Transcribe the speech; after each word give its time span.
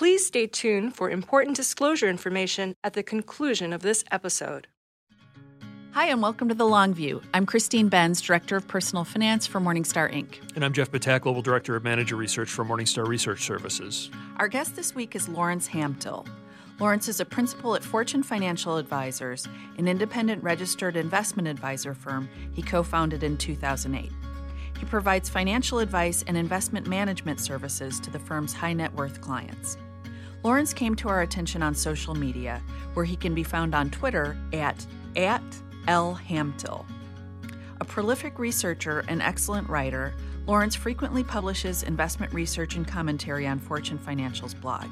Please 0.00 0.24
stay 0.24 0.46
tuned 0.46 0.96
for 0.96 1.10
important 1.10 1.54
disclosure 1.54 2.08
information 2.08 2.74
at 2.82 2.94
the 2.94 3.02
conclusion 3.02 3.70
of 3.70 3.82
this 3.82 4.02
episode. 4.10 4.66
Hi, 5.90 6.06
and 6.06 6.22
welcome 6.22 6.48
to 6.48 6.54
The 6.54 6.64
Long 6.64 6.94
View. 6.94 7.20
I'm 7.34 7.44
Christine 7.44 7.90
Benz, 7.90 8.22
Director 8.22 8.56
of 8.56 8.66
Personal 8.66 9.04
Finance 9.04 9.46
for 9.46 9.60
Morningstar 9.60 10.10
Inc. 10.10 10.36
And 10.54 10.64
I'm 10.64 10.72
Jeff 10.72 10.90
Ptak, 10.90 11.20
Global 11.20 11.42
Director 11.42 11.76
of 11.76 11.84
Manager 11.84 12.16
Research 12.16 12.48
for 12.48 12.64
Morningstar 12.64 13.06
Research 13.06 13.44
Services. 13.44 14.10
Our 14.38 14.48
guest 14.48 14.74
this 14.74 14.94
week 14.94 15.14
is 15.14 15.28
Lawrence 15.28 15.66
Hamtil. 15.66 16.24
Lawrence 16.78 17.06
is 17.06 17.20
a 17.20 17.26
principal 17.26 17.74
at 17.74 17.84
Fortune 17.84 18.22
Financial 18.22 18.78
Advisors, 18.78 19.46
an 19.76 19.86
independent 19.86 20.42
registered 20.42 20.96
investment 20.96 21.46
advisor 21.46 21.92
firm 21.92 22.26
he 22.54 22.62
co 22.62 22.82
founded 22.82 23.22
in 23.22 23.36
2008. 23.36 24.10
He 24.78 24.86
provides 24.86 25.28
financial 25.28 25.78
advice 25.78 26.24
and 26.26 26.38
investment 26.38 26.86
management 26.86 27.38
services 27.38 28.00
to 28.00 28.08
the 28.08 28.18
firm's 28.18 28.54
high 28.54 28.72
net 28.72 28.94
worth 28.94 29.20
clients. 29.20 29.76
Lawrence 30.42 30.72
came 30.72 30.94
to 30.96 31.08
our 31.08 31.20
attention 31.20 31.62
on 31.62 31.74
social 31.74 32.14
media, 32.14 32.62
where 32.94 33.04
he 33.04 33.16
can 33.16 33.34
be 33.34 33.42
found 33.42 33.74
on 33.74 33.90
Twitter 33.90 34.38
at, 34.54 34.86
at 35.16 35.42
L. 35.86 36.14
Hamtil. 36.14 36.86
A 37.80 37.84
prolific 37.84 38.38
researcher 38.38 39.04
and 39.08 39.20
excellent 39.20 39.68
writer, 39.68 40.14
Lawrence 40.46 40.74
frequently 40.74 41.22
publishes 41.22 41.82
investment 41.82 42.32
research 42.32 42.74
and 42.76 42.88
commentary 42.88 43.46
on 43.46 43.58
Fortune 43.58 43.98
Financial's 43.98 44.54
blog. 44.54 44.88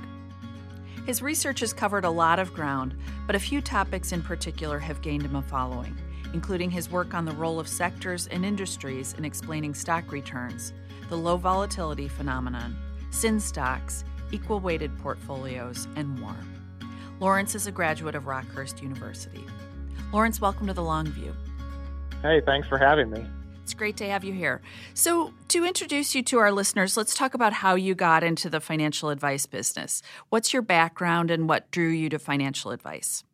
His 1.07 1.23
research 1.23 1.61
has 1.61 1.73
covered 1.73 2.05
a 2.05 2.11
lot 2.11 2.39
of 2.39 2.53
ground, 2.53 2.95
but 3.27 3.35
a 3.35 3.41
few 3.41 3.63
topics 3.63 4.13
in 4.13 4.21
particular 4.21 4.79
have 4.79 5.01
gained 5.01 5.23
him 5.23 5.37
a 5.37 5.43
following, 5.43 5.97
including 6.35 6.71
his 6.71 6.91
work 6.91 7.15
on 7.15 7.25
the 7.25 7.33
role 7.33 7.59
of 7.59 7.69
sectors 7.69 8.27
and 8.27 8.45
industries 8.45 9.15
in 9.15 9.25
explaining 9.25 9.73
stock 9.73 10.13
returns, 10.13 10.75
the 11.09 11.17
low 11.17 11.39
volatility 11.39 12.09
phenomenon, 12.09 12.77
sin 13.11 13.41
stocks, 13.41 14.05
equal 14.33 14.61
weighted 14.61 14.97
portfolios, 14.99 15.87
and 15.97 16.19
more. 16.21 16.37
Lawrence 17.21 17.55
is 17.55 17.67
a 17.67 17.73
graduate 17.73 18.15
of 18.15 18.25
Rockhurst 18.25 18.83
University. 18.83 19.45
Lawrence, 20.13 20.41
welcome 20.41 20.67
to 20.67 20.73
the 20.73 20.83
Long 20.83 21.07
View. 21.07 21.35
Hey, 22.23 22.41
thanks 22.45 22.69
for 22.69 22.79
having 22.79 23.11
me. 23.11 23.25
It's 23.63 23.75
great 23.75 23.99
to 23.99 24.09
have 24.09 24.25
you 24.25 24.33
here. 24.33 24.63
So, 24.95 25.35
to 25.49 25.65
introduce 25.65 26.15
you 26.15 26.23
to 26.23 26.39
our 26.39 26.51
listeners, 26.51 26.97
let's 26.97 27.15
talk 27.15 27.35
about 27.35 27.53
how 27.53 27.75
you 27.75 27.95
got 27.95 28.25
into 28.25 28.49
the 28.49 28.61
financial 28.61 29.11
advice 29.11 29.45
business. 29.45 30.01
What's 30.31 30.53
your 30.55 30.63
background 30.63 31.31
and 31.31 31.49
what 31.49 31.71
drew 31.71 31.89
you 31.89 32.09
to 32.09 32.19
financial 32.19 32.71
advice? 32.71 33.25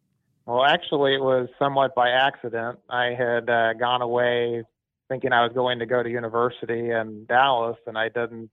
Well, 0.47 0.65
actually, 0.65 1.15
it 1.15 1.23
was 1.23 1.49
somewhat 1.59 1.95
by 1.95 2.11
accident. 2.11 2.81
I 2.91 3.15
had 3.17 3.49
uh, 3.49 3.75
gone 3.75 4.03
away 4.03 4.65
thinking 5.09 5.33
I 5.33 5.45
was 5.45 5.53
going 5.53 5.79
to 5.79 5.87
go 5.87 6.03
to 6.03 6.11
university 6.11 6.91
in 6.91 7.27
Dallas, 7.27 7.77
and 7.87 7.97
I 7.97 8.09
didn't 8.09 8.51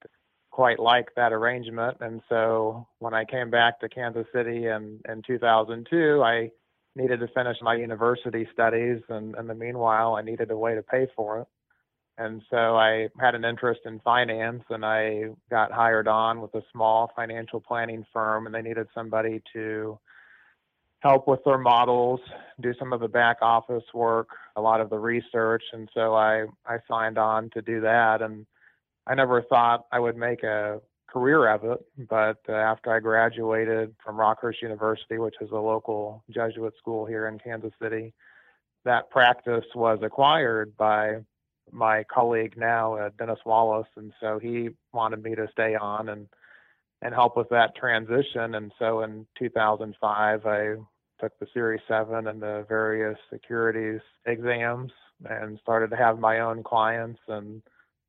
quite 0.52 0.80
like 0.80 1.08
that 1.16 1.34
arrangement. 1.34 1.98
And 2.02 2.22
so 2.30 2.86
when 3.00 3.14
I 3.14 3.26
came 3.26 3.50
back 3.50 3.80
to 3.80 3.90
Kansas 3.90 4.28
City 4.34 4.68
in, 4.68 5.00
in 5.08 5.22
2002, 5.26 6.22
I 6.22 6.52
needed 6.96 7.22
to 7.22 7.28
finish 7.30 7.58
my 7.62 7.76
university 7.76 8.48
studies, 8.54 9.02
and 9.08 9.36
in 9.38 9.48
the 9.48 9.56
meanwhile, 9.56 10.16
I 10.16 10.22
needed 10.22 10.52
a 10.52 10.58
way 10.58 10.76
to 10.76 10.84
pay 10.84 11.08
for 11.16 11.40
it. 11.40 11.48
And 12.18 12.42
so 12.50 12.76
I 12.76 13.08
had 13.20 13.34
an 13.34 13.46
interest 13.46 13.82
in 13.86 14.02
finance, 14.02 14.64
and 14.70 14.86
I 14.86 15.30
got 15.50 15.72
hired 15.72 16.10
on 16.10 16.42
with 16.42 16.54
a 16.54 16.62
small 16.74 17.10
financial 17.16 17.62
planning 17.62 18.06
firm, 18.12 18.46
and 18.46 18.54
they 18.54 18.62
needed 18.62 18.88
somebody 18.94 19.42
to 19.54 19.98
help 21.00 21.28
with 21.28 21.40
their 21.46 21.58
models, 21.58 22.20
do 22.60 22.74
some 22.78 22.92
of 22.94 23.00
the 23.00 23.08
back 23.08 23.38
office 23.42 23.86
work, 23.94 24.28
a 24.58 24.62
lot 24.62 24.82
of 24.82 24.90
the 24.90 25.00
research, 25.00 25.64
and 25.72 25.90
so 25.94 26.14
I 26.14 26.46
I 26.66 26.78
signed 26.90 27.18
on 27.18 27.50
to 27.52 27.62
do 27.62 27.82
that, 27.82 28.22
and 28.22 28.46
I 29.12 29.14
never 29.14 29.42
thought 29.42 29.88
I 29.92 30.00
would 30.00 30.16
make 30.16 30.42
a 30.44 30.80
career 31.10 31.50
of 31.50 31.66
it. 31.66 31.86
But 32.10 32.38
uh, 32.48 32.54
after 32.54 32.96
I 32.96 33.02
graduated 33.02 33.94
from 34.02 34.16
Rockhurst 34.16 34.62
University, 34.62 35.18
which 35.18 35.36
is 35.42 35.52
a 35.52 35.56
local 35.56 36.24
Jesuit 36.30 36.74
school 36.78 37.06
here 37.06 37.28
in 37.28 37.38
Kansas 37.38 37.74
City, 37.82 38.14
that 38.86 39.10
practice 39.10 39.66
was 39.76 40.00
acquired 40.02 40.78
by 40.78 41.18
my 41.72 42.06
colleague 42.06 42.54
now, 42.56 42.96
uh, 42.96 43.10
Dennis 43.20 43.40
Wallace, 43.46 43.88
and 43.98 44.14
so 44.22 44.40
he 44.40 44.70
wanted 44.94 45.22
me 45.22 45.36
to 45.36 45.48
stay 45.52 45.76
on 45.76 46.10
and 46.10 46.28
and 47.04 47.16
help 47.16 47.36
with 47.36 47.50
that 47.50 47.76
transition. 47.76 48.56
And 48.56 48.72
so 48.78 49.02
in 49.02 49.26
2005, 49.38 50.46
I 50.46 50.76
took 51.20 51.38
the 51.40 51.48
Series 51.52 51.82
7 51.88 52.28
and 52.28 52.42
the 52.42 52.64
various 52.70 53.18
securities 53.34 54.02
exams 54.28 54.92
and 55.28 55.58
started 55.64 55.90
to 55.90 55.96
have 55.98 56.20
my 56.20 56.42
own 56.42 56.62
clients 56.62 57.20
and 57.28 57.64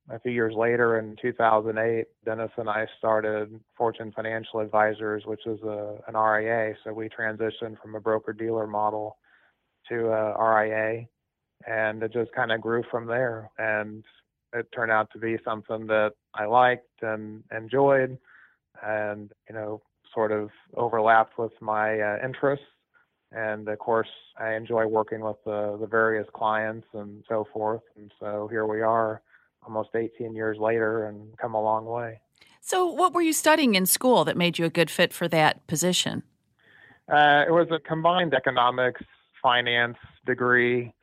a 0.09 0.19
few 0.19 0.31
years 0.31 0.53
later 0.55 0.99
in 0.99 1.15
2008, 1.21 2.05
Dennis 2.25 2.51
and 2.57 2.69
I 2.69 2.87
started 2.97 3.59
Fortune 3.77 4.11
Financial 4.15 4.59
Advisors, 4.59 5.23
which 5.25 5.45
is 5.45 5.61
a, 5.63 5.97
an 6.07 6.15
RIA. 6.15 6.75
So 6.83 6.91
we 6.91 7.07
transitioned 7.07 7.81
from 7.81 7.95
a 7.95 8.01
broker 8.01 8.33
dealer 8.33 8.67
model 8.67 9.17
to 9.89 10.09
a 10.09 10.37
RIA, 10.37 11.05
and 11.67 12.03
it 12.03 12.11
just 12.11 12.33
kind 12.33 12.51
of 12.51 12.61
grew 12.61 12.83
from 12.91 13.07
there. 13.07 13.49
And 13.57 14.03
it 14.53 14.67
turned 14.75 14.91
out 14.91 15.09
to 15.13 15.19
be 15.19 15.37
something 15.45 15.87
that 15.87 16.11
I 16.33 16.45
liked 16.45 17.01
and 17.01 17.43
enjoyed, 17.55 18.17
and 18.83 19.31
you 19.47 19.55
know, 19.55 19.81
sort 20.13 20.31
of 20.31 20.49
overlapped 20.75 21.39
with 21.39 21.53
my 21.61 21.99
uh, 21.99 22.17
interests. 22.23 22.65
And 23.31 23.67
of 23.67 23.79
course, 23.79 24.09
I 24.37 24.53
enjoy 24.53 24.85
working 24.85 25.21
with 25.21 25.37
the, 25.45 25.77
the 25.79 25.87
various 25.87 26.27
clients 26.35 26.85
and 26.93 27.23
so 27.27 27.47
forth. 27.51 27.81
And 27.95 28.11
so 28.19 28.47
here 28.51 28.67
we 28.67 28.81
are 28.81 29.21
almost 29.65 29.89
18 29.95 30.35
years 30.35 30.57
later 30.57 31.05
and 31.05 31.37
come 31.37 31.53
a 31.53 31.61
long 31.61 31.85
way. 31.85 32.19
So, 32.61 32.85
what 32.85 33.13
were 33.13 33.21
you 33.21 33.33
studying 33.33 33.75
in 33.75 33.85
school 33.85 34.23
that 34.25 34.37
made 34.37 34.57
you 34.57 34.65
a 34.65 34.69
good 34.69 34.89
fit 34.89 35.13
for 35.13 35.27
that 35.27 35.67
position? 35.67 36.23
Uh, 37.11 37.43
it 37.47 37.51
was 37.51 37.67
a 37.71 37.79
combined 37.79 38.33
economics 38.33 39.01
finance 39.41 39.97
degree. 40.25 40.93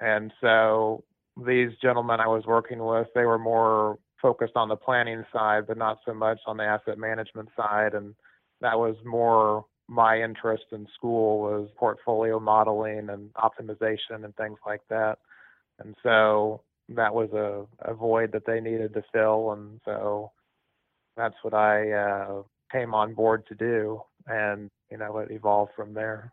And 0.00 0.32
so 0.40 1.02
these 1.44 1.70
gentlemen 1.82 2.20
I 2.20 2.28
was 2.28 2.44
working 2.46 2.78
with, 2.78 3.08
they 3.14 3.24
were 3.24 3.38
more 3.38 3.98
focused 4.22 4.56
on 4.56 4.68
the 4.68 4.76
planning 4.76 5.24
side, 5.32 5.66
but 5.66 5.76
not 5.76 5.98
so 6.06 6.14
much 6.14 6.38
on 6.46 6.56
the 6.56 6.64
asset 6.64 6.98
management 6.98 7.48
side. 7.56 7.94
And 7.94 8.14
that 8.60 8.78
was 8.78 8.96
more 9.04 9.64
my 9.88 10.20
interest 10.20 10.64
in 10.72 10.86
school 10.94 11.40
was 11.40 11.68
portfolio 11.76 12.38
modeling 12.38 13.08
and 13.08 13.32
optimization 13.34 14.24
and 14.24 14.36
things 14.36 14.58
like 14.66 14.82
that. 14.90 15.18
And 15.78 15.94
so 16.02 16.62
that 16.90 17.14
was 17.14 17.30
a, 17.32 17.66
a 17.80 17.94
void 17.94 18.32
that 18.32 18.46
they 18.46 18.60
needed 18.60 18.94
to 18.94 19.02
fill, 19.12 19.52
and 19.52 19.80
so 19.84 20.32
that's 21.16 21.36
what 21.42 21.54
I 21.54 21.90
uh, 21.92 22.42
came 22.72 22.94
on 22.94 23.14
board 23.14 23.46
to 23.48 23.54
do, 23.54 24.02
and 24.26 24.70
you 24.90 24.96
know 24.96 25.18
it 25.18 25.30
evolved 25.30 25.72
from 25.76 25.94
there. 25.94 26.32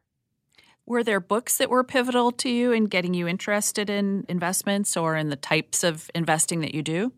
Were 0.86 1.04
there 1.04 1.20
books 1.20 1.58
that 1.58 1.70
were 1.70 1.84
pivotal 1.84 2.32
to 2.34 2.50
you 2.50 2.72
in 2.72 2.86
getting 2.86 3.16
you 3.16 3.28
interested 3.28 3.90
in 3.90 4.24
investments 4.30 4.96
or 4.96 5.16
in 5.16 5.30
the 5.30 5.36
types 5.36 5.84
of 5.84 6.12
investing 6.14 6.62
that 6.62 6.76
you 6.76 6.84
do? 6.84 7.12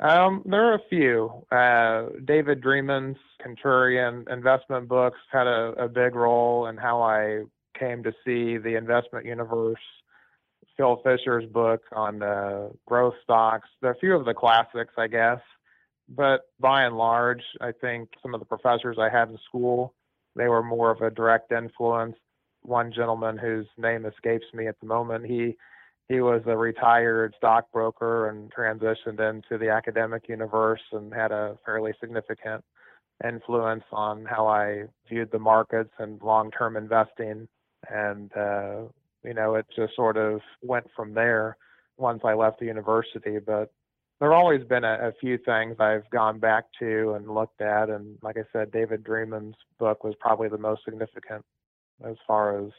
Um, 0.00 0.42
there 0.44 0.64
are 0.64 0.74
a 0.74 0.88
few. 0.88 1.46
Uh, 1.50 2.08
David 2.24 2.62
Dreman's 2.62 3.18
Contrarian 3.44 4.30
investment 4.30 4.88
books 4.88 5.18
had 5.30 5.46
a, 5.46 5.72
a 5.84 5.88
big 5.88 6.14
role 6.14 6.66
in 6.66 6.76
how 6.76 7.02
I 7.02 7.44
came 7.78 8.02
to 8.02 8.12
see 8.24 8.58
the 8.58 8.76
investment 8.76 9.24
universe 9.24 9.78
Phil 10.80 11.02
Fisher's 11.04 11.44
book 11.44 11.82
on 11.92 12.22
uh, 12.22 12.70
growth 12.86 13.12
stocks. 13.22 13.68
There 13.82 13.90
are 13.90 13.94
a 13.94 13.98
few 13.98 14.16
of 14.16 14.24
the 14.24 14.32
classics, 14.32 14.94
I 14.96 15.08
guess, 15.08 15.40
but 16.08 16.46
by 16.58 16.84
and 16.84 16.96
large, 16.96 17.42
I 17.60 17.72
think 17.72 18.08
some 18.22 18.32
of 18.32 18.40
the 18.40 18.46
professors 18.46 18.96
I 18.98 19.10
had 19.10 19.28
in 19.28 19.38
school 19.46 19.94
they 20.36 20.48
were 20.48 20.62
more 20.62 20.90
of 20.90 21.02
a 21.02 21.10
direct 21.10 21.52
influence. 21.52 22.16
One 22.62 22.92
gentleman 22.92 23.36
whose 23.36 23.66
name 23.76 24.06
escapes 24.06 24.46
me 24.54 24.68
at 24.68 24.78
the 24.80 24.86
moment, 24.86 25.26
he 25.26 25.56
he 26.08 26.20
was 26.20 26.40
a 26.46 26.56
retired 26.56 27.34
stockbroker 27.36 28.28
and 28.28 28.50
transitioned 28.52 29.20
into 29.20 29.58
the 29.58 29.68
academic 29.68 30.28
universe 30.28 30.80
and 30.92 31.12
had 31.12 31.30
a 31.30 31.58
fairly 31.66 31.92
significant 32.00 32.64
influence 33.22 33.84
on 33.92 34.24
how 34.24 34.46
I 34.46 34.84
viewed 35.08 35.30
the 35.30 35.38
markets 35.38 35.92
and 35.98 36.22
long-term 36.22 36.76
investing. 36.76 37.48
And 37.88 38.34
uh, 38.36 38.84
you 39.24 39.34
know, 39.34 39.54
it 39.54 39.66
just 39.74 39.94
sort 39.94 40.16
of 40.16 40.40
went 40.62 40.86
from 40.94 41.14
there 41.14 41.56
once 41.96 42.22
I 42.24 42.34
left 42.34 42.60
the 42.60 42.66
university. 42.66 43.38
But 43.38 43.72
there 44.20 44.30
have 44.30 44.38
always 44.38 44.64
been 44.64 44.84
a, 44.84 45.08
a, 45.08 45.12
few 45.20 45.38
things 45.38 45.76
I've 45.78 46.08
gone 46.10 46.38
back 46.38 46.64
to 46.78 47.12
and 47.12 47.34
looked 47.34 47.60
at. 47.60 47.88
And 47.88 48.18
like 48.22 48.36
I 48.36 48.44
said, 48.52 48.70
David 48.70 49.02
Dreman's 49.02 49.56
book 49.78 50.04
was 50.04 50.14
probably 50.20 50.48
the 50.48 50.58
most 50.58 50.82
significant 50.84 51.44
as 52.06 52.16
far 52.26 52.58
as 52.58 52.70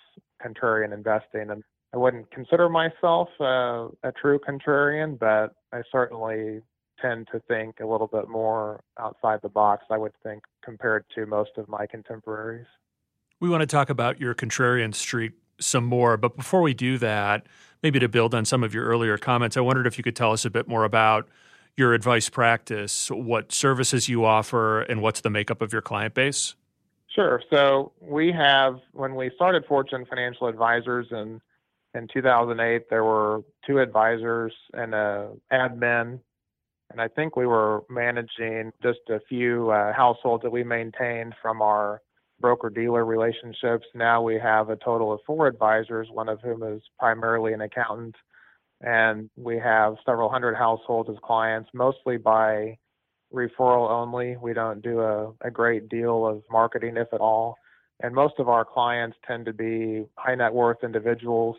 contrarian 0.44 0.94
investing. 0.94 1.50
And 1.50 1.64
I 1.94 1.98
wouldn't 1.98 2.32
consider 2.32 2.70
myself 2.70 3.30
uh, 3.40 3.88
a 4.04 4.12
true 4.20 4.40
contrarian, 4.40 5.20
but 5.20 5.54
I 5.74 5.82
certainly 5.92 6.62
tend 7.02 7.28
to 7.32 7.40
think 7.48 7.80
a 7.80 7.86
little 7.86 8.08
bit 8.08 8.30
more 8.30 8.82
outside 9.00 9.40
the 9.42 9.50
box, 9.50 9.86
I 9.90 9.98
would 9.98 10.14
think, 10.24 10.44
compared 10.64 11.06
to 11.16 11.26
most 11.26 11.52
of 11.58 11.68
my 11.68 11.88
contemporaries. 11.88 12.68
We 13.40 13.50
want 13.50 13.62
to 13.62 13.68
talk 13.68 13.90
about 13.90 14.22
your 14.22 14.36
contrarian 14.36 14.94
streak 14.94 15.34
some 15.60 15.86
more. 15.86 16.18
But 16.18 16.36
before 16.36 16.62
we 16.62 16.74
do 16.74 16.98
that, 17.00 17.46
maybe 17.84 18.00
to 18.00 18.10
build 18.10 18.34
on 18.34 18.46
some 18.46 18.64
of 18.64 18.74
your 18.74 18.86
earlier 18.86 19.18
comments, 19.18 19.58
I 19.58 19.62
wondered 19.62 19.88
if 19.88 19.98
you 19.98 20.04
could 20.04 20.16
tell 20.16 20.32
us 20.32 20.46
a 20.46 20.50
bit 20.50 20.68
more 20.68 20.84
about 20.84 21.28
your 21.78 21.94
advice 21.94 22.30
practice, 22.30 23.10
what 23.10 23.52
services 23.52 24.10
you 24.10 24.26
offer, 24.26 24.82
and 24.82 25.02
what's 25.02 25.22
the 25.22 25.30
makeup 25.30 25.62
of 25.62 25.72
your 25.72 25.82
client 25.82 26.14
base? 26.14 26.56
Sure. 27.14 27.42
So 27.50 27.92
we 28.00 28.32
have, 28.32 28.80
when 28.94 29.16
we 29.16 29.32
started 29.36 29.66
Fortune 29.66 30.06
Financial 30.06 30.48
Advisors 30.48 31.08
in, 31.12 31.42
in 31.94 32.08
2008, 32.14 32.90
there 32.90 33.04
were 33.04 33.44
two 33.66 33.80
advisors 33.80 34.54
and 34.74 34.94
a 34.94 35.32
admin. 35.52 36.20
And 36.90 37.02
I 37.02 37.08
think 37.08 37.36
we 37.36 37.46
were 37.46 37.84
managing 37.90 38.72
just 38.84 39.00
a 39.10 39.20
few 39.28 39.72
uh, 39.72 39.94
households 39.94 40.44
that 40.44 40.52
we 40.52 40.64
maintained 40.64 41.36
from 41.42 41.62
our 41.62 42.02
broker 42.42 42.70
dealer 42.70 43.06
relationships. 43.06 43.86
Now 43.96 44.22
we 44.22 44.40
have 44.40 44.70
a 44.70 44.76
total 44.76 45.14
of 45.14 45.22
four 45.26 45.48
advisors, 45.48 46.08
one 46.12 46.28
of 46.28 46.42
whom 46.42 46.64
is 46.64 46.82
primarily 47.00 47.54
an 47.54 47.62
accountant. 47.62 48.16
And 48.82 49.30
we 49.38 49.60
have 49.60 49.96
several 50.06 50.30
hundred 50.30 50.56
households 50.56 51.10
as 51.10 51.18
clients, 51.24 51.70
mostly 51.74 52.18
by 52.18 52.78
referral 53.34 53.90
only. 53.90 54.38
We 54.38 54.54
don't 54.54 54.82
do 54.82 55.02
a, 55.02 55.32
a 55.42 55.52
great 55.52 55.88
deal 55.88 56.26
of 56.26 56.44
marketing, 56.52 56.98
if 56.98 57.14
at 57.14 57.22
all. 57.22 57.58
And 58.02 58.16
most 58.16 58.36
of 58.40 58.50
our 58.50 58.66
clients 58.66 59.18
tend 59.28 59.46
to 59.46 59.54
be 59.54 60.06
high 60.18 60.36
net 60.36 60.54
worth 60.54 60.84
individuals, 60.84 61.56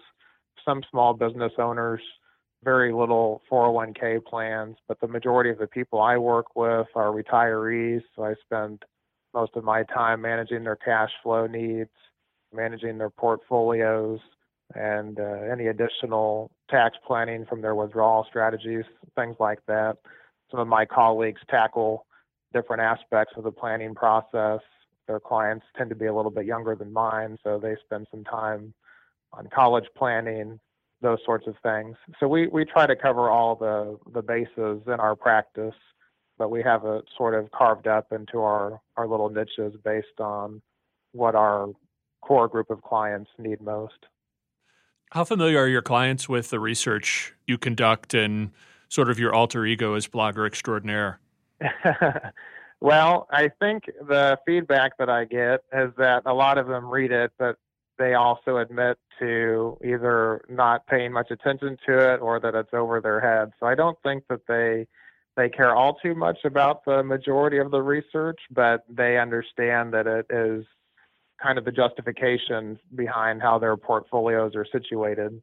some 0.64 0.82
small 0.90 1.14
business 1.14 1.52
owners, 1.58 2.00
very 2.64 2.92
little 2.92 3.42
401k 3.50 4.24
plans, 4.24 4.76
but 4.88 5.00
the 5.00 5.08
majority 5.08 5.50
of 5.50 5.58
the 5.58 5.66
people 5.66 6.00
I 6.00 6.16
work 6.16 6.54
with 6.54 6.86
are 6.94 7.12
retirees. 7.12 8.02
So 8.14 8.24
I 8.24 8.34
spend 8.44 8.84
most 9.34 9.52
of 9.56 9.64
my 9.64 9.82
time 9.84 10.22
managing 10.22 10.64
their 10.64 10.76
cash 10.76 11.10
flow 11.22 11.46
needs, 11.46 11.90
managing 12.52 12.98
their 12.98 13.10
portfolios, 13.10 14.20
and 14.74 15.18
uh, 15.20 15.40
any 15.50 15.66
additional 15.66 16.50
tax 16.70 16.96
planning 17.06 17.44
from 17.46 17.60
their 17.60 17.74
withdrawal 17.74 18.24
strategies, 18.28 18.84
things 19.16 19.36
like 19.38 19.58
that. 19.66 19.98
Some 20.50 20.60
of 20.60 20.68
my 20.68 20.84
colleagues 20.84 21.40
tackle 21.48 22.06
different 22.52 22.82
aspects 22.82 23.34
of 23.36 23.44
the 23.44 23.50
planning 23.50 23.94
process. 23.94 24.60
Their 25.06 25.20
clients 25.20 25.66
tend 25.76 25.90
to 25.90 25.96
be 25.96 26.06
a 26.06 26.14
little 26.14 26.30
bit 26.30 26.46
younger 26.46 26.74
than 26.74 26.92
mine, 26.92 27.38
so 27.42 27.58
they 27.58 27.76
spend 27.84 28.06
some 28.10 28.24
time 28.24 28.72
on 29.32 29.48
college 29.54 29.86
planning, 29.96 30.60
those 31.00 31.18
sorts 31.24 31.46
of 31.46 31.54
things. 31.62 31.96
So 32.20 32.28
we, 32.28 32.48
we 32.48 32.64
try 32.64 32.86
to 32.86 32.94
cover 32.94 33.30
all 33.30 33.56
the, 33.56 33.98
the 34.12 34.22
bases 34.22 34.82
in 34.86 35.00
our 35.00 35.16
practice, 35.16 35.74
but 36.38 36.50
we 36.50 36.62
have 36.62 36.84
it 36.84 37.04
sort 37.16 37.34
of 37.34 37.50
carved 37.50 37.86
up 37.86 38.12
into 38.12 38.40
our, 38.40 38.80
our 38.96 39.06
little 39.06 39.28
niches 39.28 39.74
based 39.84 40.20
on 40.20 40.60
what 41.12 41.34
our 41.34 41.68
core 42.22 42.48
group 42.48 42.70
of 42.70 42.82
clients 42.82 43.30
need 43.38 43.60
most. 43.60 44.06
How 45.10 45.24
familiar 45.24 45.58
are 45.58 45.68
your 45.68 45.82
clients 45.82 46.28
with 46.28 46.50
the 46.50 46.58
research 46.58 47.34
you 47.46 47.58
conduct 47.58 48.14
and 48.14 48.50
sort 48.88 49.10
of 49.10 49.18
your 49.18 49.34
alter 49.34 49.66
ego 49.66 49.94
as 49.94 50.06
blogger 50.08 50.46
extraordinaire? 50.46 51.20
well, 52.80 53.26
I 53.30 53.50
think 53.60 53.84
the 54.06 54.38
feedback 54.46 54.96
that 54.98 55.10
I 55.10 55.24
get 55.26 55.64
is 55.72 55.92
that 55.98 56.22
a 56.24 56.32
lot 56.32 56.56
of 56.56 56.66
them 56.66 56.86
read 56.86 57.12
it, 57.12 57.32
but 57.38 57.56
they 57.98 58.14
also 58.14 58.56
admit 58.56 58.98
to 59.18 59.78
either 59.84 60.42
not 60.48 60.86
paying 60.86 61.12
much 61.12 61.30
attention 61.30 61.76
to 61.86 62.14
it 62.14 62.20
or 62.20 62.40
that 62.40 62.54
it's 62.54 62.72
over 62.72 63.00
their 63.00 63.20
head. 63.20 63.52
So 63.60 63.66
I 63.66 63.74
don't 63.74 63.98
think 64.02 64.24
that 64.28 64.46
they 64.48 64.86
they 65.36 65.48
care 65.48 65.74
all 65.74 65.94
too 65.94 66.14
much 66.14 66.38
about 66.44 66.84
the 66.84 67.02
majority 67.02 67.58
of 67.58 67.70
the 67.70 67.80
research, 67.80 68.38
but 68.50 68.84
they 68.88 69.18
understand 69.18 69.92
that 69.94 70.06
it 70.06 70.26
is 70.30 70.64
kind 71.42 71.58
of 71.58 71.64
the 71.64 71.72
justification 71.72 72.78
behind 72.94 73.42
how 73.42 73.58
their 73.58 73.76
portfolios 73.76 74.54
are 74.54 74.66
situated. 74.70 75.42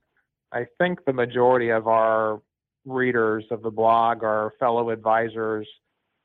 I 0.51 0.65
think 0.77 1.05
the 1.05 1.13
majority 1.13 1.69
of 1.69 1.87
our 1.87 2.41
readers 2.85 3.45
of 3.51 3.61
the 3.61 3.71
blog 3.71 4.23
are 4.23 4.53
fellow 4.59 4.89
advisors, 4.89 5.67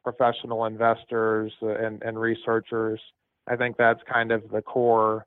professional 0.02 0.66
investors, 0.66 1.52
uh, 1.62 1.74
and, 1.74 2.02
and 2.02 2.18
researchers. 2.18 3.00
I 3.48 3.56
think 3.56 3.76
that's 3.76 4.00
kind 4.10 4.32
of 4.32 4.42
the 4.50 4.62
core 4.62 5.26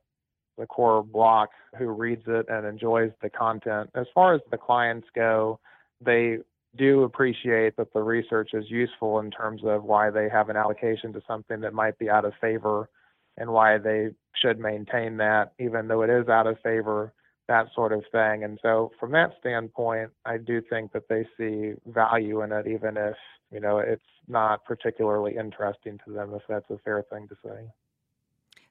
the 0.56 0.66
core 0.66 1.04
block 1.04 1.50
who 1.78 1.86
reads 1.86 2.24
it 2.26 2.46
and 2.48 2.66
enjoys 2.66 3.12
the 3.22 3.30
content. 3.30 3.88
As 3.94 4.06
far 4.12 4.34
as 4.34 4.40
the 4.50 4.58
clients 4.58 5.06
go, 5.14 5.60
they 6.00 6.38
do 6.78 7.02
appreciate 7.02 7.76
that 7.76 7.92
the 7.92 8.02
research 8.02 8.50
is 8.54 8.70
useful 8.70 9.18
in 9.20 9.30
terms 9.30 9.62
of 9.64 9.84
why 9.84 10.10
they 10.10 10.28
have 10.28 10.48
an 10.48 10.56
allocation 10.56 11.12
to 11.12 11.22
something 11.26 11.60
that 11.60 11.74
might 11.74 11.98
be 11.98 12.08
out 12.08 12.24
of 12.24 12.32
favor 12.40 12.88
and 13.36 13.50
why 13.50 13.78
they 13.78 14.10
should 14.34 14.58
maintain 14.58 15.16
that 15.18 15.52
even 15.58 15.88
though 15.88 16.02
it 16.02 16.10
is 16.10 16.28
out 16.28 16.46
of 16.46 16.58
favor 16.60 17.12
that 17.48 17.66
sort 17.74 17.92
of 17.92 18.04
thing. 18.12 18.44
And 18.44 18.58
so, 18.62 18.92
from 19.00 19.12
that 19.12 19.32
standpoint, 19.40 20.10
I 20.24 20.36
do 20.36 20.60
think 20.60 20.92
that 20.92 21.08
they 21.08 21.26
see 21.36 21.72
value 21.86 22.42
in 22.42 22.52
it, 22.52 22.66
even 22.66 22.96
if 22.96 23.16
you 23.50 23.60
know 23.60 23.78
it's 23.78 24.02
not 24.28 24.64
particularly 24.64 25.36
interesting 25.36 25.98
to 26.06 26.12
them. 26.12 26.34
If 26.34 26.42
that's 26.48 26.70
a 26.70 26.78
fair 26.84 27.02
thing 27.10 27.26
to 27.28 27.36
say. 27.42 27.66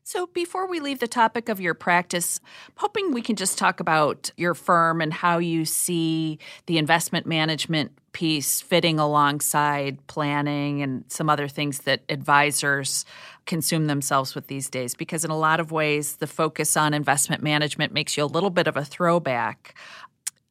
So, 0.09 0.27
before 0.27 0.69
we 0.69 0.79
leave 0.79 0.99
the 0.99 1.07
topic 1.09 1.49
of 1.49 1.59
your 1.59 1.73
practice, 1.73 2.39
I'm 2.67 2.73
hoping 2.77 3.11
we 3.11 3.21
can 3.21 3.35
just 3.35 3.57
talk 3.57 3.81
about 3.81 4.31
your 4.37 4.53
firm 4.53 5.01
and 5.01 5.11
how 5.11 5.37
you 5.37 5.65
see 5.65 6.39
the 6.65 6.77
investment 6.77 7.25
management 7.25 7.91
piece 8.13 8.61
fitting 8.61 8.99
alongside 8.99 10.07
planning 10.07 10.81
and 10.81 11.03
some 11.09 11.29
other 11.29 11.49
things 11.49 11.79
that 11.79 12.03
advisors 12.07 13.03
consume 13.45 13.87
themselves 13.87 14.33
with 14.33 14.47
these 14.47 14.69
days. 14.69 14.95
Because, 14.95 15.25
in 15.25 15.29
a 15.29 15.37
lot 15.37 15.59
of 15.59 15.73
ways, 15.73 16.15
the 16.15 16.25
focus 16.25 16.77
on 16.77 16.93
investment 16.93 17.43
management 17.43 17.91
makes 17.91 18.15
you 18.15 18.23
a 18.23 18.31
little 18.31 18.49
bit 18.49 18.67
of 18.67 18.77
a 18.77 18.85
throwback. 18.85 19.75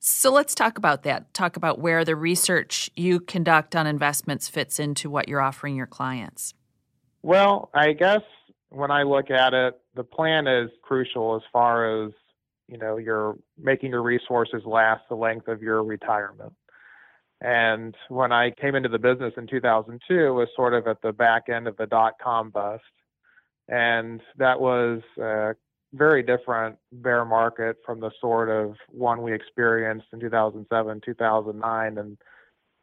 So, 0.00 0.30
let's 0.30 0.54
talk 0.54 0.76
about 0.76 1.02
that. 1.04 1.32
Talk 1.32 1.56
about 1.56 1.78
where 1.78 2.04
the 2.04 2.14
research 2.14 2.90
you 2.94 3.20
conduct 3.20 3.74
on 3.74 3.86
investments 3.86 4.50
fits 4.50 4.78
into 4.78 5.08
what 5.08 5.28
you're 5.28 5.40
offering 5.40 5.76
your 5.76 5.86
clients. 5.86 6.52
Well, 7.22 7.70
I 7.72 7.94
guess 7.94 8.20
when 8.70 8.90
I 8.90 9.02
look 9.02 9.30
at 9.30 9.54
it, 9.54 9.78
the 9.94 10.04
plan 10.04 10.46
is 10.46 10.70
crucial 10.82 11.36
as 11.36 11.42
far 11.52 12.04
as 12.04 12.12
you 12.68 12.78
know 12.78 12.96
you're 12.96 13.36
making 13.58 13.90
your 13.90 14.02
resources 14.02 14.62
last 14.64 15.02
the 15.08 15.14
length 15.14 15.48
of 15.48 15.62
your 15.62 15.82
retirement. 15.82 16.52
And 17.40 17.94
when 18.08 18.32
I 18.32 18.50
came 18.50 18.74
into 18.74 18.88
the 18.88 18.98
business 18.98 19.34
in 19.36 19.46
2002, 19.46 20.26
it 20.26 20.30
was 20.30 20.48
sort 20.56 20.72
of 20.72 20.86
at 20.86 21.02
the 21.02 21.12
back 21.12 21.48
end 21.48 21.68
of 21.68 21.76
the 21.76 21.86
dot 21.86 22.14
com 22.22 22.50
bust, 22.50 22.82
and 23.68 24.20
that 24.38 24.60
was 24.60 25.02
a 25.20 25.54
very 25.92 26.22
different 26.22 26.76
bear 26.92 27.24
market 27.24 27.76
from 27.84 28.00
the 28.00 28.10
sort 28.20 28.48
of 28.48 28.74
one 28.90 29.22
we 29.22 29.32
experienced 29.32 30.06
in 30.12 30.20
2007, 30.20 31.00
2009, 31.04 31.98
and 31.98 32.18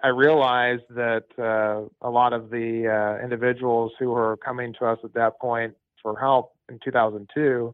I 0.04 0.10
realized 0.10 0.84
that 0.90 1.24
uh, 1.40 1.88
a 2.06 2.10
lot 2.10 2.34
of 2.34 2.50
the 2.50 2.90
uh, 2.90 3.24
individuals 3.24 3.94
who 3.98 4.10
were 4.10 4.36
coming 4.36 4.74
to 4.80 4.86
us 4.86 5.00
at 5.02 5.14
that 5.14 5.40
point 5.40 5.76
for 6.02 6.20
help 6.20 6.52
in 6.70 6.78
2002, 6.84 7.74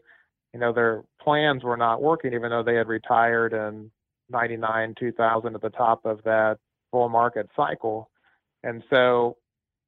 you 0.53 0.59
know, 0.59 0.71
their 0.71 1.03
plans 1.19 1.63
were 1.63 1.75
not 1.75 2.03
working, 2.03 2.33
even 2.33 2.51
though 2.51 2.61
they 2.61 2.75
had 2.75 2.87
retired 2.87 3.53
in 3.53 3.89
99, 4.29 4.93
2000 4.99 5.55
at 5.55 5.61
the 5.61 5.69
top 5.71 6.05
of 6.05 6.21
that 6.23 6.59
bull 6.91 7.09
market 7.09 7.49
cycle. 7.55 8.11
And 8.63 8.83
so 8.91 9.37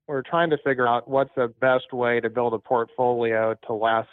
we're 0.08 0.24
trying 0.24 0.50
to 0.50 0.58
figure 0.66 0.88
out 0.88 1.08
what's 1.08 1.32
the 1.36 1.54
best 1.62 1.94
way 1.94 2.20
to 2.22 2.30
build 2.30 2.56
a 2.56 2.60
portfolio 2.60 3.56
to 3.68 3.74
last 3.74 4.10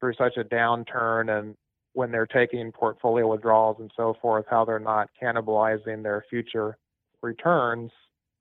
through 0.00 0.14
such 0.14 0.38
a 0.38 0.44
downturn 0.44 1.38
and 1.38 1.54
when 1.92 2.10
they're 2.10 2.26
taking 2.26 2.72
portfolio 2.72 3.26
withdrawals 3.26 3.76
and 3.80 3.90
so 3.96 4.16
forth, 4.22 4.46
how 4.48 4.64
they're 4.64 4.78
not 4.78 5.10
cannibalizing 5.20 6.02
their 6.02 6.24
future 6.30 6.78
returns 7.22 7.90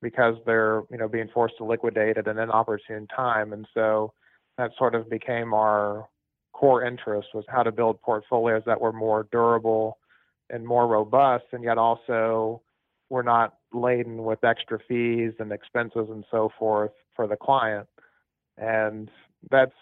because 0.02 0.36
they're 0.46 0.84
you 0.90 0.98
know 0.98 1.08
being 1.08 1.30
forced 1.34 1.58
to 1.58 1.64
liquidate 1.64 2.18
at 2.18 2.28
an 2.28 2.38
inopportune 2.38 3.08
time 3.08 3.54
and 3.54 3.68
so 3.74 4.14
that 4.58 4.72
sort 4.78 4.96
of 4.96 5.10
became 5.10 5.54
our 5.54 6.08
core 6.54 6.84
interest 6.84 7.30
was 7.34 7.46
how 7.48 7.64
to 7.64 7.72
build 7.72 8.02
portfolios 8.02 8.64
that 8.66 8.80
were 8.80 8.94
more 8.94 9.28
durable 9.32 9.98
and 10.50 10.66
more 10.66 10.88
robust 10.88 11.46
and 11.52 11.64
yet 11.64 11.78
also 11.78 12.62
were 13.10 13.24
not 13.24 13.56
laden 13.74 14.24
with 14.24 14.44
extra 14.44 14.80
fees 14.88 15.34
and 15.40 15.52
expenses 15.52 16.08
and 16.10 16.26
so 16.32 16.52
forth 16.58 16.92
for 17.16 17.28
the 17.28 17.36
client 17.36 17.88
and 18.58 19.10
that's 19.52 19.74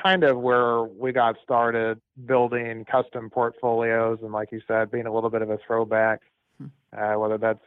kind 0.00 0.24
of 0.24 0.38
where 0.38 0.82
we 0.84 1.12
got 1.12 1.36
started 1.42 2.00
building 2.26 2.84
custom 2.84 3.30
portfolios 3.30 4.18
and 4.22 4.32
like 4.32 4.52
you 4.52 4.60
said 4.68 4.90
being 4.90 5.06
a 5.06 5.12
little 5.12 5.30
bit 5.30 5.42
of 5.42 5.50
a 5.50 5.58
throwback 5.66 6.20
hmm. 6.58 6.66
uh, 6.96 7.18
whether 7.18 7.38
that's 7.38 7.60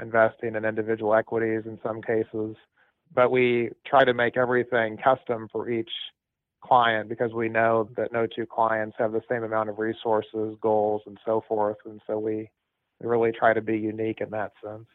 investing 0.00 0.54
in 0.54 0.64
individual 0.64 1.14
equities 1.14 1.62
in 1.66 1.78
some 1.82 2.02
cases. 2.02 2.56
But 3.14 3.30
we 3.30 3.70
try 3.86 4.04
to 4.04 4.14
make 4.14 4.36
everything 4.36 4.96
custom 4.96 5.48
for 5.52 5.70
each 5.70 5.90
client 6.62 7.08
because 7.08 7.32
we 7.32 7.48
know 7.48 7.88
that 7.96 8.12
no 8.12 8.26
two 8.26 8.46
clients 8.46 8.96
have 8.98 9.12
the 9.12 9.20
same 9.30 9.44
amount 9.44 9.68
of 9.68 9.78
resources, 9.78 10.56
goals, 10.60 11.02
and 11.06 11.18
so 11.24 11.44
forth. 11.46 11.76
And 11.84 12.00
so 12.06 12.18
we, 12.18 12.50
really 13.00 13.32
try 13.32 13.52
to 13.52 13.60
be 13.60 13.76
unique 13.76 14.22
in 14.22 14.30
that 14.30 14.52
sense. 14.64 14.86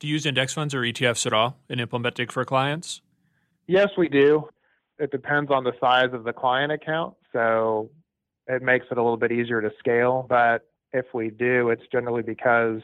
Do 0.00 0.08
you 0.08 0.14
use 0.14 0.26
index 0.26 0.52
funds 0.52 0.74
or 0.74 0.80
ETFs 0.80 1.26
at 1.26 1.32
all 1.32 1.56
in 1.68 1.78
implementing 1.78 2.26
for 2.26 2.44
clients? 2.44 3.02
Yes, 3.68 3.90
we 3.96 4.08
do. 4.08 4.48
It 4.98 5.12
depends 5.12 5.52
on 5.52 5.62
the 5.62 5.74
size 5.80 6.08
of 6.12 6.24
the 6.24 6.32
client 6.32 6.72
account. 6.72 7.14
So 7.32 7.88
it 8.48 8.62
makes 8.62 8.86
it 8.90 8.98
a 8.98 9.02
little 9.02 9.16
bit 9.16 9.30
easier 9.30 9.60
to 9.60 9.70
scale. 9.78 10.26
But 10.28 10.66
if 10.92 11.06
we 11.14 11.30
do, 11.30 11.70
it's 11.70 11.84
generally 11.92 12.22
because 12.22 12.80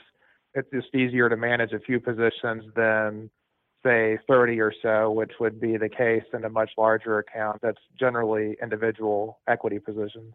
it's 0.55 0.71
just 0.73 0.95
easier 0.95 1.29
to 1.29 1.37
manage 1.37 1.73
a 1.73 1.81
few 1.81 2.01
positions 2.01 2.65
than 2.75 3.31
say 3.85 4.19
30 4.27 4.61
or 4.61 4.73
so, 4.83 5.11
which 5.11 5.33
would 5.41 5.61
be 5.61 5.77
the 5.77 5.89
case 5.89 6.25
in 6.33 6.45
a 6.45 6.49
much 6.49 6.71
larger 6.77 7.19
account 7.19 7.61
that's 7.63 7.81
generally 7.99 8.57
individual 8.63 9.39
equity 9.47 9.79
positions. 9.79 10.35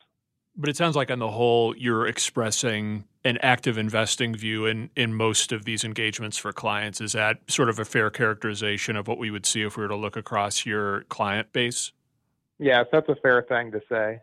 But 0.55 0.69
it 0.69 0.77
sounds 0.77 0.95
like, 0.95 1.09
on 1.09 1.17
the 1.17 1.31
whole, 1.31 1.75
you're 1.75 2.05
expressing 2.05 3.05
an 3.25 3.39
active 3.41 3.77
investing 3.77 4.35
view 4.35 4.67
in, 4.67 4.91
in 4.95 5.15
most 5.15 5.51
of 5.51 5.65
these 5.65 5.83
engagements 5.83 6.37
for 6.37 6.53
clients. 6.53 7.01
Is 7.01 7.13
that 7.13 7.39
sort 7.47 7.69
of 7.69 7.79
a 7.79 7.85
fair 7.85 8.11
characterization 8.11 8.95
of 8.95 9.07
what 9.07 9.17
we 9.17 9.31
would 9.31 9.47
see 9.47 9.63
if 9.63 9.77
we 9.77 9.83
were 9.83 9.89
to 9.89 9.95
look 9.95 10.15
across 10.15 10.63
your 10.65 11.01
client 11.05 11.51
base? 11.53 11.91
Yes, 12.59 12.85
that's 12.91 13.09
a 13.09 13.15
fair 13.15 13.41
thing 13.41 13.71
to 13.71 13.81
say. 13.89 14.19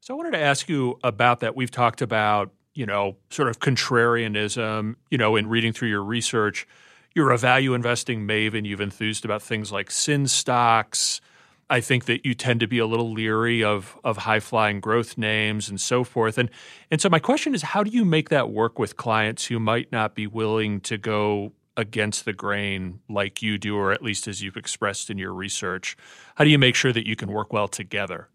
So 0.00 0.14
I 0.14 0.16
wanted 0.16 0.32
to 0.32 0.40
ask 0.40 0.68
you 0.68 0.98
about 1.04 1.40
that. 1.40 1.54
We've 1.54 1.70
talked 1.70 2.02
about, 2.02 2.50
you 2.74 2.86
know, 2.86 3.16
sort 3.30 3.48
of 3.48 3.58
contrarianism, 3.60 4.96
you 5.10 5.18
know, 5.18 5.36
in 5.36 5.48
reading 5.48 5.72
through 5.72 5.88
your 5.88 6.02
research. 6.02 6.66
You're 7.14 7.30
a 7.30 7.38
value 7.38 7.74
investing 7.74 8.26
maven. 8.26 8.64
You've 8.64 8.80
enthused 8.80 9.24
about 9.24 9.42
things 9.42 9.70
like 9.70 9.90
sin 9.90 10.26
stocks. 10.26 11.20
I 11.68 11.80
think 11.80 12.04
that 12.06 12.26
you 12.26 12.34
tend 12.34 12.60
to 12.60 12.66
be 12.66 12.78
a 12.78 12.86
little 12.86 13.12
leery 13.12 13.64
of 13.64 13.98
of 14.04 14.18
high 14.18 14.40
flying 14.40 14.80
growth 14.80 15.16
names 15.16 15.68
and 15.68 15.80
so 15.80 16.04
forth. 16.04 16.38
And 16.38 16.50
and 16.90 17.00
so 17.00 17.08
my 17.08 17.18
question 17.18 17.54
is, 17.54 17.62
how 17.62 17.82
do 17.82 17.90
you 17.90 18.04
make 18.04 18.28
that 18.30 18.50
work 18.50 18.78
with 18.78 18.96
clients 18.96 19.46
who 19.46 19.58
might 19.58 19.90
not 19.92 20.14
be 20.14 20.26
willing 20.26 20.80
to 20.82 20.98
go 20.98 21.52
against 21.76 22.24
the 22.26 22.32
grain 22.32 23.00
like 23.08 23.40
you 23.42 23.56
do, 23.56 23.76
or 23.76 23.92
at 23.92 24.02
least 24.02 24.28
as 24.28 24.42
you've 24.42 24.56
expressed 24.56 25.08
in 25.10 25.18
your 25.18 25.32
research? 25.32 25.96
How 26.34 26.44
do 26.44 26.50
you 26.50 26.58
make 26.58 26.74
sure 26.74 26.92
that 26.92 27.06
you 27.06 27.16
can 27.16 27.30
work 27.30 27.52
well 27.52 27.68
together? 27.68 28.28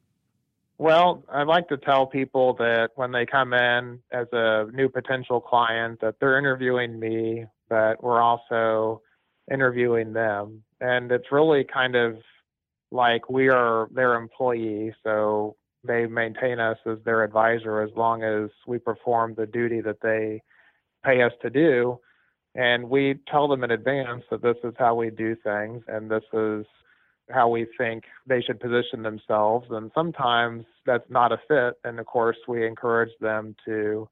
Well, 0.79 1.23
I 1.27 1.43
like 1.43 1.69
to 1.69 1.77
tell 1.77 2.05
people 2.05 2.53
that 2.59 2.89
when 2.95 3.11
they 3.11 3.25
come 3.25 3.53
in 3.53 3.99
as 4.11 4.27
a 4.31 4.65
new 4.71 4.89
potential 4.89 5.41
client, 5.41 5.99
that 6.01 6.15
they're 6.19 6.37
interviewing 6.37 6.99
me, 6.99 7.45
but 7.67 8.03
we're 8.03 8.21
also 8.21 9.01
interviewing 9.51 10.13
them. 10.13 10.63
And 10.79 11.11
it's 11.11 11.31
really 11.31 11.63
kind 11.63 11.95
of 11.95 12.17
like 12.91 13.27
we 13.27 13.49
are 13.49 13.87
their 13.91 14.15
employee, 14.15 14.93
so 15.03 15.55
they 15.83 16.05
maintain 16.05 16.59
us 16.59 16.77
as 16.85 16.99
their 17.05 17.23
advisor 17.23 17.81
as 17.81 17.89
long 17.95 18.21
as 18.21 18.49
we 18.67 18.77
perform 18.77 19.33
the 19.35 19.47
duty 19.47 19.81
that 19.81 20.01
they 20.01 20.43
pay 21.03 21.23
us 21.23 21.33
to 21.41 21.49
do. 21.49 21.99
And 22.53 22.87
we 22.89 23.15
tell 23.27 23.47
them 23.47 23.63
in 23.63 23.71
advance 23.71 24.23
that 24.29 24.43
this 24.43 24.57
is 24.63 24.73
how 24.77 24.93
we 24.93 25.09
do 25.09 25.35
things 25.43 25.83
and 25.87 26.09
this 26.09 26.23
is 26.33 26.65
how 27.29 27.49
we 27.49 27.67
think 27.77 28.03
they 28.25 28.41
should 28.41 28.59
position 28.59 29.03
themselves. 29.03 29.67
And 29.69 29.91
sometimes 29.93 30.65
that's 30.85 31.09
not 31.09 31.31
a 31.31 31.39
fit. 31.47 31.75
And 31.83 31.99
of 31.99 32.05
course, 32.05 32.37
we 32.47 32.65
encourage 32.65 33.11
them 33.19 33.55
to, 33.65 34.07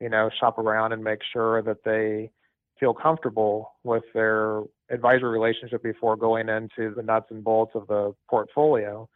you 0.00 0.08
know, 0.08 0.30
shop 0.38 0.58
around 0.58 0.92
and 0.92 1.02
make 1.02 1.20
sure 1.32 1.62
that 1.62 1.84
they 1.84 2.30
feel 2.78 2.94
comfortable 2.94 3.72
with 3.84 4.04
their 4.14 4.62
advisory 4.90 5.30
relationship 5.30 5.82
before 5.82 6.16
going 6.16 6.48
into 6.48 6.94
the 6.94 7.02
nuts 7.02 7.26
and 7.30 7.44
bolts 7.44 7.72
of 7.74 7.86
the 7.86 8.14
portfolio. 8.28 9.08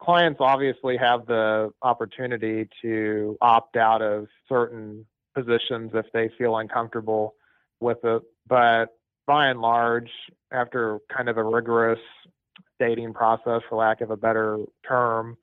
Clients 0.00 0.38
obviously 0.40 0.96
have 0.96 1.26
the 1.26 1.70
opportunity 1.82 2.68
to 2.82 3.36
opt 3.40 3.76
out 3.76 4.02
of 4.02 4.26
certain 4.48 5.06
positions 5.34 5.92
if 5.94 6.06
they 6.12 6.30
feel 6.36 6.56
uncomfortable 6.56 7.34
with 7.80 7.98
it. 8.04 8.22
But 8.46 8.86
by 9.26 9.48
and 9.48 9.60
large, 9.60 10.10
after 10.52 10.98
kind 11.14 11.28
of 11.28 11.36
a 11.36 11.42
rigorous 11.42 12.00
dating 12.86 13.14
process, 13.14 13.60
for 13.68 13.76
lack 13.76 14.00
of 14.00 14.10
a 14.10 14.16
better 14.16 14.58
term, 14.86 15.36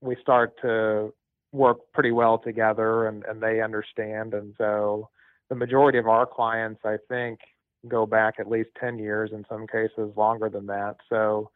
we 0.00 0.16
start 0.20 0.54
to 0.62 1.12
work 1.52 1.78
pretty 1.92 2.10
well 2.10 2.38
together 2.38 3.06
and, 3.06 3.24
and 3.24 3.42
they 3.42 3.60
understand. 3.60 4.34
And 4.34 4.54
so 4.58 5.08
the 5.48 5.54
majority 5.54 5.98
of 5.98 6.06
our 6.06 6.26
clients, 6.26 6.80
I 6.84 6.96
think, 7.08 7.40
go 7.88 8.06
back 8.06 8.34
at 8.38 8.48
least 8.48 8.70
10 8.80 8.98
years, 8.98 9.30
in 9.32 9.44
some 9.48 9.66
cases 9.66 10.12
longer 10.16 10.48
than 10.48 10.66
that. 10.66 10.96
So 11.08 11.50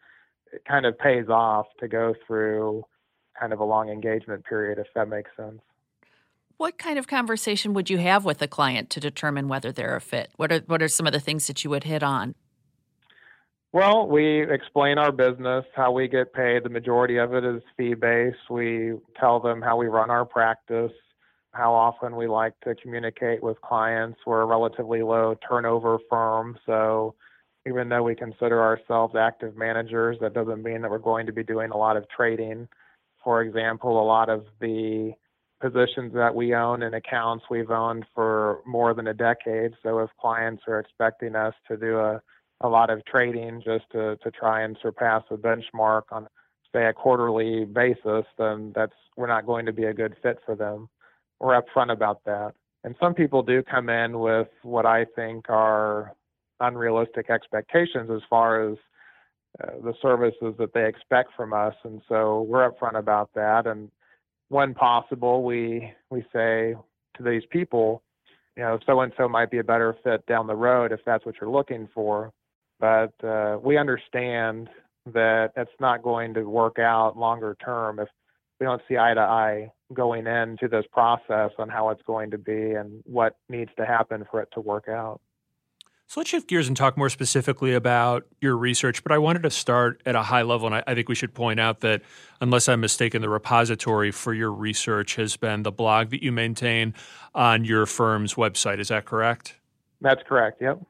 it 0.52 0.62
kind 0.66 0.86
of 0.86 0.98
pays 0.98 1.28
off 1.28 1.66
to 1.80 1.88
go 1.88 2.14
through 2.26 2.84
kind 3.38 3.52
of 3.52 3.60
a 3.60 3.64
long 3.64 3.88
engagement 3.88 4.44
period, 4.44 4.78
if 4.78 4.86
that 4.94 5.08
makes 5.08 5.30
sense. 5.36 5.60
What 6.56 6.78
kind 6.78 6.98
of 6.98 7.06
conversation 7.06 7.74
would 7.74 7.90
you 7.90 7.98
have 7.98 8.24
with 8.24 8.40
a 8.40 8.48
client 8.48 8.88
to 8.90 9.00
determine 9.00 9.46
whether 9.48 9.72
they're 9.72 9.96
a 9.96 10.00
fit? 10.00 10.30
What 10.36 10.50
are 10.50 10.60
what 10.60 10.82
are 10.82 10.88
some 10.88 11.06
of 11.06 11.12
the 11.12 11.20
things 11.20 11.46
that 11.48 11.62
you 11.62 11.70
would 11.70 11.84
hit 11.84 12.02
on? 12.02 12.34
Well, 13.76 14.06
we 14.06 14.50
explain 14.50 14.96
our 14.96 15.12
business, 15.12 15.66
how 15.74 15.92
we 15.92 16.08
get 16.08 16.32
paid. 16.32 16.64
The 16.64 16.70
majority 16.70 17.18
of 17.18 17.34
it 17.34 17.44
is 17.44 17.60
fee 17.76 17.92
based. 17.92 18.48
We 18.48 18.94
tell 19.20 19.38
them 19.38 19.60
how 19.60 19.76
we 19.76 19.84
run 19.88 20.08
our 20.08 20.24
practice, 20.24 20.92
how 21.52 21.74
often 21.74 22.16
we 22.16 22.26
like 22.26 22.58
to 22.60 22.74
communicate 22.74 23.42
with 23.42 23.60
clients. 23.60 24.18
We're 24.24 24.40
a 24.40 24.46
relatively 24.46 25.02
low 25.02 25.34
turnover 25.46 25.98
firm, 26.08 26.56
so 26.64 27.16
even 27.66 27.90
though 27.90 28.02
we 28.02 28.14
consider 28.14 28.62
ourselves 28.62 29.14
active 29.14 29.58
managers, 29.58 30.16
that 30.22 30.32
doesn't 30.32 30.62
mean 30.62 30.80
that 30.80 30.90
we're 30.90 30.96
going 30.96 31.26
to 31.26 31.32
be 31.34 31.44
doing 31.44 31.70
a 31.70 31.76
lot 31.76 31.98
of 31.98 32.08
trading. 32.08 32.68
For 33.22 33.42
example, 33.42 34.00
a 34.00 34.06
lot 34.06 34.30
of 34.30 34.46
the 34.58 35.12
positions 35.60 36.14
that 36.14 36.34
we 36.34 36.54
own 36.54 36.82
and 36.82 36.94
accounts 36.94 37.44
we've 37.50 37.70
owned 37.70 38.06
for 38.14 38.60
more 38.66 38.94
than 38.94 39.08
a 39.08 39.14
decade. 39.14 39.72
So 39.82 39.98
if 39.98 40.08
clients 40.18 40.62
are 40.66 40.78
expecting 40.78 41.36
us 41.36 41.52
to 41.68 41.76
do 41.76 41.98
a, 41.98 42.22
a 42.60 42.68
lot 42.68 42.90
of 42.90 43.04
trading 43.04 43.62
just 43.64 43.84
to, 43.92 44.16
to 44.16 44.30
try 44.30 44.62
and 44.62 44.76
surpass 44.80 45.22
a 45.30 45.36
benchmark 45.36 46.02
on 46.10 46.26
say 46.74 46.86
a 46.86 46.92
quarterly 46.92 47.64
basis, 47.64 48.24
then 48.38 48.72
that's 48.74 48.92
we're 49.16 49.26
not 49.26 49.46
going 49.46 49.64
to 49.66 49.72
be 49.72 49.84
a 49.84 49.94
good 49.94 50.14
fit 50.22 50.38
for 50.44 50.54
them 50.54 50.88
we're 51.40 51.60
upfront 51.60 51.92
about 51.92 52.24
that. 52.24 52.54
And 52.84 52.94
some 53.00 53.14
people 53.14 53.42
do 53.42 53.62
come 53.62 53.88
in 53.88 54.18
with 54.20 54.48
what 54.62 54.86
I 54.86 55.04
think 55.16 55.48
are 55.48 56.14
unrealistic 56.60 57.30
expectations 57.30 58.10
as 58.10 58.22
far 58.30 58.70
as 58.70 58.78
uh, 59.62 59.72
the 59.82 59.94
services 60.00 60.54
that 60.58 60.72
they 60.72 60.86
expect 60.86 61.30
from 61.34 61.52
us, 61.52 61.74
and 61.84 62.02
so 62.08 62.42
we're 62.42 62.70
upfront 62.70 62.98
about 62.98 63.30
that. 63.34 63.66
And 63.66 63.90
when 64.48 64.74
possible, 64.74 65.42
we 65.42 65.92
we 66.10 66.24
say 66.32 66.74
to 67.16 67.22
these 67.22 67.42
people, 67.50 68.02
you 68.54 68.62
know, 68.62 68.78
so 68.86 69.00
and 69.00 69.12
so 69.16 69.28
might 69.28 69.50
be 69.50 69.58
a 69.58 69.64
better 69.64 69.96
fit 70.04 70.24
down 70.26 70.46
the 70.46 70.54
road 70.54 70.92
if 70.92 71.00
that's 71.06 71.24
what 71.24 71.36
you're 71.40 71.50
looking 71.50 71.88
for. 71.94 72.32
But 72.78 73.12
uh, 73.24 73.58
we 73.62 73.78
understand 73.78 74.68
that 75.12 75.52
it's 75.56 75.70
not 75.80 76.02
going 76.02 76.34
to 76.34 76.42
work 76.42 76.78
out 76.78 77.16
longer 77.16 77.56
term 77.64 77.98
if 77.98 78.08
we 78.60 78.66
don't 78.66 78.82
see 78.88 78.96
eye 78.96 79.14
to 79.14 79.20
eye 79.20 79.72
going 79.92 80.26
into 80.26 80.68
this 80.68 80.84
process 80.90 81.50
on 81.58 81.68
how 81.68 81.90
it's 81.90 82.02
going 82.02 82.30
to 82.30 82.38
be 82.38 82.72
and 82.72 83.02
what 83.04 83.36
needs 83.48 83.70
to 83.76 83.86
happen 83.86 84.24
for 84.30 84.40
it 84.40 84.48
to 84.52 84.60
work 84.60 84.88
out. 84.88 85.20
So 86.08 86.20
let's 86.20 86.30
shift 86.30 86.48
gears 86.48 86.68
and 86.68 86.76
talk 86.76 86.96
more 86.96 87.10
specifically 87.10 87.74
about 87.74 88.26
your 88.40 88.56
research. 88.56 89.02
But 89.02 89.10
I 89.10 89.18
wanted 89.18 89.42
to 89.42 89.50
start 89.50 90.02
at 90.06 90.14
a 90.14 90.22
high 90.22 90.42
level, 90.42 90.66
and 90.66 90.76
I, 90.76 90.84
I, 90.86 90.94
think 90.94 91.08
we 91.08 91.16
should 91.16 91.34
point 91.34 91.58
out 91.58 91.80
that, 91.80 92.02
unless 92.40 92.68
I'm 92.68 92.80
mistaken, 92.80 93.22
the 93.22 93.28
repository 93.28 94.12
for 94.12 94.32
your 94.32 94.52
research 94.52 95.16
has 95.16 95.36
been 95.36 95.64
the 95.64 95.72
blog 95.72 96.10
that 96.10 96.22
you 96.22 96.30
maintain 96.30 96.94
on 97.34 97.64
your 97.64 97.86
firm's 97.86 98.34
website. 98.34 98.78
Is 98.78 98.88
that 98.88 99.04
correct? 99.04 99.56
That's 100.00 100.22
correct. 100.28 100.62
Yep. 100.62 100.80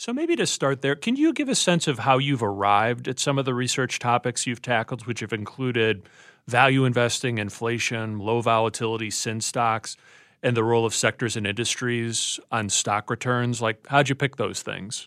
So 0.00 0.14
maybe 0.14 0.34
to 0.36 0.46
start 0.46 0.80
there, 0.80 0.96
can 0.96 1.16
you 1.16 1.34
give 1.34 1.50
a 1.50 1.54
sense 1.54 1.86
of 1.86 1.98
how 1.98 2.16
you've 2.16 2.42
arrived 2.42 3.06
at 3.06 3.18
some 3.18 3.38
of 3.38 3.44
the 3.44 3.52
research 3.52 3.98
topics 3.98 4.46
you've 4.46 4.62
tackled, 4.62 5.06
which 5.06 5.20
have 5.20 5.34
included 5.34 6.08
value 6.48 6.86
investing, 6.86 7.36
inflation, 7.36 8.18
low 8.18 8.40
volatility 8.40 9.10
sin 9.10 9.42
stocks, 9.42 9.98
and 10.42 10.56
the 10.56 10.64
role 10.64 10.86
of 10.86 10.94
sectors 10.94 11.36
and 11.36 11.46
industries 11.46 12.40
on 12.50 12.70
stock 12.70 13.10
returns? 13.10 13.60
Like, 13.60 13.86
how'd 13.88 14.08
you 14.08 14.14
pick 14.14 14.36
those 14.36 14.62
things? 14.62 15.06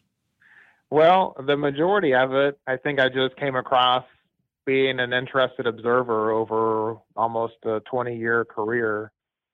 Well, 0.92 1.36
the 1.44 1.58
majority 1.58 2.14
of 2.14 2.36
it, 2.36 2.60
I 2.68 2.78
think 2.78 3.00
I 3.00 3.10
just 3.10 3.36
came 3.38 3.56
across 3.56 4.06
being 4.64 5.00
an 5.00 5.12
interested 5.12 5.66
observer 5.66 6.30
over 6.30 6.98
almost 7.16 7.56
a 7.66 7.80
20 7.90 8.16
year 8.16 8.46
career, 8.46 9.12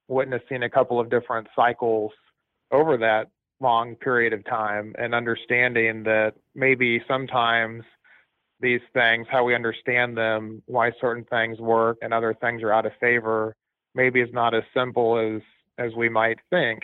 witnessing 0.09 0.63
a 0.63 0.69
couple 0.69 0.99
of 0.99 1.09
different 1.09 1.47
cycles 1.55 2.11
over 2.71 2.97
that 2.97 3.29
long 3.61 3.95
period 3.95 4.33
of 4.33 4.45
time 4.45 4.95
and 4.97 5.13
understanding 5.13 6.03
that 6.03 6.33
maybe 6.55 7.01
sometimes 7.07 7.83
these 8.61 8.81
things, 8.93 9.27
how 9.29 9.43
we 9.43 9.55
understand 9.55 10.17
them, 10.17 10.61
why 10.65 10.91
certain 10.99 11.23
things 11.25 11.59
work 11.59 11.97
and 12.01 12.13
other 12.13 12.33
things 12.33 12.61
are 12.61 12.73
out 12.73 12.85
of 12.85 12.91
favor, 12.99 13.55
maybe 13.95 14.21
is 14.21 14.33
not 14.33 14.53
as 14.53 14.63
simple 14.73 15.17
as 15.17 15.41
as 15.77 15.93
we 15.95 16.09
might 16.09 16.39
think. 16.49 16.83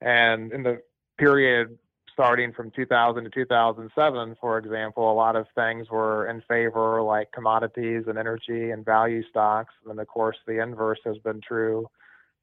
And 0.00 0.52
in 0.52 0.62
the 0.62 0.80
period 1.18 1.76
starting 2.12 2.52
from 2.52 2.70
2000 2.70 3.24
to 3.24 3.30
2007, 3.30 4.36
for 4.40 4.58
example, 4.58 5.10
a 5.10 5.14
lot 5.14 5.34
of 5.34 5.46
things 5.54 5.90
were 5.90 6.28
in 6.28 6.42
favor, 6.42 7.02
like 7.02 7.32
commodities 7.32 8.04
and 8.06 8.18
energy 8.18 8.70
and 8.70 8.84
value 8.84 9.22
stocks. 9.28 9.72
And 9.82 9.90
then, 9.90 9.98
of 9.98 10.08
course, 10.08 10.36
the 10.46 10.62
inverse 10.62 11.00
has 11.04 11.16
been 11.18 11.40
true 11.40 11.88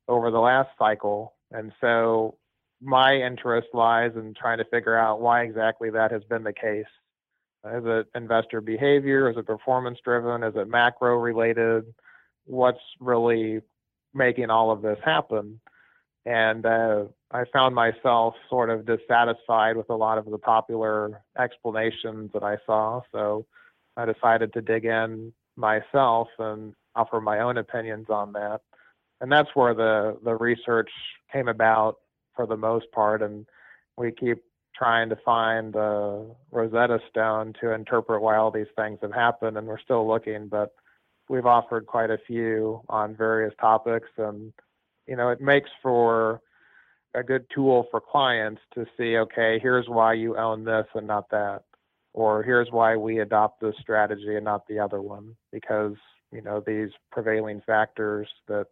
over 0.08 0.32
the 0.32 0.40
last 0.40 0.70
cycle. 0.78 1.34
And 1.52 1.72
so 1.80 2.36
my 2.82 3.16
interest 3.16 3.68
lies 3.74 4.12
in 4.16 4.34
trying 4.34 4.58
to 4.60 4.66
figure 4.66 4.98
out 4.98 5.22
why 5.22 5.44
exactly 5.44 5.90
that 5.92 6.12
has 6.12 6.24
been 6.24 6.44
the 6.44 6.54
case. 6.54 6.86
Is 7.66 7.84
it 7.86 8.08
investor 8.16 8.62
behavior? 8.62 9.30
Is 9.30 9.38
it 9.38 9.46
performance 9.46 10.00
driven? 10.04 10.44
Is 10.44 10.56
it 10.56 10.70
macro 10.70 11.18
related? 11.18 11.84
What's 12.46 12.80
really 13.00 13.62
making 14.14 14.50
all 14.50 14.72
of 14.72 14.82
this 14.82 14.98
happen? 15.04 15.60
And 16.26 16.66
uh, 16.66 17.06
I 17.32 17.44
found 17.52 17.76
myself 17.76 18.36
sort 18.50 18.70
of 18.70 18.86
dissatisfied 18.86 19.76
with 19.76 19.90
a 19.90 19.96
lot 19.96 20.18
of 20.18 20.26
the 20.26 20.38
popular 20.38 21.22
explanations 21.38 22.32
that 22.34 22.44
I 22.44 22.58
saw. 22.66 23.02
So 23.12 23.46
I 23.98 24.06
decided 24.06 24.54
to 24.54 24.62
dig 24.62 24.86
in 24.86 25.34
myself 25.58 26.30
and 26.40 26.74
offer 26.96 27.20
my 27.20 27.40
own 27.40 27.58
opinions 27.58 28.08
on 28.10 28.34
that. 28.34 28.62
And 29.22 29.30
that's 29.32 29.50
where 29.54 29.74
the, 29.74 30.18
the 30.24 30.36
research 30.36 30.90
came 31.32 31.50
about 31.50 31.98
for 32.40 32.48
the 32.48 32.56
most 32.56 32.90
part. 32.94 33.22
And 33.22 33.46
we 33.98 34.14
keep 34.14 34.42
trying 34.74 35.10
to 35.10 35.18
find 35.26 35.74
the 35.74 36.34
Rosetta 36.52 37.00
Stone 37.10 37.54
to 37.60 37.74
interpret 37.74 38.22
why 38.22 38.38
all 38.38 38.50
these 38.50 38.72
things 38.78 39.00
have 39.02 39.12
happened. 39.12 39.58
And 39.58 39.68
we're 39.68 39.78
still 39.78 40.08
looking, 40.08 40.48
but 40.48 40.70
we've 41.28 41.46
offered 41.46 41.86
quite 41.86 42.12
a 42.12 42.18
few 42.26 42.82
on 42.88 43.14
various 43.14 43.54
topics. 43.60 44.08
And, 44.18 44.54
you 45.06 45.18
know, 45.18 45.28
it 45.32 45.42
makes 45.42 45.70
for 45.84 46.40
a 47.14 47.24
good 47.24 47.46
tool 47.54 47.88
for 47.92 48.00
clients 48.00 48.62
to 48.76 48.86
see, 48.98 49.18
okay, 49.18 49.60
here's 49.62 49.90
why 49.90 50.14
you 50.14 50.38
own 50.38 50.64
this 50.64 50.86
and 50.96 51.08
not 51.08 51.30
that. 51.32 51.64
Or 52.14 52.42
here's 52.42 52.72
why 52.72 52.96
we 52.96 53.20
adopt 53.20 53.60
this 53.60 53.76
strategy 53.82 54.38
and 54.38 54.46
not 54.46 54.66
the 54.70 54.80
other 54.80 55.02
one. 55.02 55.36
Because, 55.52 55.96
you 56.32 56.42
know, 56.42 56.64
these 56.66 56.92
prevailing 57.12 57.62
factors 57.68 58.30
that 58.48 58.68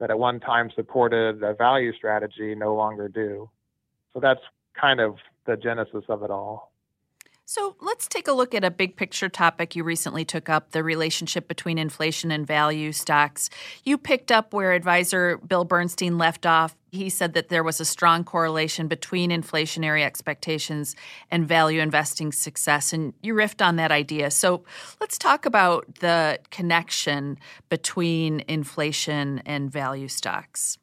that 0.00 0.10
at 0.10 0.18
one 0.18 0.40
time 0.40 0.70
supported 0.74 1.42
a 1.42 1.54
value 1.54 1.92
strategy 1.94 2.54
no 2.54 2.74
longer 2.74 3.08
do. 3.08 3.48
So 4.12 4.20
that's 4.20 4.40
kind 4.78 5.00
of 5.00 5.16
the 5.46 5.56
genesis 5.56 6.04
of 6.08 6.22
it 6.22 6.30
all. 6.30 6.73
So 7.46 7.76
let's 7.82 8.08
take 8.08 8.26
a 8.26 8.32
look 8.32 8.54
at 8.54 8.64
a 8.64 8.70
big 8.70 8.96
picture 8.96 9.28
topic 9.28 9.76
you 9.76 9.84
recently 9.84 10.24
took 10.24 10.48
up 10.48 10.70
the 10.70 10.82
relationship 10.82 11.46
between 11.46 11.76
inflation 11.76 12.30
and 12.30 12.46
value 12.46 12.90
stocks. 12.90 13.50
You 13.84 13.98
picked 13.98 14.32
up 14.32 14.54
where 14.54 14.72
advisor 14.72 15.36
Bill 15.36 15.66
Bernstein 15.66 16.16
left 16.16 16.46
off. 16.46 16.74
He 16.90 17.10
said 17.10 17.34
that 17.34 17.50
there 17.50 17.62
was 17.62 17.80
a 17.80 17.84
strong 17.84 18.24
correlation 18.24 18.88
between 18.88 19.30
inflationary 19.30 20.02
expectations 20.02 20.96
and 21.30 21.46
value 21.46 21.82
investing 21.82 22.32
success, 22.32 22.94
and 22.94 23.12
you 23.22 23.34
riffed 23.34 23.64
on 23.64 23.76
that 23.76 23.92
idea. 23.92 24.30
So 24.30 24.64
let's 25.00 25.18
talk 25.18 25.44
about 25.44 25.96
the 25.96 26.38
connection 26.50 27.36
between 27.68 28.42
inflation 28.48 29.42
and 29.44 29.70
value 29.70 30.08
stocks. 30.08 30.78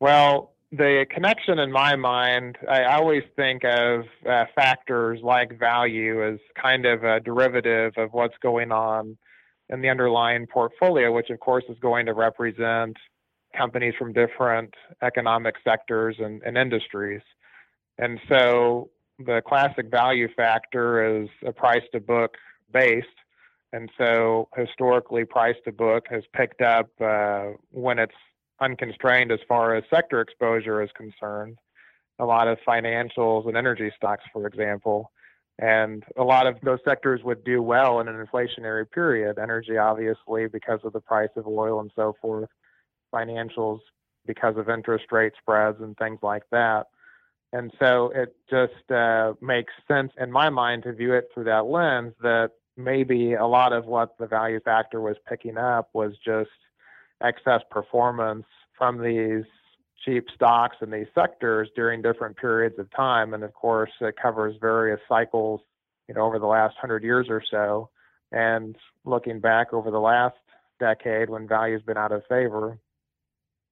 Well, 0.00 0.53
the 0.76 1.06
connection 1.08 1.58
in 1.58 1.70
my 1.70 1.94
mind, 1.94 2.58
I 2.68 2.84
always 2.84 3.22
think 3.36 3.64
of 3.64 4.04
uh, 4.28 4.44
factors 4.54 5.20
like 5.22 5.58
value 5.58 6.26
as 6.26 6.38
kind 6.60 6.84
of 6.84 7.04
a 7.04 7.20
derivative 7.20 7.92
of 7.96 8.12
what's 8.12 8.36
going 8.42 8.72
on 8.72 9.16
in 9.68 9.80
the 9.82 9.88
underlying 9.88 10.46
portfolio, 10.46 11.12
which 11.12 11.30
of 11.30 11.38
course 11.40 11.64
is 11.68 11.78
going 11.80 12.06
to 12.06 12.12
represent 12.12 12.96
companies 13.56 13.94
from 13.98 14.12
different 14.12 14.74
economic 15.02 15.54
sectors 15.62 16.16
and, 16.18 16.42
and 16.42 16.58
industries. 16.58 17.22
And 17.98 18.18
so 18.28 18.90
the 19.18 19.42
classic 19.46 19.90
value 19.90 20.28
factor 20.36 21.22
is 21.22 21.28
a 21.46 21.52
price 21.52 21.84
to 21.92 22.00
book 22.00 22.34
based. 22.72 23.06
And 23.72 23.90
so 23.96 24.48
historically, 24.56 25.24
price 25.24 25.56
to 25.64 25.72
book 25.72 26.06
has 26.10 26.24
picked 26.32 26.62
up 26.62 26.90
uh, 27.00 27.50
when 27.70 27.98
it's 27.98 28.14
unconstrained 28.60 29.32
as 29.32 29.40
far 29.48 29.74
as 29.74 29.84
sector 29.92 30.20
exposure 30.20 30.82
is 30.82 30.90
concerned. 30.96 31.58
A 32.18 32.24
lot 32.24 32.48
of 32.48 32.58
financials 32.66 33.46
and 33.48 33.56
energy 33.56 33.90
stocks, 33.96 34.22
for 34.32 34.46
example, 34.46 35.10
and 35.58 36.04
a 36.16 36.22
lot 36.22 36.46
of 36.46 36.56
those 36.62 36.78
sectors 36.84 37.20
would 37.24 37.44
do 37.44 37.62
well 37.62 38.00
in 38.00 38.08
an 38.08 38.24
inflationary 38.24 38.90
period. 38.90 39.38
Energy, 39.38 39.76
obviously, 39.76 40.46
because 40.46 40.80
of 40.84 40.92
the 40.92 41.00
price 41.00 41.30
of 41.36 41.46
oil 41.46 41.80
and 41.80 41.90
so 41.96 42.14
forth. 42.20 42.48
Financials, 43.12 43.80
because 44.26 44.56
of 44.56 44.68
interest 44.68 45.06
rate 45.12 45.32
spreads 45.38 45.80
and 45.80 45.96
things 45.96 46.18
like 46.22 46.42
that. 46.50 46.86
And 47.52 47.72
so 47.80 48.10
it 48.14 48.34
just 48.50 48.90
uh, 48.90 49.34
makes 49.40 49.72
sense 49.86 50.12
in 50.20 50.32
my 50.32 50.50
mind 50.50 50.82
to 50.84 50.92
view 50.92 51.14
it 51.14 51.28
through 51.32 51.44
that 51.44 51.66
lens 51.66 52.12
that 52.20 52.50
maybe 52.76 53.34
a 53.34 53.46
lot 53.46 53.72
of 53.72 53.86
what 53.86 54.18
the 54.18 54.26
value 54.26 54.58
factor 54.64 55.00
was 55.00 55.16
picking 55.28 55.56
up 55.56 55.88
was 55.92 56.14
just 56.24 56.50
excess 57.24 57.62
performance 57.70 58.44
from 58.76 59.02
these 59.02 59.44
cheap 60.04 60.26
stocks 60.34 60.76
in 60.82 60.90
these 60.90 61.06
sectors 61.14 61.68
during 61.74 62.02
different 62.02 62.36
periods 62.36 62.78
of 62.78 62.90
time. 62.94 63.34
And 63.34 63.42
of 63.42 63.54
course, 63.54 63.90
it 64.00 64.14
covers 64.20 64.56
various 64.60 65.00
cycles, 65.08 65.60
you 66.08 66.14
know, 66.14 66.22
over 66.22 66.38
the 66.38 66.46
last 66.46 66.76
hundred 66.80 67.02
years 67.02 67.26
or 67.28 67.42
so. 67.50 67.88
And 68.32 68.76
looking 69.04 69.40
back 69.40 69.72
over 69.72 69.90
the 69.90 70.00
last 70.00 70.36
decade 70.80 71.30
when 71.30 71.48
value's 71.48 71.82
been 71.82 71.96
out 71.96 72.12
of 72.12 72.22
favor, 72.28 72.78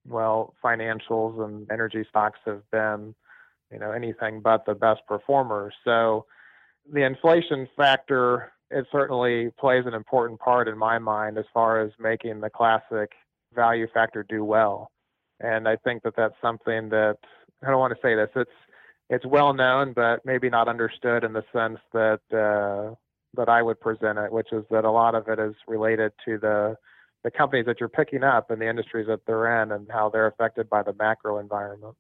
well, 0.07 0.55
financials 0.65 1.45
and 1.45 1.71
energy 1.71 2.05
stocks 2.09 2.39
have 2.47 2.63
been, 2.71 3.15
you 3.71 3.79
know, 3.79 3.93
anything 3.93 4.41
but 4.41 4.65
the 4.67 4.75
best 4.75 5.01
performers. 5.07 5.75
So 5.85 6.27
the 6.91 7.05
inflation 7.05 7.69
factor, 7.77 8.53
it 8.71 8.87
certainly 8.91 9.51
plays 9.59 9.85
an 9.87 9.95
important 9.95 10.41
part 10.41 10.69
in 10.69 10.79
my 10.79 10.99
mind 10.99 11.39
as 11.39 11.45
far 11.53 11.81
as 11.81 11.93
making 11.99 12.41
the 12.41 12.51
classic 12.51 13.13
value 13.55 13.87
factor 13.93 14.25
do 14.29 14.45
well. 14.45 14.91
And 15.41 15.69
I 15.69 15.77
think 15.77 16.03
that 16.05 16.15
that's 16.17 16.35
something 16.41 16.89
that 16.91 17.19
I 17.63 17.71
don't 17.71 17.79
want 17.79 17.95
to 17.95 18.01
say 18.03 18.15
this. 18.15 18.31
It's 18.37 18.51
it's 19.11 19.27
well 19.27 19.53
known, 19.53 19.93
but 19.93 20.25
maybe 20.25 20.49
not 20.49 20.69
understood 20.69 21.25
in 21.25 21.33
the 21.33 21.45
sense 21.53 21.79
that 21.93 22.21
uh, 22.33 22.95
that 23.35 23.49
I 23.49 23.63
would 23.63 23.81
present 23.81 24.19
it, 24.19 24.33
which 24.33 24.53
is 24.53 24.65
that 24.71 24.85
a 24.85 24.91
lot 24.91 25.15
of 25.15 25.29
it 25.29 25.39
is 25.39 25.55
related 25.67 26.13
to 26.25 26.39
the 26.39 26.77
the 27.25 27.31
companies 27.31 27.67
that 27.67 27.79
you're 27.79 27.89
picking 27.89 28.25
up 28.25 28.51
and 28.51 28.61
the 28.61 28.69
industries 28.69 29.07
that 29.07 29.21
they're 29.27 29.63
in 29.63 29.71
and 29.71 29.87
how 29.91 30.09
they're 30.11 30.27
affected 30.27 30.69
by 30.69 30.83
the 30.83 30.93
macro 30.95 31.39
environment. 31.39 31.95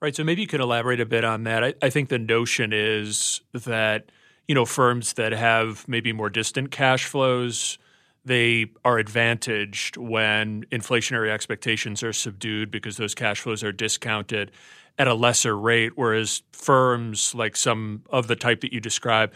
Right. 0.00 0.14
So 0.14 0.24
maybe 0.24 0.42
you 0.42 0.48
could 0.48 0.60
elaborate 0.60 1.00
a 1.00 1.06
bit 1.06 1.24
on 1.24 1.44
that. 1.44 1.62
I, 1.62 1.74
I 1.80 1.88
think 1.88 2.08
the 2.08 2.18
notion 2.18 2.72
is 2.72 3.40
that 3.52 4.10
you 4.48 4.54
know 4.54 4.64
firms 4.64 5.14
that 5.14 5.32
have 5.32 5.86
maybe 5.88 6.12
more 6.12 6.30
distant 6.30 6.70
cash 6.70 7.04
flows 7.06 7.78
they 8.24 8.70
are 8.84 8.98
advantaged 8.98 9.96
when 9.96 10.64
inflationary 10.72 11.30
expectations 11.30 12.02
are 12.02 12.12
subdued 12.12 12.70
because 12.70 12.96
those 12.96 13.14
cash 13.14 13.40
flows 13.40 13.62
are 13.62 13.72
discounted 13.72 14.50
at 14.98 15.08
a 15.08 15.14
lesser 15.14 15.58
rate, 15.58 15.92
whereas 15.96 16.42
firms 16.52 17.34
like 17.34 17.56
some 17.56 18.02
of 18.10 18.28
the 18.28 18.36
type 18.36 18.60
that 18.60 18.72
you 18.72 18.80
describe, 18.80 19.32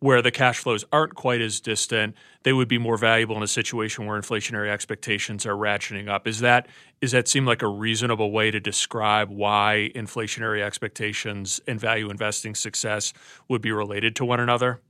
where 0.00 0.20
the 0.20 0.32
cash 0.32 0.58
flows 0.58 0.84
aren't 0.90 1.14
quite 1.14 1.40
as 1.40 1.60
distant, 1.60 2.16
they 2.42 2.52
would 2.52 2.66
be 2.66 2.78
more 2.78 2.96
valuable 2.96 3.36
in 3.36 3.42
a 3.42 3.48
situation 3.48 4.04
where 4.04 4.20
inflationary 4.20 4.68
expectations 4.68 5.46
are 5.46 5.54
ratcheting 5.54 6.08
up. 6.08 6.26
Is 6.26 6.40
that 6.40 6.66
is 7.00 7.12
that 7.12 7.28
seem 7.28 7.46
like 7.46 7.62
a 7.62 7.68
reasonable 7.68 8.32
way 8.32 8.50
to 8.50 8.58
describe 8.58 9.30
why 9.30 9.92
inflationary 9.94 10.60
expectations 10.60 11.60
and 11.68 11.78
value 11.78 12.10
investing 12.10 12.56
success 12.56 13.12
would 13.48 13.62
be 13.62 13.70
related 13.70 14.16
to 14.16 14.24
one 14.24 14.40
another? 14.40 14.80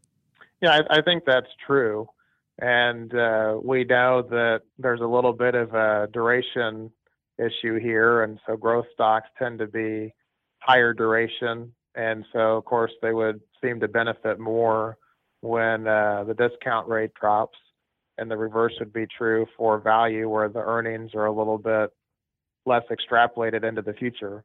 Yeah, 0.63 0.81
I, 0.89 0.99
I 0.99 1.03
think 1.03 1.25
that's 1.27 1.49
true. 1.67 2.09
And 2.59 3.15
uh, 3.15 3.59
we 3.63 3.85
know 3.85 4.23
that 4.31 4.63
there's 4.79 5.01
a 5.01 5.07
little 5.07 5.33
bit 5.33 5.55
of 5.55 5.75
a 5.75 6.09
duration 6.13 6.91
issue 7.39 7.79
here. 7.79 8.23
And 8.23 8.39
so 8.47 8.57
growth 8.57 8.87
stocks 8.93 9.29
tend 9.39 9.59
to 9.61 9.67
be 9.67 10.15
higher 10.61 10.93
duration. 10.93 11.73
And 11.95 12.25
so, 12.33 12.57
of 12.57 12.65
course, 12.65 12.93
they 13.03 13.13
would 13.13 13.41
seem 13.63 13.81
to 13.81 13.89
benefit 13.89 14.39
more 14.39 14.99
when 15.41 15.87
uh, 15.89 16.25
the 16.25 16.35
discount 16.35 16.89
rate 16.89 17.13
drops. 17.21 17.59
And 18.19 18.31
the 18.31 18.37
reverse 18.37 18.75
would 18.79 18.93
be 18.93 19.07
true 19.07 19.47
for 19.57 19.81
value, 19.81 20.29
where 20.29 20.49
the 20.49 20.61
earnings 20.61 21.13
are 21.15 21.27
a 21.27 21.33
little 21.33 21.59
bit 21.59 21.91
less 22.67 22.83
extrapolated 22.91 23.65
into 23.65 23.83
the 23.83 23.95
future. 23.95 24.45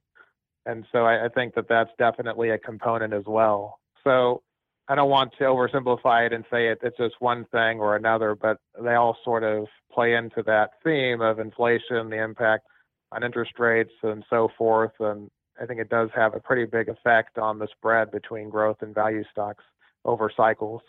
And 0.66 0.86
so 0.92 1.00
I, 1.00 1.26
I 1.26 1.30
think 1.30 1.54
that 1.56 1.68
that's 1.70 1.90
definitely 2.00 2.50
a 2.50 2.58
component 2.58 3.14
as 3.14 3.24
well. 3.28 3.80
So 4.04 4.42
I 4.90 4.96
don't 4.96 5.10
want 5.10 5.34
to 5.38 5.44
oversimplify 5.44 6.28
it 6.28 6.34
and 6.34 6.46
say 6.50 6.70
it, 6.70 6.80
it's 6.82 6.98
just 6.98 7.16
one 7.20 7.46
thing 7.52 7.80
or 7.80 7.96
another, 7.96 8.36
but 8.36 8.58
they 8.82 8.94
all 8.94 9.18
sort 9.24 9.44
of 9.44 9.68
play 9.92 10.14
into 10.14 10.44
that 10.44 10.72
theme 10.84 11.22
of 11.22 11.40
inflation, 11.40 12.10
the 12.10 12.24
impact 12.24 12.66
on 13.12 13.24
interest 13.24 13.54
rates, 13.60 13.92
and 14.04 14.24
so 14.30 14.50
forth. 14.58 14.94
And 15.00 15.30
I 15.62 15.66
think 15.66 15.82
it 15.82 15.90
does 15.90 16.10
have 16.16 16.36
a 16.36 16.40
pretty 16.40 16.66
big 16.66 16.88
effect 16.88 17.38
on 17.38 17.60
the 17.60 17.68
spread 17.76 18.12
between 18.12 18.50
growth 18.50 18.78
and 18.82 18.96
value 18.96 19.24
stocks 19.32 19.64
over 20.06 20.32
cycles. 20.36 20.82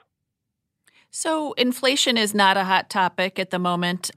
So, 1.11 1.53
inflation 1.55 2.17
is 2.19 2.35
not 2.35 2.57
a 2.57 2.65
hot 2.65 2.91
topic 2.91 3.39
at 3.39 3.51
the 3.51 3.59
moment. 3.59 4.11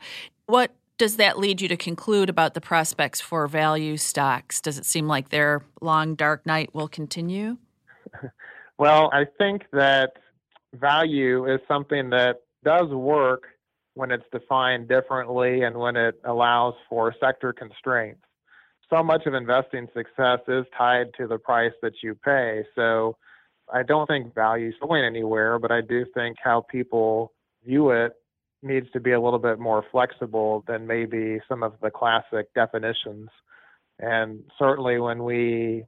What 0.45 0.75
does 0.97 1.15
that 1.15 1.39
lead 1.39 1.61
you 1.61 1.67
to 1.69 1.77
conclude 1.77 2.29
about 2.29 2.53
the 2.53 2.61
prospects 2.61 3.21
for 3.21 3.47
value 3.47 3.97
stocks? 3.97 4.61
Does 4.61 4.77
it 4.77 4.85
seem 4.85 5.07
like 5.07 5.29
their 5.29 5.63
long, 5.81 6.15
dark 6.15 6.45
night 6.45 6.75
will 6.75 6.89
continue? 6.89 7.57
Well, 8.81 9.11
I 9.13 9.25
think 9.37 9.65
that 9.73 10.13
value 10.73 11.45
is 11.45 11.59
something 11.67 12.09
that 12.09 12.37
does 12.63 12.89
work 12.89 13.43
when 13.93 14.09
it's 14.09 14.25
defined 14.31 14.87
differently 14.87 15.61
and 15.61 15.77
when 15.77 15.95
it 15.95 16.19
allows 16.25 16.73
for 16.89 17.13
sector 17.19 17.53
constraints. 17.53 18.23
So 18.89 19.03
much 19.03 19.27
of 19.27 19.35
investing 19.35 19.87
success 19.95 20.39
is 20.47 20.65
tied 20.75 21.13
to 21.19 21.27
the 21.27 21.37
price 21.37 21.73
that 21.83 21.93
you 22.01 22.15
pay. 22.15 22.63
So 22.73 23.17
I 23.71 23.83
don't 23.83 24.07
think 24.07 24.33
value 24.33 24.69
is 24.69 24.75
going 24.81 25.05
anywhere, 25.05 25.59
but 25.59 25.71
I 25.71 25.81
do 25.81 26.03
think 26.15 26.37
how 26.43 26.61
people 26.61 27.33
view 27.63 27.91
it 27.91 28.13
needs 28.63 28.87
to 28.93 28.99
be 28.99 29.11
a 29.11 29.21
little 29.21 29.37
bit 29.37 29.59
more 29.59 29.85
flexible 29.91 30.63
than 30.67 30.87
maybe 30.87 31.39
some 31.47 31.61
of 31.61 31.73
the 31.83 31.91
classic 31.91 32.51
definitions. 32.55 33.29
And 33.99 34.39
certainly 34.57 34.97
when 34.97 35.23
we 35.23 35.83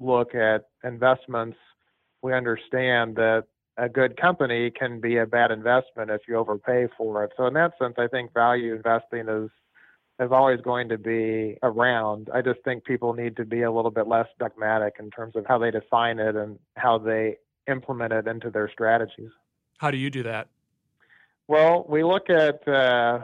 look 0.00 0.34
at 0.34 0.64
investments, 0.82 1.56
we 2.22 2.32
understand 2.32 3.16
that 3.16 3.44
a 3.76 3.88
good 3.88 4.20
company 4.20 4.70
can 4.70 5.00
be 5.00 5.18
a 5.18 5.26
bad 5.26 5.50
investment 5.50 6.10
if 6.10 6.22
you 6.26 6.36
overpay 6.36 6.88
for 6.96 7.24
it. 7.24 7.32
So 7.36 7.46
in 7.46 7.54
that 7.54 7.72
sense, 7.80 7.94
I 7.98 8.08
think 8.08 8.34
value 8.34 8.74
investing 8.74 9.28
is 9.28 9.50
is 10.20 10.32
always 10.32 10.60
going 10.62 10.88
to 10.88 10.98
be 10.98 11.56
around. 11.62 12.28
I 12.34 12.42
just 12.42 12.58
think 12.64 12.84
people 12.84 13.12
need 13.14 13.36
to 13.36 13.44
be 13.44 13.62
a 13.62 13.70
little 13.70 13.92
bit 13.92 14.08
less 14.08 14.26
dogmatic 14.40 14.94
in 14.98 15.10
terms 15.10 15.36
of 15.36 15.46
how 15.46 15.58
they 15.58 15.70
define 15.70 16.18
it 16.18 16.34
and 16.34 16.58
how 16.76 16.98
they 16.98 17.36
implement 17.68 18.12
it 18.12 18.26
into 18.26 18.50
their 18.50 18.68
strategies. 18.68 19.30
How 19.78 19.92
do 19.92 19.96
you 19.96 20.10
do 20.10 20.24
that? 20.24 20.48
Well, 21.46 21.86
we 21.88 22.02
look 22.02 22.30
at 22.30 22.66
uh, 22.66 23.20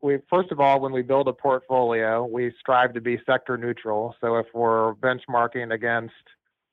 we 0.00 0.18
first 0.30 0.50
of 0.50 0.60
all 0.60 0.80
when 0.80 0.92
we 0.92 1.02
build 1.02 1.28
a 1.28 1.32
portfolio, 1.32 2.24
we 2.24 2.52
strive 2.58 2.94
to 2.94 3.00
be 3.00 3.18
sector 3.26 3.56
neutral. 3.56 4.14
So 4.20 4.36
if 4.36 4.46
we're 4.54 4.94
benchmarking 4.94 5.72
against, 5.74 6.14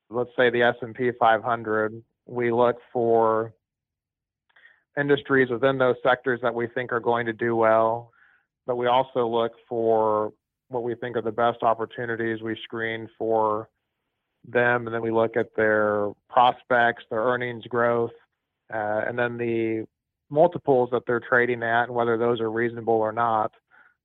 let's 0.10 0.30
say 0.38 0.50
the 0.50 0.64
S&P 0.64 1.12
500, 1.20 2.04
we 2.26 2.52
look 2.52 2.78
for 2.92 3.54
industries 5.00 5.50
within 5.50 5.78
those 5.78 5.96
sectors 6.04 6.40
that 6.42 6.54
we 6.54 6.68
think 6.68 6.92
are 6.92 7.00
going 7.00 7.26
to 7.26 7.34
do 7.34 7.56
well 7.56 8.12
but 8.68 8.76
we 8.76 8.86
also 8.86 9.26
look 9.26 9.54
for 9.68 10.34
what 10.68 10.84
we 10.84 10.94
think 10.94 11.16
are 11.16 11.22
the 11.22 11.32
best 11.32 11.64
opportunities. 11.64 12.42
We 12.42 12.56
screen 12.64 13.10
for 13.18 13.70
them, 14.46 14.86
and 14.86 14.94
then 14.94 15.02
we 15.02 15.12
look 15.12 15.38
at 15.38 15.56
their 15.56 16.12
prospects, 16.30 17.06
their 17.10 17.22
earnings 17.22 17.64
growth, 17.66 18.12
uh, 18.72 19.02
and 19.08 19.18
then 19.18 19.38
the 19.38 19.88
multiples 20.30 20.90
that 20.92 21.04
they're 21.08 21.22
trading 21.22 21.64
at, 21.64 21.86
and 21.86 21.96
whether 21.96 22.18
those 22.18 22.42
are 22.42 22.52
reasonable 22.52 22.94
or 22.96 23.14
not. 23.14 23.54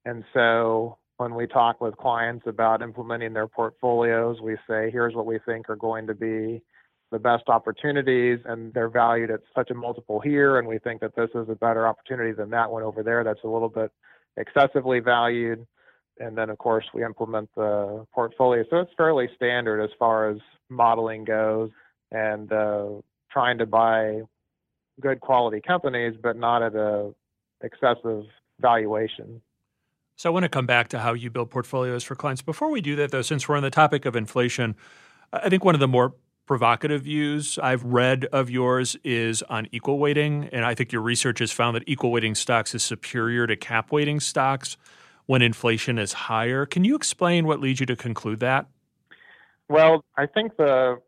And 0.05 0.25
so 0.33 0.99
when 1.23 1.37
we 1.37 1.47
talk 1.47 1.81
with 1.81 1.97
clients 1.99 2.45
about 2.49 2.83
implementing 2.83 3.33
their 3.33 3.47
portfolios, 3.47 4.41
we 4.41 4.57
say, 4.69 4.91
here's 4.91 5.15
what 5.15 5.25
we 5.25 5.39
think 5.47 5.71
are 5.71 5.77
going 5.77 6.05
to 6.09 6.15
be 6.15 6.61
the 7.13 7.19
best 7.19 7.45
opportunities, 7.47 8.41
and 8.45 8.75
they're 8.75 8.89
valued 8.89 9.31
at 9.31 9.39
such 9.55 9.71
a 9.71 9.75
multiple 9.75 10.19
here, 10.19 10.59
and 10.59 10.67
we 10.67 10.81
think 10.81 11.01
that 11.01 11.15
this 11.15 11.31
is 11.37 11.49
a 11.49 11.55
better 11.55 11.87
opportunity 11.87 12.33
than 12.33 12.51
that 12.51 12.69
one 12.69 12.83
over 12.83 13.05
there 13.05 13.23
that's 13.23 13.45
a 13.45 13.49
little 13.49 13.69
bit 13.69 13.93
excessively 14.37 14.99
valued. 14.99 15.65
And 16.19 16.37
then, 16.37 16.51
of 16.51 16.59
course, 16.59 16.87
we 16.93 17.05
implement 17.05 17.51
the 17.55 18.05
portfolio. 18.13 18.65
So 18.69 18.79
it's 18.79 18.91
fairly 18.97 19.29
standard 19.37 19.81
as 19.81 19.91
far 20.01 20.29
as 20.29 20.39
modeling 20.71 21.23
goes 21.25 21.71
and 22.11 22.53
uh, 22.53 22.87
trying 23.31 23.59
to 23.59 23.67
buy 23.67 24.23
good 25.01 25.21
quality 25.21 25.61
companies, 25.61 26.15
but 26.21 26.37
not 26.37 26.63
at 26.63 26.75
a 26.75 27.15
excessive 27.63 28.25
valuation. 28.61 29.41
So 30.23 30.31
I 30.31 30.33
want 30.33 30.45
to 30.45 30.49
come 30.49 30.67
back 30.67 30.87
to 30.91 31.01
how 31.01 31.15
you 31.15 31.31
build 31.31 31.51
portfolios 31.51 32.05
for 32.05 32.15
clients. 32.15 32.43
Before 32.43 32.71
we 32.71 32.81
do 32.81 32.95
that, 32.95 33.11
though, 33.11 33.23
since 33.23 33.49
we're 33.49 33.57
on 33.57 33.65
the 33.65 33.71
topic 33.71 34.05
of 34.05 34.15
inflation, 34.15 34.77
I 35.33 35.49
think 35.49 35.65
one 35.65 35.75
of 35.75 35.81
the 35.81 35.89
more 35.89 36.15
provocative 36.47 37.03
views 37.03 37.59
I've 37.61 37.83
read 37.83 38.27
of 38.27 38.49
yours 38.49 38.97
is 39.03 39.43
on 39.43 39.67
equal 39.73 39.99
weighting. 39.99 40.49
And 40.53 40.65
I 40.65 40.77
think 40.77 40.93
your 40.93 41.03
research 41.03 41.41
has 41.41 41.51
found 41.51 41.75
that 41.75 41.83
equal 41.89 42.13
weighting 42.13 42.37
stocks 42.37 42.73
is 42.73 42.85
superior 42.85 43.49
to 43.49 43.57
cap 43.57 43.91
weighting 43.91 44.21
stocks 44.21 44.77
when 45.27 45.43
inflation 45.43 45.99
is 45.99 46.13
higher. 46.13 46.67
Can 46.67 46.85
you 46.85 46.95
explain 46.95 47.45
what 47.45 47.59
leads 47.59 47.81
you 47.81 47.87
to 47.87 47.97
conclude 47.97 48.39
that? 48.39 48.69
Well, 49.69 50.05
I 50.17 50.27
think 50.27 50.57
the 50.57 51.03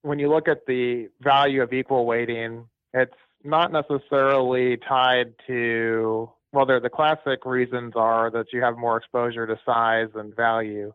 when 0.00 0.18
you 0.18 0.30
look 0.30 0.48
at 0.48 0.64
the 0.66 1.10
value 1.20 1.60
of 1.60 1.74
equal 1.74 2.06
weighting, 2.06 2.64
it's 2.94 3.12
not 3.44 3.72
necessarily 3.72 4.78
tied 4.78 5.34
to 5.48 6.30
well, 6.52 6.66
the 6.66 6.90
classic 6.92 7.44
reasons 7.44 7.92
are 7.96 8.30
that 8.30 8.46
you 8.52 8.62
have 8.62 8.76
more 8.78 8.96
exposure 8.96 9.46
to 9.46 9.58
size 9.66 10.08
and 10.14 10.34
value. 10.34 10.92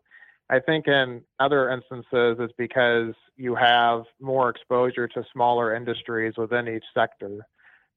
I 0.50 0.60
think 0.60 0.88
in 0.88 1.22
other 1.40 1.70
instances, 1.70 2.36
it's 2.38 2.52
because 2.58 3.14
you 3.36 3.54
have 3.54 4.02
more 4.20 4.50
exposure 4.50 5.08
to 5.08 5.24
smaller 5.32 5.74
industries 5.74 6.34
within 6.36 6.68
each 6.68 6.84
sector. 6.92 7.46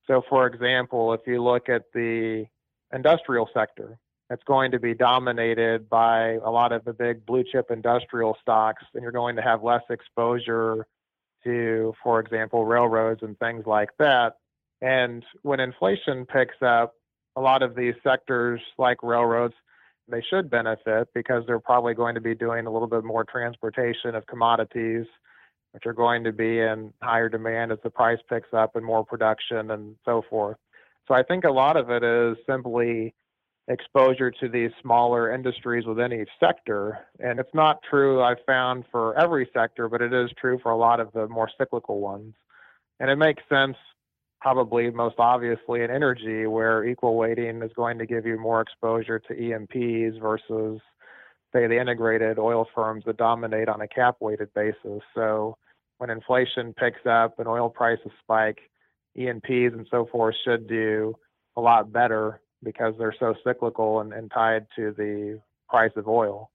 So, 0.06 0.22
for 0.30 0.48
example, 0.48 1.14
if 1.14 1.22
you 1.26 1.44
look 1.44 1.68
at 1.68 1.84
the 1.94 2.46
industrial 2.94 3.50
sector, 3.54 3.98
it's 4.30 4.44
going 4.44 4.72
to 4.72 4.80
be 4.80 4.94
dominated 4.94 5.90
by 5.90 6.34
a 6.44 6.50
lot 6.50 6.72
of 6.72 6.86
the 6.86 6.94
big 6.94 7.26
blue 7.26 7.44
chip 7.44 7.72
industrial 7.72 8.38
stocks, 8.42 8.84
and 8.94 9.04
you're 9.04 9.12
going 9.12 9.36
to 9.36 9.42
have 9.42 9.64
less 9.64 9.84
exposure 9.90 10.86
to, 11.44 11.94
for 12.04 12.20
example, 12.20 12.66
railroads 12.66 13.24
and 13.24 13.38
things 13.40 13.66
like 13.66 13.90
that. 14.00 14.34
And 14.82 15.26
when 15.42 15.60
inflation 15.60 16.26
picks 16.26 16.62
up, 16.62 16.94
a 17.38 17.42
lot 17.42 17.62
of 17.62 17.76
these 17.76 17.94
sectors, 18.04 18.60
like 18.80 19.04
railroads, 19.04 19.54
they 20.10 20.24
should 20.28 20.50
benefit 20.50 21.08
because 21.14 21.44
they're 21.46 21.60
probably 21.60 21.94
going 21.94 22.16
to 22.16 22.22
be 22.22 22.34
doing 22.34 22.66
a 22.66 22.72
little 22.72 22.88
bit 22.88 23.04
more 23.04 23.24
transportation 23.24 24.16
of 24.16 24.26
commodities, 24.26 25.06
which 25.72 25.86
are 25.86 25.94
going 25.94 26.24
to 26.24 26.34
be 26.34 26.60
in 26.60 26.92
higher 27.02 27.30
demand 27.30 27.72
as 27.72 27.78
the 27.84 27.90
price 27.92 28.18
picks 28.28 28.54
up 28.54 28.76
and 28.76 28.84
more 28.84 29.06
production 29.06 29.72
and 29.72 29.96
so 30.04 30.24
forth. 30.30 30.58
So 31.08 31.14
I 31.14 31.22
think 31.22 31.44
a 31.44 31.52
lot 31.52 31.78
of 31.78 31.92
it 31.92 32.04
is 32.04 32.38
simply 32.48 33.14
exposure 33.68 34.32
to 34.32 34.50
these 34.50 34.72
smaller 34.82 35.32
industries 35.32 35.86
within 35.86 36.12
each 36.14 36.30
sector. 36.40 37.06
And 37.20 37.40
it's 37.40 37.54
not 37.54 37.84
true, 37.88 38.24
I've 38.24 38.44
found, 38.48 38.86
for 38.92 39.16
every 39.20 39.48
sector, 39.54 39.88
but 39.90 40.02
it 40.02 40.14
is 40.14 40.32
true 40.40 40.58
for 40.64 40.72
a 40.72 40.78
lot 40.78 41.00
of 41.00 41.12
the 41.14 41.28
more 41.28 41.50
cyclical 41.56 42.00
ones. 42.00 42.34
And 43.00 43.12
it 43.12 43.18
makes 43.18 43.44
sense 43.48 43.78
probably 44.40 44.90
most 44.92 45.16
obviously 45.18 45.82
in 45.82 45.92
energy, 45.92 46.46
where 46.48 46.86
equal 46.86 47.16
weighting 47.16 47.62
is 47.62 47.72
going 47.76 47.98
to 48.00 48.06
give 48.06 48.26
you 48.26 48.40
more 48.40 48.62
exposure 48.62 49.20
to 49.20 49.34
E&Ps 49.34 50.18
versus, 50.22 50.80
say, 51.54 51.68
the 51.68 51.80
integrated 51.80 52.38
oil 52.38 52.68
firms 52.76 53.04
that 53.06 53.18
dominate 53.18 53.68
on 53.68 53.82
a 53.82 53.88
cap 53.88 54.18
weighted 54.20 54.54
basis. 54.54 55.02
So 55.16 55.58
when 55.98 56.10
inflation 56.10 56.74
picks 56.74 57.06
up 57.10 57.40
and 57.40 57.48
oil 57.48 57.70
prices 57.70 58.12
spike, 58.22 58.60
E&Ps 59.16 59.74
and 59.74 59.88
so 59.90 60.08
forth 60.12 60.36
should 60.46 60.68
do 60.68 61.16
a 61.56 61.62
lot 61.62 61.92
better 61.92 62.42
because 62.64 62.94
they're 62.98 63.16
so 63.20 63.34
cyclical 63.44 64.02
and, 64.02 64.14
and 64.14 64.32
tied 64.32 64.68
to 64.76 64.94
the 64.98 65.40
price 65.70 65.92
of 65.96 66.08
oil. 66.08 66.52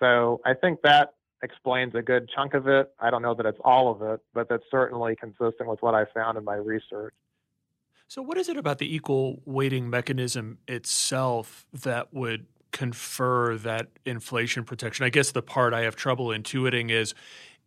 So 0.00 0.40
I 0.44 0.54
think 0.54 0.80
that 0.82 1.10
explains 1.42 1.94
a 1.94 2.02
good 2.02 2.28
chunk 2.34 2.54
of 2.54 2.68
it. 2.68 2.92
I 3.00 3.10
don't 3.10 3.22
know 3.22 3.34
that 3.34 3.46
it's 3.46 3.58
all 3.64 3.90
of 3.90 4.02
it, 4.02 4.20
but 4.32 4.48
that's 4.48 4.64
certainly 4.70 5.16
consistent 5.16 5.68
with 5.68 5.82
what 5.82 5.94
I 5.94 6.04
found 6.14 6.38
in 6.38 6.44
my 6.44 6.54
research. 6.54 7.14
So, 8.08 8.22
what 8.22 8.36
is 8.36 8.48
it 8.48 8.56
about 8.56 8.78
the 8.78 8.94
equal 8.94 9.40
weighting 9.44 9.88
mechanism 9.88 10.58
itself 10.68 11.66
that 11.72 12.12
would 12.12 12.46
confer 12.70 13.56
that 13.58 13.88
inflation 14.04 14.64
protection? 14.64 15.04
I 15.04 15.08
guess 15.08 15.32
the 15.32 15.42
part 15.42 15.72
I 15.72 15.82
have 15.82 15.96
trouble 15.96 16.26
intuiting 16.26 16.90
is 16.90 17.14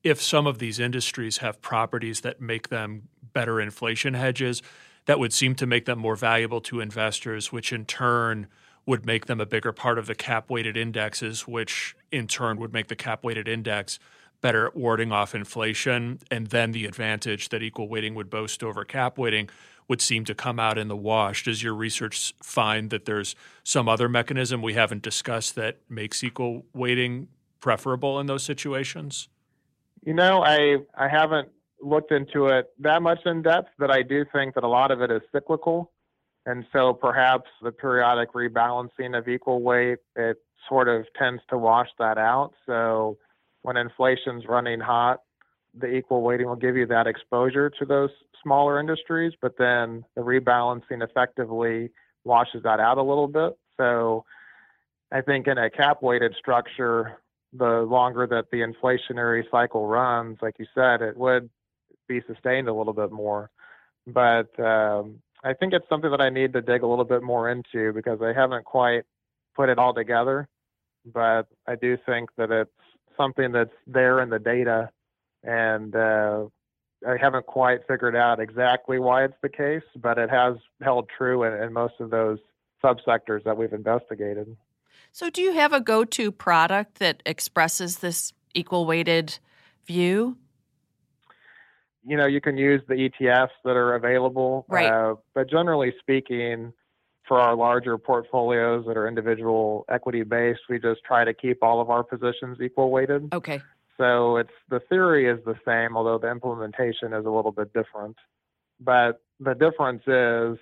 if 0.04 0.22
some 0.22 0.46
of 0.46 0.60
these 0.60 0.80
industries 0.80 1.38
have 1.38 1.62
properties 1.62 2.22
that 2.22 2.40
make 2.40 2.70
them 2.70 3.10
better 3.34 3.60
inflation 3.60 4.14
hedges, 4.14 4.62
that 5.06 5.20
would 5.20 5.34
seem 5.34 5.56
to 5.56 5.66
make 5.66 5.86
them 5.86 6.00
more 6.00 6.16
valuable 6.16 6.62
to 6.62 6.80
investors, 6.80 7.52
which 7.52 7.74
in 7.74 7.86
turn 7.86 8.48
would 8.86 9.06
make 9.06 9.26
them 9.26 9.42
a 9.42 9.46
bigger 9.46 9.72
part 9.72 9.98
of 9.98 10.06
the 10.06 10.16
cap 10.16 10.50
weighted 10.50 10.78
indexes, 10.78 11.48
which 11.48 11.96
in 12.12 12.28
turn 12.28 12.58
would 12.58 12.74
make 12.74 12.88
the 12.88 12.96
cap 12.96 13.24
weighted 13.24 13.48
index 13.48 14.00
better 14.42 14.68
at 14.68 14.76
warding 14.76 15.12
off 15.12 15.34
inflation. 15.34 16.20
And 16.30 16.48
then 16.48 16.72
the 16.72 16.86
advantage 16.86 17.50
that 17.50 17.64
equal 17.64 17.88
weighting 17.88 18.14
would 18.16 18.30
boast 18.30 18.64
over 18.64 18.86
cap 18.86 19.18
weighting 19.18 19.50
would 19.88 20.02
seem 20.02 20.26
to 20.26 20.36
come 20.36 20.60
out 20.60 20.78
in 20.78 20.88
the 20.88 20.96
wash. 20.96 21.44
Does 21.44 21.62
your 21.62 21.74
research 21.74 22.34
find 22.42 22.90
that 22.90 23.06
there's 23.06 23.36
some 23.64 23.88
other 23.88 24.10
mechanism 24.10 24.62
we 24.62 24.74
haven't 24.74 25.02
discussed 25.02 25.56
that 25.56 25.78
makes 25.90 26.24
equal 26.24 26.66
weighting 26.74 27.28
preferable 27.60 28.20
in 28.20 28.28
those 28.28 28.44
situations? 28.44 29.28
You 30.04 30.14
know, 30.14 30.44
I 30.44 30.78
I 30.96 31.08
haven't 31.08 31.50
looked 31.82 32.12
into 32.12 32.48
it 32.48 32.72
that 32.80 33.02
much 33.02 33.20
in 33.26 33.42
depth, 33.42 33.70
but 33.78 33.92
I 33.92 34.02
do 34.02 34.26
think 34.32 34.56
that 34.56 34.64
a 34.64 34.68
lot 34.68 34.92
of 34.92 35.02
it 35.02 35.12
is 35.12 35.22
cyclical. 35.32 35.92
And 36.46 36.66
so 36.72 36.94
perhaps 36.94 37.50
the 37.62 37.72
periodic 37.72 38.34
rebalancing 38.34 39.18
of 39.18 39.28
equal 39.28 39.62
weight, 39.62 40.00
it 40.16 40.38
sort 40.70 40.88
of 40.88 41.06
tends 41.18 41.42
to 41.50 41.58
wash 41.58 41.90
that 41.98 42.18
out. 42.18 42.52
So 42.66 43.18
when 43.64 43.78
inflation's 43.78 44.46
running 44.48 44.80
hot, 44.80 45.22
the 45.74 45.88
equal 45.88 46.22
weighting 46.22 46.48
will 46.48 46.56
give 46.56 46.78
you 46.78 46.86
that 46.88 47.08
exposure 47.08 47.70
to 47.70 47.86
those 47.86 48.12
smaller 48.42 48.80
industries, 48.80 49.34
but 49.42 49.58
then 49.58 50.06
the 50.16 50.22
rebalancing 50.22 51.04
effectively 51.04 51.90
washes 52.24 52.64
that 52.64 52.80
out 52.80 52.98
a 52.98 53.04
little 53.04 53.28
bit. 53.28 53.58
So 53.78 54.24
I 55.12 55.22
think 55.22 55.48
in 55.48 55.58
a 55.58 55.70
cap 55.70 56.02
weighted 56.02 56.36
structure, 56.38 57.18
the 57.54 57.82
longer 57.82 58.28
that 58.28 58.46
the 58.52 58.58
inflationary 58.58 59.44
cycle 59.50 59.88
runs, 59.88 60.38
like 60.42 60.56
you 60.60 60.66
said, 60.76 61.02
it 61.02 61.18
would 61.18 61.50
be 62.08 62.22
sustained 62.28 62.68
a 62.68 62.74
little 62.74 62.94
bit 62.94 63.12
more. 63.12 63.50
But 64.08 64.58
um, 64.60 65.22
I 65.46 65.54
think 65.54 65.74
it's 65.74 65.88
something 65.88 66.10
that 66.10 66.22
I 66.22 66.30
need 66.30 66.54
to 66.54 66.62
dig 66.62 66.82
a 66.82 66.88
little 66.88 67.06
bit 67.06 67.22
more 67.22 67.52
into 67.52 67.94
because 67.94 68.20
I 68.22 68.34
haven't 68.34 68.66
quite 68.66 69.04
put 69.56 69.70
it 69.70 69.78
all 69.78 69.94
together. 69.94 70.48
But 71.06 71.48
I 71.68 71.76
do 71.76 71.98
think 72.04 72.32
that 72.38 72.50
it's 72.50 72.72
something 73.16 73.52
that's 73.52 73.70
there 73.86 74.22
in 74.22 74.30
the 74.32 74.40
data, 74.40 74.90
and 75.44 75.96
uh, 75.96 76.46
I 77.08 77.18
haven't 77.22 77.46
quite 77.46 77.82
figured 77.88 78.16
out 78.16 78.40
exactly 78.40 78.98
why 78.98 79.26
it's 79.26 79.38
the 79.44 79.50
case, 79.50 79.84
but 79.96 80.18
it 80.18 80.32
has 80.32 80.56
held 80.82 81.10
true 81.16 81.44
in, 81.44 81.54
in 81.62 81.72
most 81.72 81.94
of 82.00 82.10
those 82.10 82.40
subsectors 82.84 83.44
that 83.44 83.56
we've 83.56 83.72
investigated. 83.72 84.58
So, 85.12 85.30
do 85.30 85.42
you 85.42 85.54
have 85.54 85.74
a 85.74 85.80
go 85.80 86.04
to 86.04 86.32
product 86.32 86.96
that 86.96 87.22
expresses 87.24 88.00
this 88.00 88.34
equal 88.56 88.88
weighted 88.88 89.38
view? 89.86 90.38
You 92.06 92.18
know, 92.18 92.28
you 92.28 92.40
can 92.40 92.58
use 92.58 92.82
the 92.88 92.94
ETFs 92.94 93.50
that 93.64 93.76
are 93.76 93.96
available. 93.96 94.66
Right. 94.70 94.92
Uh, 94.92 95.16
but 95.34 95.50
generally 95.50 95.94
speaking, 96.00 96.72
for 97.28 97.40
our 97.40 97.56
larger 97.56 97.98
portfolios 97.98 98.86
that 98.88 98.98
are 98.98 99.08
individual 99.08 99.86
equity 99.90 100.24
based, 100.24 100.62
we 100.70 100.80
just 100.80 101.02
try 101.04 101.24
to 101.24 101.34
keep 101.34 101.64
all 101.64 101.82
of 101.82 101.90
our 101.90 102.04
positions 102.04 102.58
equal 102.62 102.92
weighted. 102.92 103.34
Okay. 103.34 103.62
So 103.98 104.38
it's 104.38 104.52
the 104.70 104.80
theory 104.90 105.30
is 105.30 105.40
the 105.46 105.56
same, 105.66 105.96
although 105.96 106.18
the 106.18 106.30
implementation 106.30 107.14
is 107.14 107.26
a 107.26 107.30
little 107.30 107.52
bit 107.52 107.74
different. 107.74 108.18
But 108.80 109.22
the 109.40 109.54
difference 109.54 110.04
is, 110.06 110.60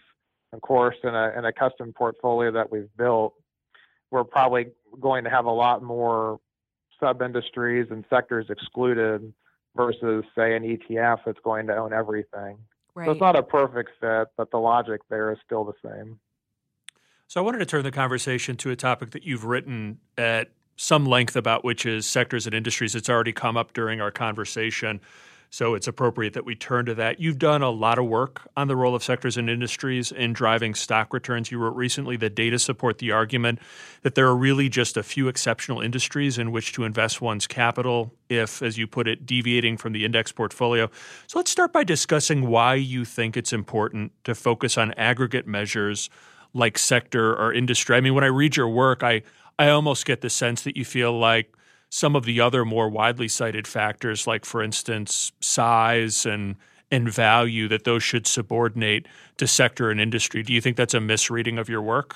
of 0.54 0.62
course, 0.62 0.96
in 1.04 1.16
a 1.16 1.34
in 1.38 1.46
a 1.46 1.52
custom 1.52 1.94
portfolio 1.94 2.52
that 2.52 2.72
we've 2.72 2.96
built, 2.98 3.34
we're 4.12 4.24
probably 4.24 4.68
going 5.02 5.24
to 5.24 5.30
have 5.30 5.46
a 5.46 5.52
lot 5.52 5.82
more 5.82 6.40
sub 7.00 7.22
industries 7.22 7.88
and 7.90 8.06
sectors 8.10 8.46
excluded 8.50 9.34
versus 9.76 10.24
say 10.36 10.56
an 10.56 10.64
ETF 10.64 11.20
that's 11.26 11.40
going 11.44 11.68
to 11.68 11.76
own 11.76 11.94
everything. 11.94 12.58
Right. 12.96 13.06
So 13.06 13.12
it's 13.12 13.22
not 13.22 13.36
a 13.36 13.44
perfect 13.44 13.92
fit, 14.00 14.28
but 14.38 14.52
the 14.52 14.58
logic 14.58 15.02
there 15.10 15.32
is 15.32 15.40
still 15.46 15.64
the 15.64 15.74
same. 15.84 16.20
So 17.28 17.42
I 17.42 17.44
wanted 17.44 17.60
to 17.60 17.66
turn 17.66 17.84
the 17.84 17.92
conversation 17.92 18.56
to 18.58 18.70
a 18.70 18.76
topic 18.76 19.12
that 19.12 19.24
you've 19.24 19.46
written 19.46 19.98
at 20.18 20.52
some 20.76 21.06
length 21.06 21.36
about, 21.36 21.64
which 21.64 21.86
is 21.86 22.06
sectors 22.06 22.46
and 22.46 22.54
industries. 22.54 22.94
It's 22.94 23.10
already 23.10 23.34
come 23.34 23.58
up 23.58 23.74
during 23.74 24.02
our 24.02 24.12
conversation. 24.12 25.02
So 25.54 25.76
it's 25.76 25.88
appropriate 25.88 26.34
that 26.34 26.46
we 26.46 26.56
turn 26.56 26.88
to 26.88 26.96
that. 26.96 27.20
You've 27.20 27.38
done 27.38 27.62
a 27.62 27.70
lot 27.70 28.00
of 28.00 28.08
work 28.08 28.42
on 28.58 28.68
the 28.68 28.76
role 28.76 28.96
of 28.96 29.04
sectors 29.04 29.38
and 29.38 29.52
industries 29.52 30.12
in 30.12 30.34
driving 30.34 30.74
stock 30.74 31.14
returns. 31.14 31.52
You 31.52 31.60
wrote 31.60 31.76
recently 31.76 32.18
that 32.18 32.34
data 32.34 32.58
support 32.58 32.98
the 32.98 33.12
argument 33.12 33.60
that 34.02 34.16
there 34.16 34.26
are 34.26 34.36
really 34.36 34.68
just 34.68 34.98
a 34.98 35.04
few 35.04 35.28
exceptional 35.28 35.80
industries 35.80 36.40
in 36.40 36.52
which 36.52 36.74
to 36.74 36.86
invest 36.86 37.22
one's 37.22 37.46
capital, 37.46 38.16
if, 38.30 38.64
as 38.64 38.80
you 38.80 38.88
put 38.88 39.08
it, 39.08 39.28
deviating 39.28 39.78
from 39.78 39.94
the 39.94 40.06
index 40.06 40.32
portfolio. 40.32 40.90
So 41.28 41.38
let's 41.38 41.52
start 41.52 41.72
by 41.72 41.84
discussing 41.84 42.48
why 42.50 42.74
you 42.74 43.06
think 43.06 43.38
it's 43.38 43.54
important 43.54 44.12
to 44.24 44.34
focus 44.34 44.76
on 44.76 44.92
aggregate 44.94 45.46
measures 45.46 46.10
like 46.56 46.80
sector 46.80 47.32
or 47.36 47.54
industry. 47.54 47.96
I 47.96 48.02
mean, 48.02 48.16
when 48.16 48.24
I 48.24 48.28
read 48.28 48.58
your 48.58 48.70
work, 48.70 49.04
I, 49.04 49.22
I 49.60 49.70
almost 49.70 50.08
get 50.08 50.22
the 50.22 50.32
sense 50.32 50.64
that 50.64 50.76
you 50.76 50.84
feel 50.84 51.16
like 51.16 51.56
some 51.94 52.16
of 52.16 52.26
the 52.26 52.42
other 52.42 52.66
more 52.66 52.90
widely 52.90 53.28
cited 53.28 53.68
factors, 53.68 54.26
like 54.26 54.46
for 54.46 54.64
instance, 54.64 55.32
size 55.40 56.26
and 56.26 56.56
and 56.90 57.08
value, 57.08 57.68
that 57.68 57.84
those 57.84 58.02
should 58.02 58.26
subordinate 58.26 59.08
to 59.38 59.46
sector 59.46 59.92
and 59.92 60.02
industry. 60.02 60.42
Do 60.42 60.54
you 60.54 60.62
think 60.62 60.76
that's 60.76 60.96
a 60.96 61.00
misreading 61.00 61.60
of 61.60 61.70
your 61.70 61.84
work? 61.84 62.16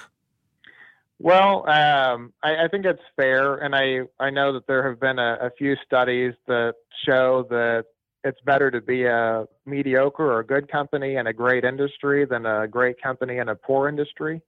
Well, 1.19 1.67
um, 1.69 2.33
I, 2.43 2.65
I, 2.65 2.67
think 2.69 2.85
it's 2.85 3.01
fair, 3.15 3.55
and 3.55 3.75
I, 3.75 4.01
I 4.19 4.29
know 4.29 4.53
that 4.53 4.67
there 4.67 4.87
have 4.87 4.99
been 4.99 5.17
a, 5.17 5.37
a, 5.41 5.49
few 5.57 5.75
studies 5.83 6.33
that 6.45 6.75
show 7.07 7.47
that 7.49 7.85
it's 8.23 8.39
better 8.41 8.69
to 8.69 8.81
be 8.81 9.05
a 9.05 9.47
mediocre 9.65 10.31
or 10.31 10.39
a 10.39 10.45
good 10.45 10.71
company 10.71 11.15
in 11.15 11.25
a 11.25 11.33
great 11.33 11.63
industry 11.63 12.25
than 12.25 12.45
a 12.45 12.67
great 12.67 13.01
company 13.01 13.37
in 13.37 13.49
a 13.49 13.55
poor 13.55 13.89
industry 13.89 14.41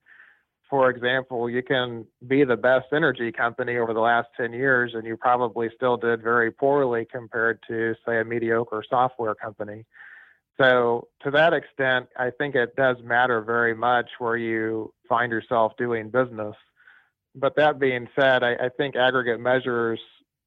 for 0.70 0.90
example, 0.90 1.50
you 1.50 1.64
can 1.64 2.06
be 2.28 2.44
the 2.44 2.56
best 2.56 2.88
energy 2.94 3.32
company 3.32 3.78
over 3.78 3.94
the 3.94 4.00
last 4.00 4.28
10 4.38 4.54
years 4.54 4.92
and 4.94 5.06
you 5.06 5.18
probably 5.18 5.70
still 5.76 5.98
did 5.98 6.22
very 6.22 6.52
poorly 6.52 7.08
compared 7.12 7.60
to, 7.68 7.96
say, 8.06 8.20
a 8.20 8.24
mediocre 8.24 8.84
software 8.88 9.34
company. 9.34 9.86
So, 10.62 11.08
to 11.24 11.32
that 11.32 11.54
extent, 11.54 12.08
I 12.18 12.32
think 12.32 12.54
it 12.54 12.76
does 12.76 12.98
matter 13.04 13.42
very 13.42 13.74
much 13.74 14.10
where 14.20 14.36
you 14.36 14.94
find 15.08 15.32
yourself 15.32 15.72
doing 15.78 16.10
business. 16.10 16.56
But 17.34 17.56
that 17.56 17.80
being 17.80 18.08
said, 18.20 18.44
I, 18.44 18.54
I 18.56 18.70
think 18.78 18.96
aggregate 18.96 19.40
measures 19.40 20.00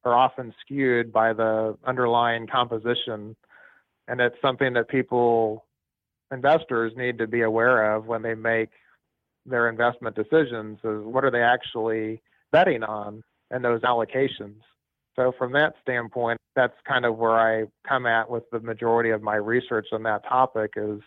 are 0.05 0.15
often 0.15 0.55
skewed 0.61 1.13
by 1.13 1.33
the 1.33 1.77
underlying 1.85 2.47
composition. 2.47 3.35
And 4.07 4.21
it's 4.21 4.37
something 4.43 4.75
that 4.75 4.89
people, 4.89 5.65
investors, 6.31 6.93
need 6.95 7.19
to 7.19 7.27
be 7.27 7.41
aware 7.41 7.95
of 7.95 8.07
when 8.07 8.21
they 8.23 8.35
make 8.35 8.69
their 9.46 9.68
investment 9.68 10.16
decisions 10.16 10.78
is 10.85 11.05
what 11.05 11.24
are 11.24 11.31
they 11.31 11.42
actually 11.42 12.22
betting 12.52 12.83
on 12.83 13.22
in 13.55 13.62
those 13.62 13.81
allocations. 13.83 14.61
So 15.16 15.33
from 15.37 15.52
that 15.52 15.74
standpoint, 15.83 16.38
that's 16.57 16.76
kind 16.87 17.05
of 17.05 17.18
where 17.18 17.38
I 17.38 17.64
come 17.87 18.07
at 18.07 18.31
with 18.31 18.44
the 18.50 18.61
majority 18.61 19.11
of 19.11 19.22
my 19.22 19.37
research 19.37 19.88
on 19.92 20.02
that 20.05 20.24
topic 20.24 20.72
is 20.76 21.00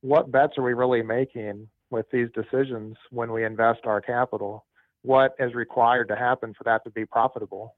what 0.00 0.30
bets 0.30 0.56
are 0.58 0.62
we 0.62 0.74
really 0.74 1.02
making 1.02 1.68
with 1.90 2.06
these 2.10 2.28
decisions 2.34 2.96
when 3.10 3.32
we 3.32 3.44
invest 3.44 3.80
our 3.84 4.00
capital? 4.00 4.64
What 5.02 5.34
is 5.38 5.54
required 5.54 6.08
to 6.08 6.16
happen 6.16 6.54
for 6.56 6.64
that 6.64 6.84
to 6.84 6.90
be 6.90 7.04
profitable? 7.04 7.74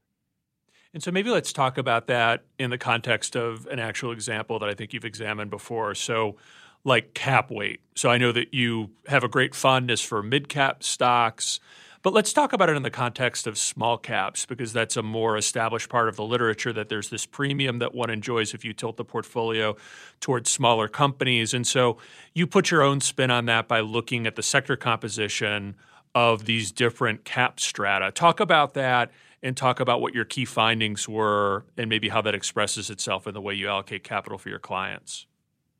And 0.93 1.03
so 1.03 1.11
maybe 1.11 1.29
let's 1.29 1.51
talk 1.51 1.77
about 1.77 2.07
that 2.07 2.45
in 2.57 2.69
the 2.69 2.77
context 2.77 3.35
of 3.35 3.67
an 3.67 3.79
actual 3.79 4.11
example 4.11 4.57
that 4.59 4.69
I 4.69 4.73
think 4.73 4.93
you've 4.93 5.05
examined 5.05 5.51
before. 5.51 5.93
So 5.95 6.37
like 6.83 7.13
cap 7.13 7.51
weight. 7.51 7.81
So 7.95 8.09
I 8.09 8.17
know 8.17 8.31
that 8.31 8.53
you 8.53 8.91
have 9.07 9.23
a 9.23 9.27
great 9.27 9.55
fondness 9.55 10.01
for 10.01 10.21
mid 10.23 10.49
cap 10.49 10.83
stocks, 10.83 11.59
but 12.03 12.13
let's 12.13 12.31
talk 12.31 12.53
about 12.53 12.69
it 12.69 12.77
in 12.77 12.83
the 12.83 12.89
context 12.89 13.47
of 13.47 13.57
small 13.57 13.97
caps 13.97 14.45
because 14.45 14.71
that's 14.71 14.95
a 14.95 15.03
more 15.03 15.35
established 15.35 15.89
part 15.89 16.07
of 16.07 16.15
the 16.15 16.23
literature 16.23 16.71
that 16.71 16.89
there's 16.89 17.09
this 17.09 17.25
premium 17.25 17.79
that 17.79 17.93
one 17.93 18.09
enjoys 18.09 18.53
if 18.53 18.63
you 18.63 18.71
tilt 18.71 18.97
the 18.97 19.03
portfolio 19.03 19.75
towards 20.19 20.49
smaller 20.49 20.87
companies. 20.87 21.53
And 21.53 21.67
so 21.67 21.97
you 22.33 22.47
put 22.47 22.71
your 22.71 22.81
own 22.81 23.01
spin 23.01 23.31
on 23.31 23.45
that 23.47 23.67
by 23.67 23.81
looking 23.81 24.27
at 24.27 24.35
the 24.35 24.43
sector 24.43 24.77
composition 24.77 25.75
of 26.15 26.45
these 26.45 26.71
different 26.71 27.25
cap 27.25 27.59
strata. 27.59 28.11
Talk 28.11 28.39
about 28.39 28.73
that 28.75 29.11
and 29.43 29.57
talk 29.57 29.79
about 29.79 30.01
what 30.01 30.13
your 30.13 30.25
key 30.25 30.45
findings 30.45 31.07
were 31.09 31.65
and 31.77 31.89
maybe 31.89 32.09
how 32.09 32.21
that 32.21 32.35
expresses 32.35 32.89
itself 32.89 33.27
in 33.27 33.33
the 33.33 33.41
way 33.41 33.53
you 33.53 33.67
allocate 33.67 34.03
capital 34.03 34.37
for 34.37 34.49
your 34.49 34.59
clients. 34.59 35.25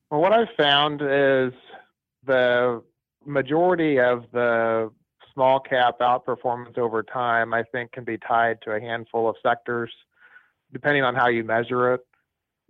Well, 0.10 0.22
what 0.22 0.32
I've 0.32 0.48
found 0.56 1.02
is 1.02 1.52
the 2.26 2.82
majority 3.26 4.00
of 4.00 4.24
the 4.32 4.90
small 5.34 5.60
cap 5.60 6.00
outperformance 6.00 6.78
over 6.78 7.04
time, 7.04 7.54
I 7.54 7.64
think, 7.64 7.92
can 7.92 8.06
be 8.06 8.18
tied 8.18 8.62
to 8.64 8.72
a 8.72 8.80
handful 8.80 9.30
of 9.30 9.36
sectors, 9.44 9.92
depending 10.72 11.04
on 11.04 11.14
how 11.14 11.28
you 11.28 11.44
measure 11.44 11.94
it. 11.94 12.02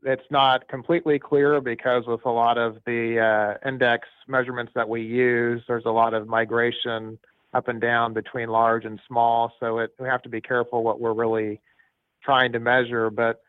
It's 0.04 0.30
not 0.32 0.68
completely 0.68 1.20
clear 1.20 1.62
because 1.62 2.06
with 2.08 2.26
a 2.26 2.30
lot 2.32 2.58
of 2.58 2.78
the 2.86 3.20
uh, 3.20 3.68
index 3.68 4.08
measurements 4.28 4.72
that 4.76 4.90
we 4.90 5.02
use, 5.02 5.62
there's 5.68 5.86
a 5.86 5.92
lot 5.92 6.14
of 6.14 6.28
migration 6.28 7.20
up 7.54 7.68
and 7.68 7.80
down 7.80 8.14
between 8.14 8.50
large 8.50 8.86
and 8.86 9.00
small. 9.08 9.54
So 9.60 9.80
it, 9.80 9.92
we 10.00 10.08
have 10.08 10.22
to 10.24 10.30
be 10.30 10.42
careful 10.42 10.84
what 10.84 11.00
we're 11.00 11.14
really 11.14 11.62
trying 12.24 12.52
to 12.54 12.60
measure. 12.60 13.10
But 13.10 13.42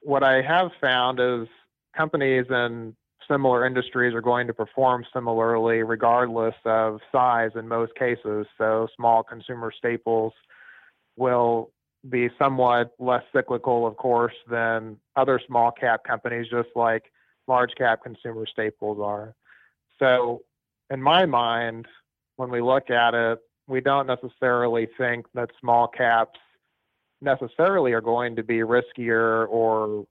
what 0.00 0.22
I 0.22 0.42
have 0.42 0.70
found 0.80 1.20
is 1.20 1.48
companies 1.96 2.46
in 2.50 2.94
similar 3.28 3.66
industries 3.66 4.14
are 4.14 4.20
going 4.20 4.46
to 4.46 4.54
perform 4.54 5.04
similarly 5.12 5.82
regardless 5.82 6.54
of 6.64 7.00
size 7.12 7.50
in 7.54 7.68
most 7.68 7.94
cases. 7.94 8.46
So 8.58 8.88
small 8.96 9.22
consumer 9.22 9.72
staples 9.76 10.32
will 11.16 11.70
be 12.08 12.30
somewhat 12.38 12.92
less 12.98 13.22
cyclical, 13.32 13.86
of 13.86 13.96
course, 13.96 14.34
than 14.50 14.96
other 15.16 15.40
small 15.46 15.70
cap 15.70 16.02
companies, 16.04 16.46
just 16.50 16.70
like 16.74 17.12
large 17.46 17.74
cap 17.76 18.02
consumer 18.02 18.46
staples 18.46 18.98
are. 19.02 19.34
So, 19.98 20.42
in 20.88 21.02
my 21.02 21.26
mind, 21.26 21.86
when 22.36 22.50
we 22.50 22.62
look 22.62 22.90
at 22.90 23.14
it, 23.14 23.38
we 23.66 23.80
don't 23.80 24.06
necessarily 24.06 24.88
think 24.96 25.26
that 25.34 25.50
small 25.60 25.86
caps 25.86 26.40
necessarily 27.20 27.92
are 27.92 28.00
going 28.00 28.34
to 28.36 28.42
be 28.42 28.58
riskier 28.58 29.46
or 29.48 30.06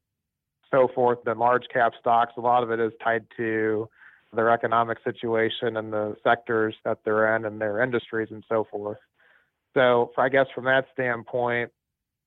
so 0.71 0.89
forth 0.93 1.19
than 1.25 1.39
large 1.39 1.65
cap 1.73 1.93
stocks. 1.99 2.34
A 2.38 2.41
lot 2.41 2.63
of 2.63 2.71
it 2.71 2.79
is 2.79 2.91
tied 3.03 3.25
to 3.38 3.89
their 4.34 4.49
economic 4.51 4.99
situation 5.03 5.77
and 5.77 5.91
the 5.91 6.15
sectors 6.23 6.75
that 6.86 6.99
they're 7.03 7.36
in 7.36 7.45
and 7.45 7.60
their 7.60 7.82
industries 7.82 8.29
and 8.32 8.43
so 8.47 8.67
forth. 8.69 8.99
So 9.75 10.12
I 10.17 10.29
guess 10.29 10.47
from 10.53 10.65
that 10.65 10.86
standpoint, 10.93 11.71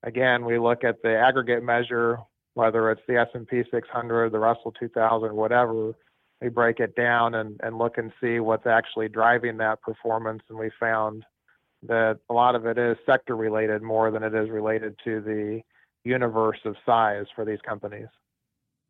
again, 0.03 0.45
we 0.45 0.59
look 0.59 0.83
at 0.83 1.01
the 1.01 1.17
aggregate 1.17 1.63
measure, 1.63 2.19
whether 2.55 2.91
it's 2.91 3.01
the 3.07 3.17
S&P 3.17 3.63
600, 3.69 4.31
the 4.31 4.39
Russell 4.39 4.73
2000, 4.79 5.33
whatever. 5.33 5.93
We 6.41 6.49
break 6.49 6.79
it 6.79 6.95
down 6.95 7.35
and, 7.35 7.59
and 7.63 7.77
look 7.77 7.97
and 7.97 8.11
see 8.19 8.39
what's 8.39 8.67
actually 8.67 9.07
driving 9.07 9.57
that 9.57 9.81
performance. 9.81 10.43
And 10.49 10.57
we 10.57 10.71
found 10.77 11.23
that 11.83 12.19
a 12.29 12.33
lot 12.33 12.55
of 12.55 12.65
it 12.65 12.77
is 12.77 12.97
sector 13.05 13.35
related 13.35 13.81
more 13.81 14.11
than 14.11 14.23
it 14.23 14.33
is 14.35 14.49
related 14.49 14.95
to 15.05 15.21
the 15.21 15.61
universe 16.03 16.59
of 16.65 16.75
size 16.85 17.25
for 17.33 17.45
these 17.45 17.59
companies. 17.65 18.07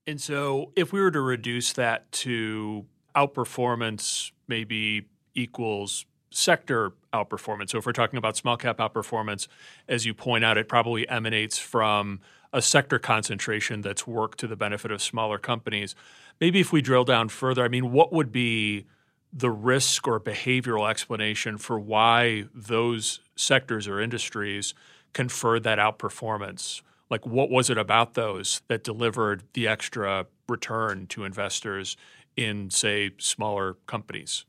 And 0.05 0.19
so, 0.19 0.71
if 0.75 0.91
we 0.91 1.01
were 1.01 1.11
to 1.11 1.21
reduce 1.21 1.73
that 1.73 2.11
to 2.11 2.85
outperformance, 3.15 4.31
maybe 4.47 5.07
equals 5.33 6.05
sector 6.29 6.91
outperformance. 7.13 7.69
So, 7.69 7.77
if 7.77 7.85
we're 7.85 7.93
talking 7.93 8.17
about 8.17 8.35
small 8.35 8.57
cap 8.57 8.79
outperformance, 8.79 9.47
as 9.87 10.05
you 10.05 10.13
point 10.13 10.43
out, 10.43 10.57
it 10.57 10.67
probably 10.67 11.07
emanates 11.07 11.57
from 11.57 12.19
a 12.51 12.61
sector 12.61 12.99
concentration 12.99 13.81
that's 13.81 14.05
worked 14.05 14.39
to 14.39 14.47
the 14.47 14.55
benefit 14.55 14.91
of 14.91 15.01
smaller 15.01 15.37
companies. 15.37 15.95
Maybe 16.39 16.59
if 16.59 16.71
we 16.71 16.81
drill 16.81 17.03
down 17.03 17.29
further, 17.29 17.63
I 17.63 17.67
mean, 17.67 17.91
what 17.91 18.13
would 18.13 18.31
be 18.31 18.85
the 19.31 19.49
risk 19.49 20.07
or 20.07 20.19
behavioral 20.19 20.87
explanation 20.87 21.57
for 21.57 21.79
why 21.79 22.45
those 22.53 23.21
sectors 23.35 23.87
or 23.87 23.99
industries 23.99 24.75
confer 25.13 25.59
that 25.61 25.79
outperformance? 25.79 26.81
Like, 27.13 27.27
what 27.27 27.51
was 27.51 27.69
it 27.69 27.77
about 27.77 28.15
those 28.15 28.63
that 28.69 28.83
delivered 28.83 29.43
the 29.53 29.67
extra 29.67 30.25
return 30.49 31.05
to 31.09 31.25
investors 31.25 31.95
in, 32.35 32.71
say, 32.71 33.11
smaller 33.19 33.75
companies? 33.85 34.45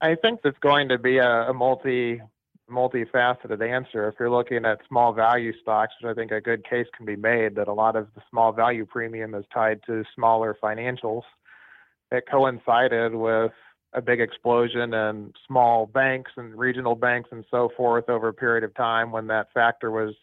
I 0.00 0.14
think 0.14 0.40
that's 0.42 0.56
going 0.60 0.88
to 0.88 0.96
be 0.96 1.18
a, 1.18 1.50
a 1.50 1.52
multi 1.52 2.22
multifaceted 2.70 3.60
answer. 3.60 4.08
If 4.08 4.14
you're 4.18 4.30
looking 4.30 4.64
at 4.64 4.78
small 4.88 5.12
value 5.12 5.52
stocks, 5.60 5.92
which 6.00 6.10
I 6.10 6.14
think 6.14 6.30
a 6.30 6.40
good 6.40 6.64
case 6.64 6.86
can 6.96 7.04
be 7.04 7.16
made 7.16 7.56
that 7.56 7.68
a 7.68 7.74
lot 7.74 7.96
of 7.96 8.08
the 8.14 8.22
small 8.30 8.50
value 8.50 8.86
premium 8.86 9.34
is 9.34 9.44
tied 9.52 9.82
to 9.84 10.02
smaller 10.14 10.56
financials, 10.62 11.24
it 12.10 12.24
coincided 12.30 13.14
with 13.14 13.52
a 13.92 14.00
big 14.00 14.22
explosion 14.22 14.94
in 14.94 15.34
small 15.46 15.84
banks 15.84 16.30
and 16.38 16.58
regional 16.58 16.94
banks 16.94 17.28
and 17.30 17.44
so 17.50 17.68
forth 17.76 18.08
over 18.08 18.28
a 18.28 18.32
period 18.32 18.64
of 18.64 18.74
time 18.74 19.12
when 19.12 19.26
that 19.26 19.52
factor 19.52 19.90
was 19.90 20.14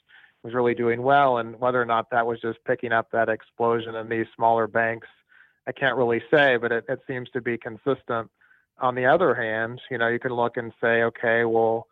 was 0.43 0.53
really 0.53 0.73
doing 0.73 1.01
well 1.01 1.37
and 1.37 1.59
whether 1.59 1.81
or 1.81 1.85
not 1.85 2.09
that 2.11 2.25
was 2.25 2.39
just 2.39 2.59
picking 2.65 2.91
up 2.91 3.09
that 3.11 3.29
explosion 3.29 3.95
in 3.95 4.09
these 4.09 4.27
smaller 4.35 4.67
banks 4.67 5.07
I 5.67 5.71
can't 5.71 5.97
really 5.97 6.21
say 6.31 6.57
but 6.57 6.71
it, 6.71 6.85
it 6.87 6.99
seems 7.07 7.29
to 7.31 7.41
be 7.41 7.57
consistent. 7.57 8.29
On 8.79 8.95
the 8.95 9.05
other 9.05 9.33
hand 9.33 9.81
you 9.89 9.97
know 9.97 10.07
you 10.07 10.19
can 10.19 10.33
look 10.33 10.57
and 10.57 10.71
say 10.81 11.03
okay 11.03 11.45
well 11.45 11.87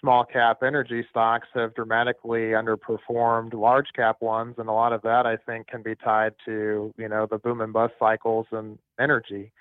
small 0.00 0.24
cap 0.24 0.62
energy 0.62 1.04
stocks 1.10 1.48
have 1.54 1.74
dramatically 1.74 2.52
underperformed 2.52 3.54
large 3.54 3.88
cap 3.94 4.20
ones 4.20 4.54
and 4.58 4.68
a 4.68 4.72
lot 4.72 4.92
of 4.92 5.02
that 5.02 5.26
I 5.26 5.36
think 5.36 5.66
can 5.68 5.82
be 5.82 5.94
tied 5.94 6.34
to 6.44 6.92
you 6.96 7.08
know 7.08 7.26
the 7.30 7.38
boom 7.38 7.60
and 7.60 7.72
bust 7.72 7.94
cycles 7.98 8.46
and 8.52 8.78
energy. 9.00 9.52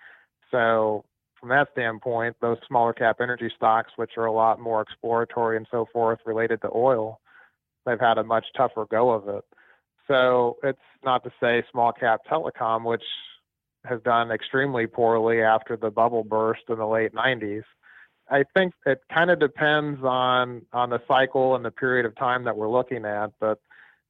So 0.52 1.04
from 1.40 1.50
that 1.50 1.68
standpoint, 1.74 2.36
those 2.42 2.58
smaller 2.68 2.94
cap 2.94 3.18
energy 3.22 3.52
stocks, 3.56 3.92
which 3.98 4.12
are 4.18 4.26
a 4.26 4.32
lot 4.32 4.60
more 4.60 4.82
exploratory 4.82 5.58
and 5.58 5.68
so 5.70 5.88
forth 5.92 6.20
related 6.26 6.62
to 6.62 6.70
oil, 6.74 7.20
they've 7.86 8.00
had 8.00 8.18
a 8.18 8.24
much 8.24 8.46
tougher 8.56 8.86
go 8.90 9.12
of 9.12 9.28
it. 9.28 9.44
So 10.08 10.58
it's 10.64 10.80
not 11.04 11.24
to 11.24 11.32
say 11.42 11.64
small 11.72 11.92
cap 11.92 12.22
telecom, 12.30 12.84
which 12.86 13.04
has 13.86 14.02
done 14.02 14.32
extremely 14.32 14.88
poorly 14.88 15.42
after 15.42 15.78
the 15.78 15.90
bubble 15.90 16.24
burst 16.24 16.62
in 16.70 16.78
the 16.78 16.88
late 16.88 17.14
90s. 17.14 17.64
I 18.30 18.44
think 18.56 18.74
it 18.86 19.02
kind 19.14 19.30
of 19.30 19.40
depends 19.40 20.04
on 20.04 20.64
on 20.74 20.90
the 20.90 21.02
cycle 21.08 21.56
and 21.56 21.64
the 21.64 21.72
period 21.72 22.06
of 22.06 22.16
time 22.16 22.44
that 22.46 22.58
we're 22.58 22.70
looking 22.70 23.06
at, 23.06 23.32
but 23.40 23.60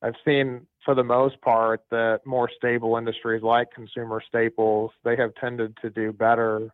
I've 0.01 0.15
seen 0.23 0.67
for 0.85 0.95
the 0.95 1.03
most 1.03 1.41
part 1.41 1.81
that 1.91 2.21
more 2.25 2.49
stable 2.55 2.95
industries 2.95 3.43
like 3.43 3.71
consumer 3.71 4.21
staples, 4.25 4.91
they 5.03 5.17
have 5.17 5.33
tended 5.35 5.75
to 5.81 5.89
do 5.89 6.13
better 6.13 6.69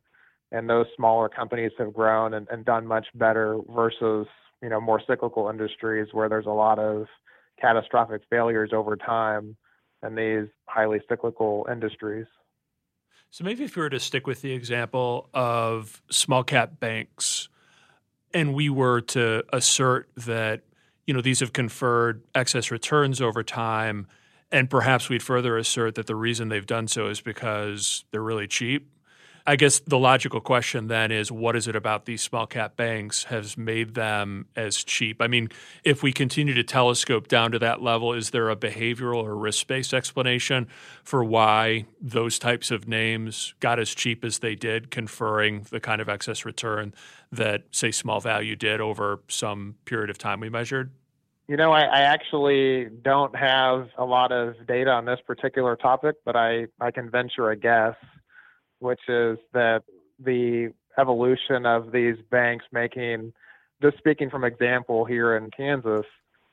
and 0.52 0.70
those 0.70 0.86
smaller 0.96 1.30
companies 1.30 1.72
have 1.78 1.94
grown 1.94 2.34
and, 2.34 2.48
and 2.52 2.66
done 2.66 2.86
much 2.86 3.08
better 3.16 3.60
versus 3.74 4.28
you 4.62 4.70
know 4.70 4.80
more 4.80 5.02
cyclical 5.06 5.50
industries 5.50 6.08
where 6.12 6.30
there's 6.30 6.46
a 6.46 6.52
lot 6.52 6.80
of 6.80 7.08
catastrophic 7.60 8.22
failures 8.30 8.72
over 8.74 8.96
time 8.96 9.56
in 10.06 10.16
these 10.16 10.48
highly 10.68 11.00
cyclical 11.08 11.68
industries. 11.72 12.26
So 13.30 13.44
maybe 13.44 13.64
if 13.64 13.76
we 13.76 13.82
were 13.82 13.90
to 13.90 14.00
stick 14.00 14.28
with 14.28 14.42
the 14.42 14.52
example 14.52 15.30
of 15.34 16.02
small 16.10 16.44
cap 16.44 16.80
banks 16.80 17.48
and 18.34 18.54
we 18.54 18.70
were 18.70 19.02
to 19.02 19.44
assert 19.54 20.10
that 20.18 20.62
you 21.08 21.14
know 21.14 21.22
these 21.22 21.40
have 21.40 21.54
conferred 21.54 22.24
excess 22.36 22.72
returns 22.72 23.22
over 23.22 23.44
time 23.44 24.08
and 24.52 24.70
perhaps 24.70 25.08
we'd 25.08 25.24
further 25.24 25.58
assert 25.58 25.96
that 25.96 26.08
the 26.08 26.16
reason 26.16 26.50
they've 26.50 26.66
done 26.66 26.88
so 26.88 27.08
is 27.08 27.22
because 27.22 28.04
they're 28.12 28.22
really 28.22 28.48
cheap 28.48 28.90
I 29.46 29.56
guess 29.56 29.80
the 29.80 29.98
logical 29.98 30.40
question 30.40 30.88
then 30.88 31.12
is 31.12 31.32
what 31.32 31.56
is 31.56 31.68
it 31.68 31.76
about 31.76 32.06
these 32.06 32.22
small 32.22 32.46
cap 32.46 32.76
banks 32.76 33.26
has 33.26 33.58
made 33.58 33.96
them 33.96 34.46
as 34.56 34.84
cheap? 34.84 35.22
I 35.22 35.28
mean, 35.28 35.50
if 35.84 36.04
we 36.04 36.12
continue 36.12 36.54
to 36.54 36.64
telescope 36.64 37.28
down 37.28 37.52
to 37.52 37.60
that 37.60 37.82
level, 37.82 38.14
is 38.14 38.30
there 38.30 38.50
a 38.50 38.56
behavioral 38.56 39.24
or 39.24 39.36
risk 39.36 39.66
based 39.68 39.94
explanation 39.94 40.68
for 41.04 41.24
why 41.24 41.86
those 42.00 42.38
types 42.38 42.70
of 42.70 42.88
names 42.88 43.56
got 43.60 43.80
as 43.80 43.96
cheap 43.96 44.24
as 44.24 44.40
they 44.40 44.56
did, 44.56 44.92
conferring 44.92 45.66
the 45.72 45.80
kind 45.80 46.02
of 46.02 46.10
excess 46.10 46.46
return 46.46 46.94
that, 47.32 47.64
say, 47.72 47.92
small 47.92 48.20
value 48.20 48.56
did 48.56 48.80
over 48.80 49.22
some 49.28 49.76
period 49.86 50.10
of 50.10 50.18
time 50.18 50.40
we 50.40 50.50
measured? 50.50 50.92
You 51.48 51.58
know, 51.58 51.72
I, 51.72 51.82
I, 51.82 52.02
actually 52.02 52.88
don't 53.02 53.36
have 53.36 53.90
a 53.98 54.06
lot 54.06 54.32
of 54.32 54.56
data 54.68 54.92
on 54.92 55.04
this 55.04 55.20
particular 55.28 55.76
topic, 55.76 56.16
but 56.24 56.38
I, 56.38 56.68
I 56.80 56.92
can 56.92 57.10
venture 57.10 57.50
a 57.50 57.58
guess 57.58 57.96
which 58.82 59.02
is 59.08 59.38
that 59.54 59.84
the 60.20 60.74
evolution 61.00 61.66
of 61.66 61.92
these 61.92 62.16
banks 62.30 62.66
making, 62.72 63.32
just 63.82 63.98
speaking 63.98 64.30
from 64.30 64.44
example 64.44 65.06
here 65.06 65.38
in 65.38 65.50
Kansas, 65.52 66.06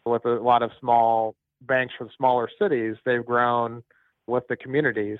with 0.04 0.24
a 0.24 0.34
lot 0.34 0.62
of 0.62 0.70
small 0.78 1.34
banks 1.62 1.94
from 1.96 2.10
smaller 2.16 2.48
cities, 2.60 2.96
they've 3.04 3.24
grown 3.24 3.82
with 4.26 4.44
the 4.48 4.56
communities. 4.56 5.18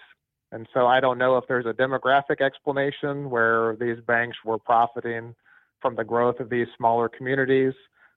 And 0.52 0.66
so 0.72 0.86
I 0.86 1.00
don't 1.00 1.18
know 1.18 1.36
if 1.36 1.44
there's 1.48 1.66
a 1.66 1.72
demographic 1.72 2.40
explanation 2.40 3.30
where 3.30 3.76
these 3.76 3.98
banks 4.06 4.36
were 4.44 4.58
profiting 4.58 5.34
from 5.80 5.96
the 5.96 6.04
growth 6.04 6.40
of 6.40 6.50
these 6.50 6.68
smaller 6.76 7.08
communities, 7.08 7.74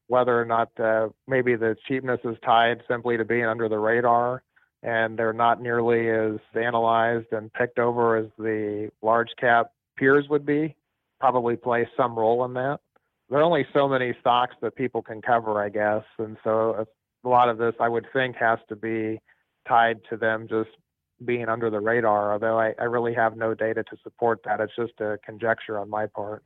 whether 0.08 0.39
or 0.39 0.45
not 0.45 0.69
uh, 0.80 1.10
maybe 1.27 1.56
the 1.56 1.75
cheapness 1.88 2.19
is 2.23 2.36
tied 2.43 2.82
simply 2.89 3.17
to 3.17 3.25
being 3.25 3.45
under 3.45 3.67
the 3.67 3.80
radar 3.80 4.43
and 4.84 5.17
they're 5.17 5.34
not 5.34 5.62
nearly 5.62 6.10
as 6.10 6.39
analyzed 6.56 7.28
and 7.32 7.54
picked 7.54 7.80
over 7.80 8.17
as 8.17 8.28
the 8.38 8.91
large 9.02 9.30
cap 9.39 9.72
peers 9.98 10.26
would 10.30 10.46
be, 10.46 10.76
probably 11.20 11.56
play 11.56 11.88
some 11.96 12.17
role 12.17 12.44
in 12.46 12.54
that. 12.54 12.80
There 13.30 13.39
are 13.39 13.44
only 13.44 13.65
so 13.74 13.88
many 13.88 14.13
stocks 14.20 14.56
that 14.62 14.76
people 14.76 15.02
can 15.02 15.22
cover, 15.22 15.62
I 15.62 15.70
guess, 15.70 16.04
and 16.17 16.38
so 16.44 16.86
a 17.24 17.28
lot 17.28 17.50
of 17.50 17.58
this 17.58 17.76
I 17.80 17.88
would 17.88 18.08
think 18.12 18.36
has 18.38 18.60
to 18.70 18.76
be 18.76 19.20
tied 19.67 20.02
to 20.10 20.17
them 20.17 20.48
just 20.50 20.70
being 21.24 21.48
under 21.48 21.70
the 21.70 21.80
radar, 21.80 22.34
although 22.34 22.60
I, 22.60 22.74
I 22.80 22.86
really 22.86 23.13
have 23.13 23.38
no 23.38 23.54
data 23.54 23.84
to 23.84 23.98
support 24.04 24.41
that. 24.46 24.60
It's 24.60 24.76
just 24.76 25.00
a 25.00 25.20
conjecture 25.24 25.78
on 25.78 25.89
my 25.89 26.08
part. 26.08 26.44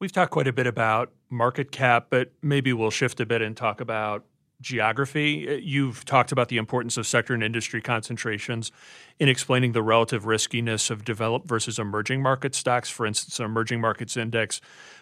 We've 0.00 0.10
talked 0.10 0.32
quite 0.32 0.48
a 0.48 0.52
bit 0.52 0.66
about 0.66 1.12
market 1.30 1.70
cap, 1.70 2.08
but 2.10 2.32
maybe 2.42 2.72
we'll 2.72 2.90
shift 2.90 3.20
a 3.20 3.26
bit 3.26 3.40
and 3.40 3.56
talk 3.56 3.80
about 3.80 4.24
geography. 4.62 5.48
Uh, 5.48 5.52
you've 5.54 6.04
talked 6.04 6.32
about 6.32 6.48
the 6.48 6.56
importance 6.56 6.96
of 6.96 7.06
sector 7.06 7.34
and 7.34 7.42
industry 7.42 7.82
concentrations 7.82 8.72
in 9.18 9.28
explaining 9.28 9.72
the 9.72 9.82
relative 9.82 10.24
riskiness 10.24 10.88
of 10.88 11.04
developed 11.04 11.46
versus 11.46 11.78
emerging 11.78 12.22
market 12.22 12.54
stocks. 12.54 12.88
For 12.88 13.04
instance, 13.04 13.38
an 13.38 13.44
emerging 13.44 13.80
markets 13.80 14.16
index 14.16 14.60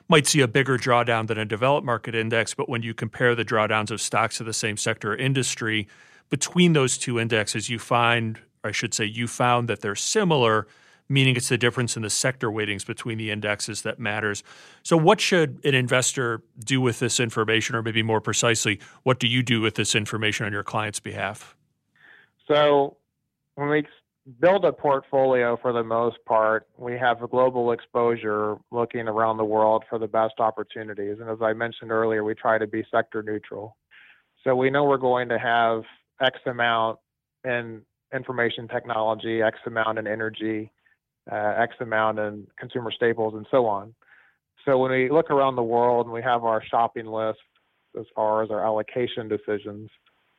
might 0.08 0.26
see 0.26 0.40
a 0.40 0.48
bigger 0.48 0.76
drawdown 0.76 1.28
than 1.28 1.38
a 1.38 1.44
developed 1.44 1.86
market 1.86 2.14
index, 2.14 2.54
but 2.54 2.68
when 2.68 2.82
you 2.82 2.92
compare 2.92 3.34
the 3.36 3.44
drawdowns 3.44 3.92
of 3.92 4.00
stocks 4.00 4.40
of 4.40 4.46
the 4.46 4.52
same 4.52 4.76
sector 4.76 5.12
or 5.12 5.16
industry 5.16 5.86
between 6.30 6.72
those 6.72 6.98
two 6.98 7.20
indexes, 7.20 7.68
you 7.68 7.78
find, 7.78 8.40
I 8.64 8.72
should 8.72 8.94
say, 8.94 9.04
you 9.04 9.28
found 9.28 9.68
that 9.68 9.80
they're 9.80 9.94
similar 9.94 10.66
meaning 11.10 11.36
it's 11.36 11.48
the 11.48 11.58
difference 11.58 11.96
in 11.96 12.02
the 12.02 12.08
sector 12.08 12.50
weightings 12.50 12.86
between 12.86 13.18
the 13.18 13.30
indexes 13.30 13.82
that 13.82 13.98
matters. 13.98 14.42
So, 14.82 14.96
what 14.96 15.20
should 15.20 15.60
an 15.64 15.74
investor 15.74 16.42
do 16.64 16.80
with 16.80 17.00
this 17.00 17.20
information, 17.20 17.74
or 17.74 17.82
maybe 17.82 18.02
more 18.02 18.20
precisely, 18.20 18.80
what 19.02 19.18
do 19.18 19.26
you 19.26 19.42
do 19.42 19.60
with 19.60 19.74
this 19.74 19.94
information 19.94 20.46
on 20.46 20.52
your 20.52 20.62
client's 20.62 21.00
behalf? 21.00 21.56
So, 22.48 22.96
when 23.56 23.68
we 23.68 23.86
build 24.40 24.64
a 24.64 24.72
portfolio 24.72 25.58
for 25.60 25.72
the 25.72 25.82
most 25.82 26.18
part, 26.24 26.68
we 26.78 26.96
have 26.96 27.22
a 27.22 27.28
global 27.28 27.72
exposure 27.72 28.56
looking 28.70 29.08
around 29.08 29.36
the 29.36 29.44
world 29.44 29.84
for 29.90 29.98
the 29.98 30.06
best 30.06 30.34
opportunities. 30.38 31.18
And 31.20 31.28
as 31.28 31.38
I 31.42 31.52
mentioned 31.52 31.90
earlier, 31.90 32.22
we 32.22 32.34
try 32.34 32.56
to 32.56 32.66
be 32.66 32.86
sector 32.90 33.22
neutral. 33.22 33.76
So, 34.44 34.54
we 34.54 34.70
know 34.70 34.84
we're 34.84 34.96
going 34.96 35.28
to 35.30 35.38
have 35.38 35.82
X 36.22 36.38
amount 36.46 37.00
in 37.44 37.82
information 38.14 38.68
technology, 38.68 39.42
X 39.42 39.58
amount 39.66 39.98
in 39.98 40.06
energy, 40.06 40.70
uh, 41.30 41.54
X 41.56 41.74
amount 41.80 42.18
in 42.18 42.46
consumer 42.58 42.90
staples, 42.90 43.34
and 43.34 43.46
so 43.50 43.66
on. 43.66 43.94
So 44.64 44.78
when 44.78 44.90
we 44.90 45.10
look 45.10 45.30
around 45.30 45.56
the 45.56 45.62
world 45.62 46.06
and 46.06 46.12
we 46.12 46.22
have 46.22 46.44
our 46.44 46.62
shopping 46.64 47.06
list 47.06 47.38
as 47.98 48.06
far 48.14 48.42
as 48.42 48.50
our 48.50 48.64
allocation 48.64 49.28
decisions, 49.28 49.90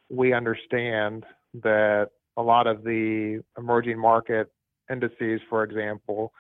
we 0.10 0.34
understand 0.34 1.25
that 1.63 2.10
a 2.38 2.41
lot 2.41 2.67
of 2.67 2.83
the 2.83 3.44
emerging 3.58 4.00
market 4.00 4.52
indices, 4.89 5.42
for 5.50 5.63
example, 5.63 6.31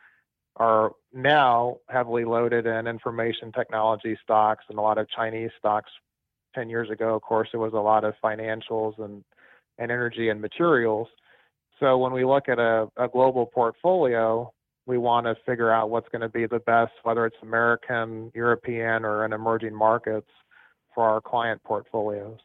are 0.57 0.91
now 1.13 1.77
heavily 1.89 2.25
loaded 2.25 2.65
in 2.65 2.87
information 2.87 3.51
technology 3.51 4.17
stocks 4.23 4.65
and 4.69 4.77
a 4.77 4.81
lot 4.81 4.97
of 4.97 5.09
Chinese 5.09 5.51
stocks. 5.57 5.91
10 6.53 6.69
years 6.69 6.89
ago, 6.89 7.15
of 7.15 7.21
course, 7.21 7.47
it 7.53 7.57
was 7.57 7.71
a 7.73 7.77
lot 7.77 8.03
of 8.03 8.13
financials 8.23 9.01
and, 9.03 9.23
and 9.77 9.89
energy 9.89 10.27
and 10.27 10.41
materials. 10.41 11.07
So 11.81 11.97
when 11.97 12.13
we 12.13 12.23
look 12.23 12.47
at 12.47 12.59
a, 12.59 12.87
a 12.95 13.07
global 13.07 13.47
portfolio, 13.47 14.53
we 14.85 14.99
want 14.99 15.25
to 15.25 15.35
figure 15.45 15.71
out 15.71 15.89
what's 15.89 16.07
going 16.09 16.21
to 16.21 16.29
be 16.29 16.45
the 16.45 16.59
best, 16.59 16.91
whether 17.03 17.25
it's 17.25 17.37
American, 17.41 18.31
European, 18.35 19.03
or 19.03 19.25
in 19.25 19.33
emerging 19.33 19.75
markets 19.75 20.29
for 20.93 21.09
our 21.09 21.19
client 21.19 21.61
portfolios. 21.63 22.37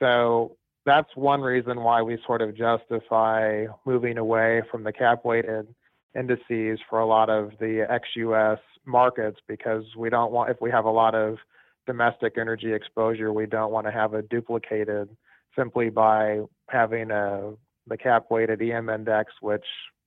So 0.00 0.56
that's 0.84 1.14
one 1.14 1.40
reason 1.40 1.82
why 1.82 2.02
we 2.02 2.18
sort 2.26 2.42
of 2.42 2.56
justify 2.56 3.66
moving 3.84 4.18
away 4.18 4.62
from 4.70 4.82
the 4.82 4.92
cap 4.92 5.24
weighted 5.24 5.72
indices 6.18 6.80
for 6.90 6.98
a 6.98 7.06
lot 7.06 7.30
of 7.30 7.52
the 7.60 7.86
ex-US 7.88 8.58
markets 8.86 9.38
because 9.46 9.84
we 9.96 10.10
don't 10.10 10.32
want 10.32 10.50
if 10.50 10.60
we 10.60 10.70
have 10.70 10.84
a 10.84 10.90
lot 10.90 11.14
of 11.14 11.38
domestic 11.86 12.38
energy 12.38 12.72
exposure, 12.72 13.32
we 13.32 13.46
don't 13.46 13.70
want 13.70 13.86
to 13.86 13.92
have 13.92 14.14
it 14.14 14.28
duplicated 14.28 15.08
simply 15.56 15.90
by 15.90 16.40
having 16.68 17.10
a 17.10 17.52
the 17.86 17.96
cap 17.96 18.26
weighted 18.30 18.62
EM 18.62 18.88
index, 18.88 19.32
which 19.40 19.64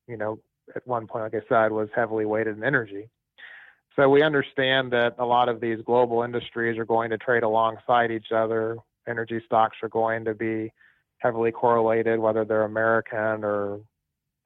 you 0.07 0.17
know 0.17 0.39
at 0.75 0.85
one 0.85 1.07
point, 1.07 1.23
like 1.23 1.43
I 1.43 1.47
said, 1.47 1.71
was 1.71 1.89
heavily 1.95 2.25
weighted 2.25 2.57
in 2.57 2.63
energy. 2.63 3.09
So 3.95 4.09
we 4.09 4.21
understand 4.21 4.91
that 4.91 5.15
a 5.17 5.25
lot 5.25 5.49
of 5.49 5.59
these 5.59 5.79
global 5.85 6.21
industries 6.21 6.77
are 6.77 6.85
going 6.85 7.09
to 7.09 7.17
trade 7.17 7.43
alongside 7.43 8.11
each 8.11 8.31
other. 8.35 8.77
Energy 9.07 9.41
stocks 9.45 9.77
are 9.81 9.89
going 9.89 10.25
to 10.25 10.35
be 10.35 10.71
heavily 11.17 11.51
correlated, 11.51 12.19
whether 12.19 12.45
they're 12.45 12.63
American 12.63 13.43
or 13.43 13.79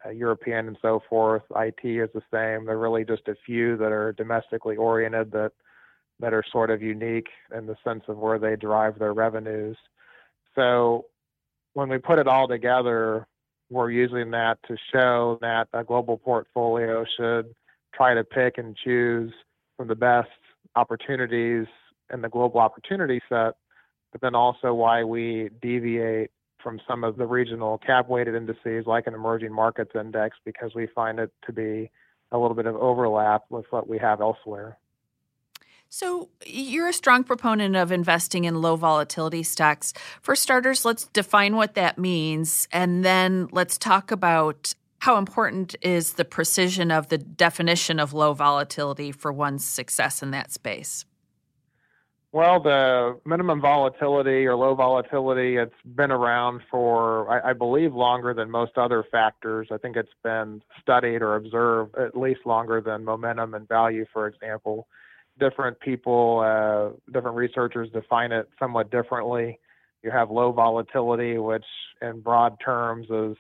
uh, 0.06 0.10
European 0.10 0.68
and 0.68 0.78
so 0.82 1.02
forth. 1.10 1.44
IT 1.56 1.80
is 1.84 2.10
the 2.14 2.22
same. 2.32 2.66
There 2.66 2.76
are 2.76 2.80
really 2.80 3.04
just 3.04 3.28
a 3.28 3.36
few 3.46 3.76
that 3.78 3.92
are 3.92 4.14
domestically 4.14 4.78
oriented 4.78 5.32
that 5.32 5.52
that 6.20 6.34
are 6.34 6.44
sort 6.52 6.70
of 6.70 6.84
unique 6.84 7.30
in 7.56 7.66
the 7.66 7.76
sense 7.84 8.04
of 8.08 8.18
where 8.18 8.38
they 8.38 8.56
derive 8.56 9.00
their 9.00 9.14
revenues. 9.14 9.76
So 10.54 11.06
when 11.74 11.90
we 11.90 11.98
put 11.98 12.20
it 12.20 12.28
all 12.28 12.48
together, 12.48 13.28
we're 13.70 13.92
using 13.92 14.32
that 14.32 14.60
to 14.68 14.76
show 14.92 15.38
that 15.42 15.68
a 15.74 15.84
global 15.84 16.18
portfolio 16.18 17.06
should 17.18 17.54
try 17.94 18.14
to 18.14 18.24
pick 18.24 18.58
and 18.58 18.76
choose 18.76 19.32
from 19.78 19.88
the 19.88 19.96
best 19.96 20.30
opportunities 20.76 21.68
in 22.14 22.22
the 22.22 22.30
global 22.30 22.60
opportunity 22.60 23.22
set, 23.30 23.54
but 24.12 24.22
then 24.22 24.36
also 24.36 24.74
why 24.74 25.04
we 25.04 25.50
deviate 25.62 26.32
from 26.62 26.80
some 26.88 27.04
of 27.04 27.18
the 27.18 27.26
regional 27.26 27.78
cap 27.80 28.08
weighted 28.08 28.36
indices 28.36 28.86
like 28.86 29.08
an 29.08 29.14
emerging 29.14 29.54
markets 29.54 29.92
index 29.96 30.38
because 30.46 30.72
we 30.76 30.88
find 30.94 31.20
it 31.20 31.32
to 31.46 31.52
be 31.52 31.90
a 32.32 32.38
little 32.38 32.56
bit 32.56 32.66
of 32.66 32.76
overlap 32.76 33.44
with 33.50 33.66
what 33.72 33.88
we 33.88 33.98
have 33.98 34.22
elsewhere. 34.22 34.78
So, 35.94 36.30
you're 36.46 36.88
a 36.88 36.94
strong 36.94 37.26
proponent 37.26 37.76
of 37.76 37.92
investing 37.92 38.46
in 38.46 38.62
low 38.62 38.78
volatility 38.78 39.44
stocks. 39.44 39.92
For 40.22 40.38
starters, 40.38 40.86
let's 40.86 41.08
define 41.10 41.58
what 41.58 41.76
that 41.76 41.98
means, 41.98 42.66
and 42.72 43.04
then 43.04 43.50
let's 43.52 43.78
talk 43.78 44.10
about 44.10 44.74
how 45.00 45.18
important 45.18 45.76
is 45.82 46.14
the 46.14 46.24
precision 46.24 46.92
of 46.92 47.10
the 47.10 47.18
definition 47.18 48.00
of 48.00 48.14
low 48.14 48.32
volatility 48.32 49.12
for 49.12 49.34
one's 49.34 49.66
success 49.66 50.24
in 50.24 50.32
that 50.32 50.54
space. 50.54 51.04
Well, 52.32 52.62
the 52.62 53.20
minimum 53.26 53.60
volatility 53.60 54.46
or 54.48 54.56
low 54.56 54.76
volatility, 54.76 55.58
it's 55.58 55.76
been 55.84 56.12
around 56.12 56.62
for, 56.72 57.30
I, 57.30 57.50
I, 57.50 57.54
believe, 57.54 57.94
longer 57.94 58.34
than 58.34 58.50
most 58.50 58.78
other 58.78 59.04
factors. 59.12 59.68
I 59.70 59.78
think 59.78 59.98
it's 59.98 60.16
been 60.24 60.62
studied 60.82 61.22
or 61.22 61.36
observed 61.36 61.98
at 61.98 62.18
least 62.18 62.46
longer 62.46 62.80
than 62.80 63.04
momentum 63.04 63.56
and 63.56 63.68
value, 63.68 64.06
for 64.14 64.28
example. 64.28 64.88
Different 65.42 65.78
people, 65.82 66.40
uh, 66.40 66.96
different 67.12 67.36
researchers 67.36 67.90
define 67.92 68.32
it 68.32 68.48
somewhat 68.58 68.92
differently. 68.92 69.60
You 70.04 70.12
have 70.12 70.32
low 70.32 70.54
volatility, 70.54 71.38
which 71.38 71.66
in 72.02 72.22
broad 72.22 72.58
terms 72.64 73.08
is 73.10 73.36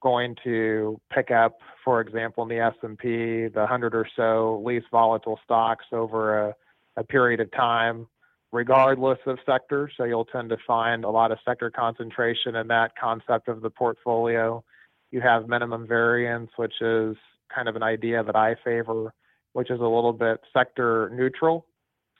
going 0.00 0.36
to 0.44 1.00
pick 1.12 1.32
up, 1.32 1.58
for 1.84 2.00
example, 2.00 2.44
in 2.44 2.48
the 2.48 2.58
S&P, 2.58 3.48
the 3.48 3.60
100 3.60 3.94
or 3.94 4.06
so 4.16 4.62
least 4.64 4.86
volatile 4.92 5.40
stocks 5.44 5.86
over 5.92 6.48
a, 6.48 6.54
a 6.96 7.04
period 7.04 7.40
of 7.40 7.50
time 7.52 8.06
regardless 8.52 9.18
of 9.26 9.38
sector. 9.46 9.90
So 9.96 10.04
you'll 10.04 10.24
tend 10.24 10.50
to 10.50 10.56
find 10.66 11.04
a 11.04 11.10
lot 11.10 11.32
of 11.32 11.38
sector 11.44 11.70
concentration 11.70 12.56
in 12.56 12.68
that 12.68 12.92
concept 13.00 13.48
of 13.48 13.60
the 13.60 13.70
portfolio. 13.70 14.64
You 15.10 15.20
have 15.20 15.48
minimum 15.48 15.86
variance, 15.86 16.50
which 16.56 16.74
is 16.80 17.16
kind 17.54 17.68
of 17.68 17.76
an 17.76 17.82
idea 17.82 18.22
that 18.22 18.36
I 18.36 18.56
favor, 18.64 19.12
which 19.52 19.70
is 19.70 19.80
a 19.80 19.84
little 19.84 20.12
bit 20.12 20.40
sector 20.52 21.10
neutral. 21.14 21.66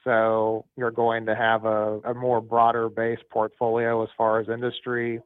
So 0.04 0.64
you're 0.76 0.90
going 0.90 1.26
to 1.26 1.36
have 1.36 1.64
a, 1.64 2.00
a 2.00 2.14
more 2.14 2.40
broader 2.40 2.88
based 2.88 3.24
portfolio 3.30 4.02
as 4.02 4.08
far 4.16 4.40
as 4.40 4.48
industry 4.48 5.20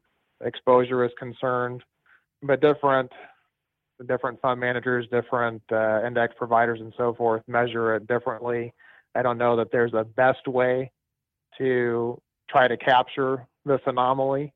exposure 0.44 1.04
is 1.04 1.12
concerned, 1.18 1.82
but 2.42 2.60
different 2.60 3.10
different 4.08 4.40
fund 4.40 4.60
managers, 4.60 5.06
different 5.10 5.62
uh, 5.70 6.04
index 6.04 6.34
providers, 6.36 6.80
and 6.80 6.92
so 6.96 7.14
forth 7.14 7.42
measure 7.46 7.94
it 7.94 8.06
differently. 8.08 8.74
I 9.14 9.22
don't 9.22 9.38
know 9.38 9.56
that 9.56 9.70
there's 9.70 9.94
a 9.94 10.04
best 10.04 10.48
way 10.48 10.90
to 11.58 12.20
try 12.50 12.66
to 12.66 12.76
capture 12.76 13.46
this 13.64 13.80
anomaly, 13.86 14.52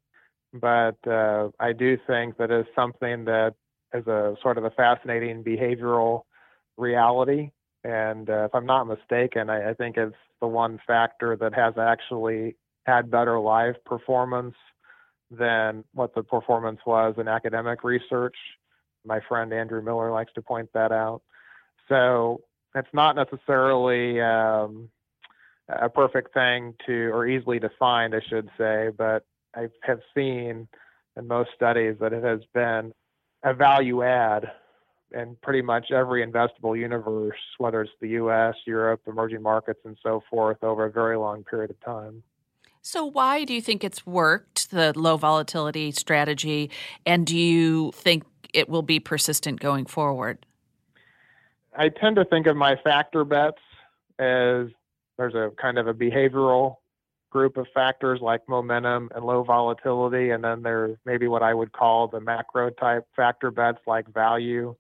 but 0.53 0.97
uh, 1.07 1.51
I 1.61 1.73
do 1.73 1.97
think 2.07 2.37
that 2.39 2.51
is 2.51 2.67
something 2.75 3.25
that 3.27 3.55
is 3.95 4.07
a 4.09 4.35
sort 4.43 4.59
of 4.59 4.65
a 4.65 4.71
fascinating 4.71 5.45
behavioral 5.45 6.23
reality. 6.79 7.51
And 7.85 8.31
uh, 8.31 8.45
if 8.45 8.55
I'm 8.55 8.67
not 8.67 8.87
mistaken, 8.87 9.51
I, 9.51 9.71
I 9.71 9.75
think 9.75 9.97
it's 9.97 10.17
the 10.41 10.47
one 10.47 10.81
factor 10.87 11.37
that 11.37 11.55
has 11.55 11.75
actually 11.79 12.57
had 12.87 13.11
better 13.11 13.39
live 13.39 13.83
performance 13.85 14.55
than 15.31 15.85
what 15.93 16.15
the 16.15 16.23
performance 16.23 16.81
was 16.87 17.15
in 17.19 17.29
academic 17.29 17.85
research. 17.85 18.37
My 19.05 19.21
friend 19.29 19.53
Andrew 19.53 19.83
Miller 19.83 20.11
likes 20.11 20.33
to 20.35 20.43
point 20.43 20.71
that 20.73 20.93
out. 20.93 21.23
So 21.89 22.41
it's 22.75 22.89
not 22.93 23.17
necessarily 23.17 24.21
um, 24.21 24.89
a 25.69 25.89
perfect 25.89 26.33
thing 26.33 26.75
to, 26.87 27.11
or 27.13 27.27
easily 27.27 27.59
defined, 27.59 28.15
I 28.15 28.21
should 28.29 28.49
say, 28.57 28.91
but 28.97 29.25
I 29.55 29.69
have 29.83 30.01
seen 30.15 30.69
in 31.17 31.27
most 31.27 31.51
studies 31.55 31.97
that 32.01 32.13
it 32.13 32.25
has 32.25 32.41
been 32.55 32.93
a 33.43 33.55
value 33.55 34.03
add 34.03 34.51
in 35.13 35.37
pretty 35.43 35.63
much 35.63 35.91
every 35.91 36.25
investable 36.27 36.79
universe, 36.79 37.39
whether 37.59 37.83
it's 37.83 37.93
the 38.01 38.09
US, 38.11 38.55
Europe, 38.67 39.01
emerging 39.07 39.43
markets, 39.43 39.81
and 39.85 39.97
so 40.03 40.23
forth, 40.31 40.63
over 40.63 40.85
a 40.85 40.91
very 40.91 41.17
long 41.17 41.45
period 41.45 41.71
of 41.71 41.81
time. 41.81 42.23
So, 42.83 43.05
why 43.05 43.45
do 43.45 43.53
you 43.53 43.61
think 43.61 43.85
it's 43.85 44.07
worked, 44.07 44.71
the 44.71 44.99
low 44.99 45.17
volatility 45.17 45.91
strategy, 45.93 46.71
and 47.05 47.27
do 47.27 47.37
you 47.37 47.93
think 47.93 48.25
it 48.55 48.69
will 48.69 48.83
be 48.83 49.01
persistent 49.01 49.61
going 49.61 49.87
forward? 49.87 50.47
I 51.77 51.91
tend 51.91 52.17
to 52.17 52.25
think 52.25 52.47
of 52.47 52.57
my 52.57 52.77
factor 52.83 53.25
bets 53.25 53.61
as 54.19 54.69
there's 55.17 55.35
a 55.35 55.51
kind 55.61 55.79
of 55.79 55.87
a 55.87 55.95
behavioral 55.95 56.77
group 57.31 57.57
of 57.57 57.67
factors 57.75 58.21
like 58.23 58.49
momentum 58.49 59.11
and 59.15 59.25
low 59.25 59.43
volatility, 59.43 60.31
and 60.31 60.43
then 60.43 60.63
there's 60.63 60.97
maybe 61.05 61.29
what 61.29 61.43
I 61.43 61.53
would 61.53 61.73
call 61.73 62.09
the 62.09 62.21
macro 62.21 62.71
type 62.71 63.07
factor 63.15 63.51
bets 63.51 63.79
like 63.87 64.13
value. 64.13 64.75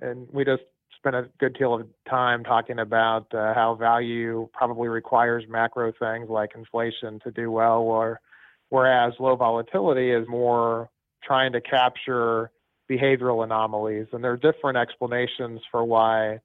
And 0.00 0.28
we 0.32 0.44
just 0.44 0.62
spent 0.96 1.16
a 1.16 1.28
good 1.38 1.56
deal 1.58 1.74
of 1.74 1.86
time 2.08 2.44
talking 2.44 2.78
about 2.78 3.32
uh, 3.34 3.54
how 3.54 3.74
value 3.74 4.48
probably 4.52 4.88
requires 4.88 5.44
macro 5.48 5.92
things 5.98 6.28
like 6.28 6.50
inflation 6.54 7.18
to 7.24 7.30
do 7.30 7.50
well, 7.50 7.80
or 7.80 8.20
whereas 8.68 9.14
low 9.18 9.34
volatility 9.36 10.10
is 10.10 10.26
more 10.28 10.90
trying 11.24 11.52
to 11.52 11.60
capture 11.60 12.50
behavioral 12.90 13.44
anomalies. 13.44 14.06
And 14.12 14.22
there 14.22 14.32
are 14.32 14.36
different 14.36 14.76
explanations 14.76 15.60
for 15.70 15.84
why 15.84 16.40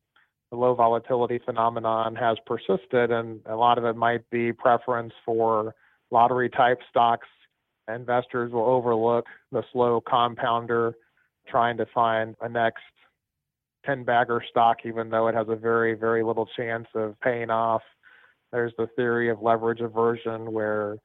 the 0.51 0.57
low 0.57 0.73
volatility 0.73 1.39
phenomenon 1.43 2.15
has 2.15 2.37
persisted, 2.45 3.11
and 3.11 3.41
a 3.45 3.55
lot 3.55 3.77
of 3.77 3.85
it 3.85 3.95
might 3.95 4.29
be 4.29 4.53
preference 4.53 5.13
for 5.25 5.75
lottery 6.11 6.49
type 6.49 6.79
stocks. 6.89 7.27
Investors 7.93 8.51
will 8.51 8.65
overlook 8.65 9.25
the 9.51 9.63
slow 9.73 10.01
compounder 10.01 10.93
trying 11.47 11.77
to 11.77 11.85
find 11.93 12.35
a 12.41 12.49
next 12.49 12.83
10 13.85 14.03
bagger 14.03 14.43
stock, 14.49 14.77
even 14.85 15.09
though 15.09 15.27
it 15.27 15.35
has 15.35 15.47
a 15.49 15.55
very, 15.55 15.93
very 15.93 16.23
little 16.23 16.47
chance 16.57 16.87
of 16.95 17.19
paying 17.21 17.49
off. 17.49 17.81
There's 18.51 18.73
the 18.77 18.87
theory 18.95 19.29
of 19.29 19.41
leverage 19.41 19.81
aversion, 19.81 20.51
where 20.51 20.97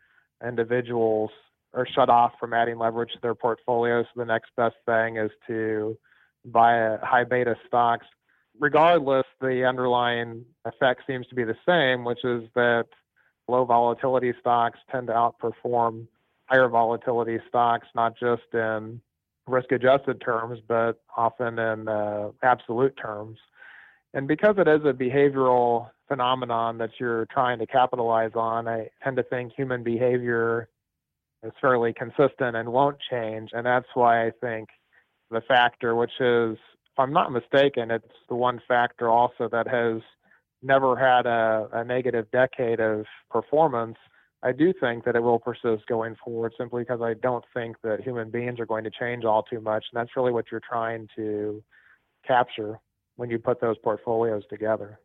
individuals 0.46 1.30
are 1.74 1.86
shut 1.86 2.08
off 2.08 2.32
from 2.38 2.52
adding 2.52 2.78
leverage 2.78 3.12
to 3.12 3.18
their 3.20 3.34
portfolios. 3.34 4.06
So 4.14 4.20
the 4.20 4.26
next 4.26 4.50
best 4.56 4.76
thing 4.86 5.16
is 5.16 5.30
to 5.46 5.96
buy 6.44 6.96
high 7.02 7.24
beta 7.24 7.56
stocks 7.66 8.06
regardless, 8.60 9.24
the 9.40 9.64
underlying 9.64 10.44
effect 10.64 11.02
seems 11.06 11.26
to 11.28 11.34
be 11.34 11.44
the 11.44 11.56
same, 11.66 12.04
which 12.04 12.24
is 12.24 12.44
that 12.54 12.86
low 13.48 13.64
volatility 13.64 14.32
stocks 14.38 14.78
tend 14.92 15.08
to 15.08 15.12
outperform 15.12 16.06
higher 16.44 16.68
volatility 16.68 17.38
stocks, 17.48 17.88
not 17.94 18.16
just 18.18 18.42
in 18.52 19.00
risk 19.46 19.72
adjusted 19.72 20.20
terms, 20.20 20.58
but 20.66 21.00
often 21.16 21.58
in 21.58 21.88
uh, 21.88 22.30
absolute 22.42 22.96
terms. 23.00 23.38
And 24.12 24.26
because 24.26 24.56
it 24.58 24.68
is 24.68 24.80
a 24.84 24.92
behavioral 24.92 25.90
phenomenon 26.08 26.78
that 26.78 26.90
you're 26.98 27.26
trying 27.26 27.58
to 27.60 27.66
capitalize 27.66 28.32
on, 28.34 28.66
I 28.66 28.88
tend 29.02 29.16
to 29.16 29.22
think 29.22 29.52
human 29.52 29.82
behavior 29.82 30.68
is 31.42 31.52
fairly 31.60 31.92
consistent 31.92 32.56
and 32.56 32.72
won't 32.72 32.98
change. 33.10 33.50
And 33.52 33.64
that's 33.64 33.86
why 33.94 34.26
I 34.26 34.32
think 34.40 34.68
the 35.30 35.40
factor, 35.40 35.94
which 35.94 36.20
is 36.20 36.56
if 36.92 36.98
I'm 36.98 37.12
not 37.12 37.32
mistaken, 37.32 37.90
it's 37.90 38.04
the 38.28 38.34
one 38.34 38.60
factor 38.66 39.08
also 39.08 39.48
that 39.50 39.68
has 39.68 40.02
never 40.62 40.96
had 40.96 41.26
a, 41.26 41.68
a 41.72 41.84
negative 41.84 42.30
decade 42.32 42.80
of 42.80 43.06
performance. 43.30 43.96
I 44.42 44.52
do 44.52 44.72
think 44.72 45.04
that 45.04 45.16
it 45.16 45.22
will 45.22 45.38
persist 45.38 45.86
going 45.86 46.16
forward 46.24 46.54
simply 46.56 46.82
because 46.82 47.02
I 47.02 47.14
don't 47.14 47.44
think 47.52 47.76
that 47.82 48.00
human 48.00 48.30
beings 48.30 48.58
are 48.58 48.66
going 48.66 48.84
to 48.84 48.90
change 48.90 49.24
all 49.24 49.42
too 49.42 49.60
much. 49.60 49.84
And 49.92 50.00
that's 50.00 50.16
really 50.16 50.32
what 50.32 50.46
you're 50.50 50.62
trying 50.66 51.08
to 51.16 51.62
capture 52.26 52.78
when 53.16 53.28
you 53.28 53.38
put 53.38 53.60
those 53.60 53.76
portfolios 53.78 54.44
together. 54.48 54.98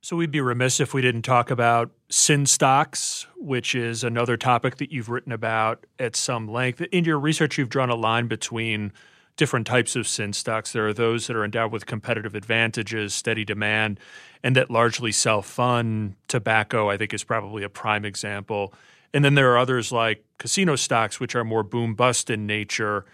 So 0.00 0.16
we'd 0.16 0.30
be 0.30 0.40
remiss 0.40 0.80
if 0.80 0.94
we 0.94 1.02
didn't 1.02 1.22
talk 1.22 1.50
about 1.50 1.90
sin 2.08 2.46
stocks, 2.46 3.26
which 3.36 3.74
is 3.74 4.04
another 4.04 4.36
topic 4.36 4.76
that 4.76 4.92
you've 4.92 5.08
written 5.08 5.32
about 5.32 5.86
at 5.98 6.16
some 6.16 6.48
length. 6.48 6.80
In 6.80 7.04
your 7.04 7.18
research, 7.18 7.58
you've 7.58 7.68
drawn 7.68 7.90
a 7.90 7.96
line 7.96 8.28
between 8.28 8.92
different 9.38 9.66
types 9.66 9.96
of 9.96 10.06
sin 10.06 10.34
stocks. 10.34 10.72
There 10.72 10.86
are 10.86 10.92
those 10.92 11.28
that 11.28 11.36
are 11.36 11.44
endowed 11.44 11.72
with 11.72 11.86
competitive 11.86 12.34
advantages, 12.34 13.14
steady 13.14 13.44
demand, 13.44 13.98
and 14.42 14.54
that 14.56 14.70
largely 14.70 15.12
self 15.12 15.46
fund. 15.46 16.16
Tobacco, 16.26 16.90
I 16.90 16.98
think, 16.98 17.14
is 17.14 17.24
probably 17.24 17.62
a 17.62 17.70
prime 17.70 18.04
example. 18.04 18.74
And 19.14 19.24
then 19.24 19.34
there 19.34 19.50
are 19.52 19.56
others 19.56 19.90
like 19.90 20.22
casino 20.36 20.76
stocks, 20.76 21.18
which 21.18 21.34
are 21.34 21.44
more 21.44 21.62
boom 21.62 21.94
bust 21.94 22.28
in 22.28 22.46
nature. 22.46 23.06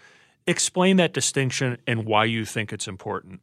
Explain 0.45 0.97
that 0.97 1.13
distinction 1.13 1.77
and 1.87 2.05
why 2.05 2.25
you 2.25 2.43
think 2.43 2.73
it's 2.73 2.87
important. 2.87 3.39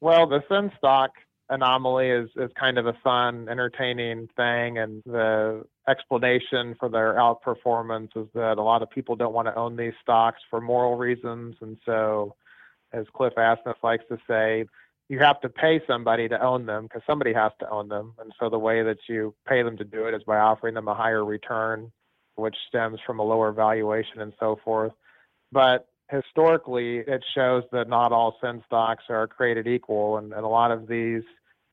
Well, 0.00 0.26
the 0.26 0.42
sin 0.48 0.70
stock 0.76 1.12
anomaly 1.48 2.10
is, 2.10 2.30
is 2.36 2.50
kind 2.58 2.78
of 2.78 2.86
a 2.86 2.92
fun, 3.04 3.48
entertaining 3.48 4.28
thing. 4.36 4.78
And 4.78 5.02
the 5.06 5.64
explanation 5.90 6.76
for 6.78 6.88
their 6.88 7.14
outperformance 7.14 8.16
is 8.16 8.28
that 8.34 8.58
a 8.58 8.62
lot 8.62 8.82
of 8.82 8.90
people 8.90 9.16
don't 9.16 9.34
want 9.34 9.48
to 9.48 9.54
own 9.54 9.76
these 9.76 9.92
stocks 10.02 10.40
for 10.48 10.60
moral 10.60 10.96
reasons. 10.96 11.56
And 11.60 11.76
so, 11.84 12.36
as 12.92 13.06
Cliff 13.14 13.34
Asness 13.36 13.74
likes 13.82 14.04
to 14.08 14.18
say, 14.28 14.64
you 15.08 15.18
have 15.18 15.40
to 15.40 15.48
pay 15.48 15.80
somebody 15.86 16.28
to 16.28 16.40
own 16.40 16.66
them 16.66 16.84
because 16.84 17.02
somebody 17.06 17.32
has 17.32 17.50
to 17.58 17.68
own 17.68 17.88
them. 17.88 18.14
And 18.20 18.32
so 18.38 18.48
the 18.48 18.58
way 18.58 18.82
that 18.84 18.98
you 19.08 19.34
pay 19.46 19.62
them 19.62 19.76
to 19.78 19.84
do 19.84 20.06
it 20.06 20.14
is 20.14 20.22
by 20.22 20.38
offering 20.38 20.74
them 20.74 20.86
a 20.86 20.94
higher 20.94 21.24
return, 21.24 21.90
which 22.36 22.54
stems 22.68 23.00
from 23.04 23.18
a 23.18 23.24
lower 23.24 23.50
valuation 23.50 24.20
and 24.20 24.32
so 24.38 24.60
forth. 24.64 24.92
But 25.50 25.88
historically, 26.10 26.98
it 26.98 27.24
shows 27.34 27.64
that 27.72 27.88
not 27.88 28.12
all 28.12 28.36
sin 28.40 28.62
stocks 28.66 29.04
are 29.08 29.26
created 29.26 29.66
equal. 29.66 30.18
And, 30.18 30.32
and 30.32 30.44
a 30.44 30.48
lot 30.48 30.70
of 30.70 30.86
these 30.86 31.22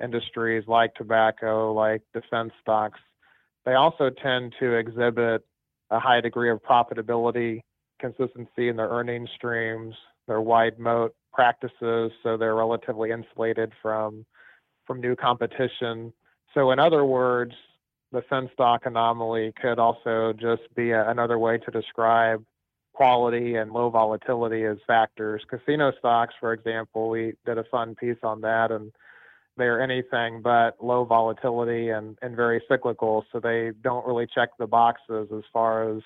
industries, 0.03 0.63
like 0.67 0.95
tobacco, 0.95 1.73
like 1.73 2.01
defense 2.13 2.53
stocks, 2.61 2.99
they 3.67 3.73
also 3.73 4.09
tend 4.09 4.55
to 4.61 4.75
exhibit 4.75 5.45
a 5.91 5.99
high 5.99 6.21
degree 6.21 6.49
of 6.49 6.63
profitability, 6.63 7.59
consistency 7.99 8.69
in 8.69 8.77
their 8.77 8.87
earning 8.87 9.27
streams, 9.35 9.93
their 10.25 10.39
wide 10.39 10.79
moat 10.79 11.13
practices, 11.33 12.13
so 12.23 12.37
they're 12.37 12.55
relatively 12.55 13.11
insulated 13.11 13.73
from 13.81 14.25
from 14.85 15.01
new 15.01 15.17
competition. 15.17 16.13
So, 16.53 16.71
in 16.71 16.79
other 16.79 17.03
words, 17.03 17.51
the 18.13 18.23
sin 18.29 18.49
stock 18.53 18.85
anomaly 18.85 19.51
could 19.61 19.79
also 19.79 20.31
just 20.31 20.73
be 20.73 20.91
a, 20.91 21.09
another 21.09 21.37
way 21.37 21.57
to 21.57 21.69
describe 21.69 22.45
quality 22.93 23.55
and 23.55 23.71
low 23.71 23.89
volatility 23.89 24.63
as 24.63 24.77
factors. 24.87 25.43
Casino 25.49 25.91
stocks, 25.99 26.33
for 26.39 26.53
example, 26.53 27.09
we 27.09 27.33
did 27.45 27.57
a 27.57 27.65
fun 27.65 27.95
piece 27.95 28.23
on 28.23 28.39
that, 28.41 28.71
and 28.71 28.93
they're 29.57 29.81
anything 29.81 30.41
but 30.41 30.75
low 30.81 31.03
volatility 31.03 31.89
and, 31.89 32.17
and 32.21 32.35
very 32.35 32.61
cyclical, 32.69 33.25
so 33.31 33.39
they 33.39 33.71
don't 33.81 34.05
really 34.05 34.27
check 34.33 34.49
the 34.57 34.67
boxes 34.67 35.27
as 35.35 35.43
far 35.51 35.95
as 35.95 36.01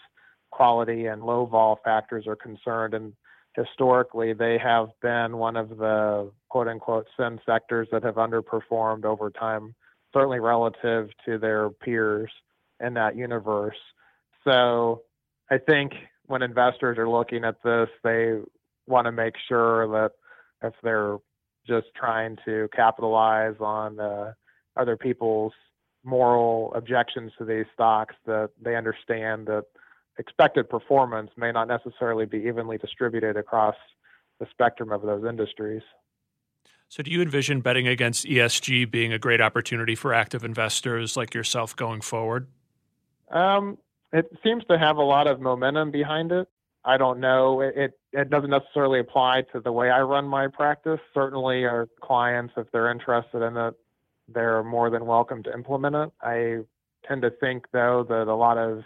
quality 0.52 1.06
and 1.06 1.24
low 1.24 1.46
vol 1.46 1.80
factors 1.84 2.28
are 2.28 2.36
concerned. 2.36 2.94
And 2.94 3.14
historically, 3.56 4.34
they 4.34 4.58
have 4.58 4.90
been 5.02 5.38
one 5.38 5.56
of 5.56 5.70
the 5.70 6.32
quote 6.50 6.68
unquote 6.68 7.08
sin 7.18 7.40
sectors 7.46 7.88
that 7.92 8.04
have 8.04 8.16
underperformed 8.16 9.06
over 9.06 9.30
time, 9.30 9.76
certainly 10.14 10.40
relative 10.40 11.10
to 11.26 11.38
their 11.38 11.70
peers 11.70 12.32
in 12.80 12.94
that 12.96 13.16
universe. 13.16 13.78
So 14.44 15.04
I 15.50 15.58
think 15.58 15.94
when 16.26 16.42
investors 16.42 16.98
are 16.98 17.10
looking 17.10 17.44
at 17.44 17.62
this, 17.64 17.90
they 18.04 18.40
want 18.88 19.06
to 19.06 19.12
make 19.12 19.36
sure 19.48 19.88
that 19.90 20.12
if 20.64 20.74
they're 20.84 21.18
just 21.68 21.88
trying 21.96 22.38
to 22.46 22.68
capitalize 22.76 23.56
on 23.60 24.00
uh, 24.00 24.34
other 24.78 24.98
people's 24.98 25.54
moral 26.04 26.74
objections 26.74 27.32
to 27.38 27.46
these 27.46 27.66
stocks, 27.74 28.16
that 28.26 28.50
they 28.62 28.76
understand 28.76 29.48
that 29.48 29.66
expected 30.18 30.70
performance 30.70 31.32
may 31.38 31.52
not 31.52 31.68
necessarily 31.68 32.26
be 32.26 32.38
evenly 32.38 32.78
distributed 32.78 33.38
across 33.38 33.76
the 34.40 34.48
spectrum 34.52 34.92
of 34.92 35.02
those 35.02 35.24
industries. 35.24 35.84
So, 36.90 37.02
do 37.04 37.10
you 37.10 37.22
envision 37.22 37.62
betting 37.62 37.88
against 37.88 38.26
ESG 38.26 38.92
being 38.92 39.14
a 39.14 39.20
great 39.20 39.40
opportunity 39.40 39.96
for 39.96 40.14
active 40.14 40.44
investors 40.44 41.16
like 41.16 41.34
yourself 41.34 41.74
going 41.76 42.02
forward? 42.02 42.48
Um, 43.30 43.78
it 44.12 44.30
seems 44.44 44.66
to 44.66 44.78
have 44.78 44.98
a 44.98 45.04
lot 45.04 45.28
of 45.28 45.40
momentum 45.40 45.92
behind 45.92 46.34
it. 46.34 46.50
I 46.84 46.98
don't 46.98 47.20
know. 47.20 47.62
It, 47.62 47.74
it, 47.78 48.00
it 48.12 48.30
doesn't 48.30 48.50
necessarily 48.50 49.00
apply 49.00 49.44
to 49.54 49.60
the 49.60 49.72
way 49.72 49.90
I 49.90 50.02
run 50.02 50.26
my 50.26 50.48
practice. 50.48 51.00
Certainly, 51.14 51.66
our 51.66 51.88
clients, 52.02 52.54
if 52.58 52.68
they're 52.72 52.90
interested 52.92 53.44
in 53.44 53.56
it, 53.56 53.76
they're 54.28 54.64
more 54.64 54.90
than 54.90 55.06
welcome 55.06 55.44
to 55.44 55.54
implement 55.54 55.96
it. 55.96 56.10
I 56.22 56.58
tend 57.08 57.22
to 57.22 57.32
think, 57.40 57.66
though, 57.72 58.06
that 58.10 58.28
a 58.28 58.36
lot 58.36 58.58
of 58.58 58.84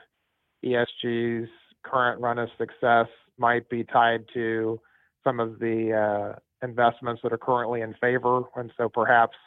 ESG's 0.63 1.49
current 1.83 2.19
run 2.21 2.39
of 2.39 2.49
success 2.57 3.07
might 3.37 3.69
be 3.69 3.83
tied 3.83 4.25
to 4.33 4.79
some 5.23 5.39
of 5.39 5.59
the 5.59 5.93
uh, 5.93 6.39
investments 6.65 7.21
that 7.23 7.31
are 7.31 7.37
currently 7.37 7.81
in 7.81 7.93
favor. 8.01 8.41
And 8.55 8.71
so 8.77 8.89
perhaps 8.89 9.37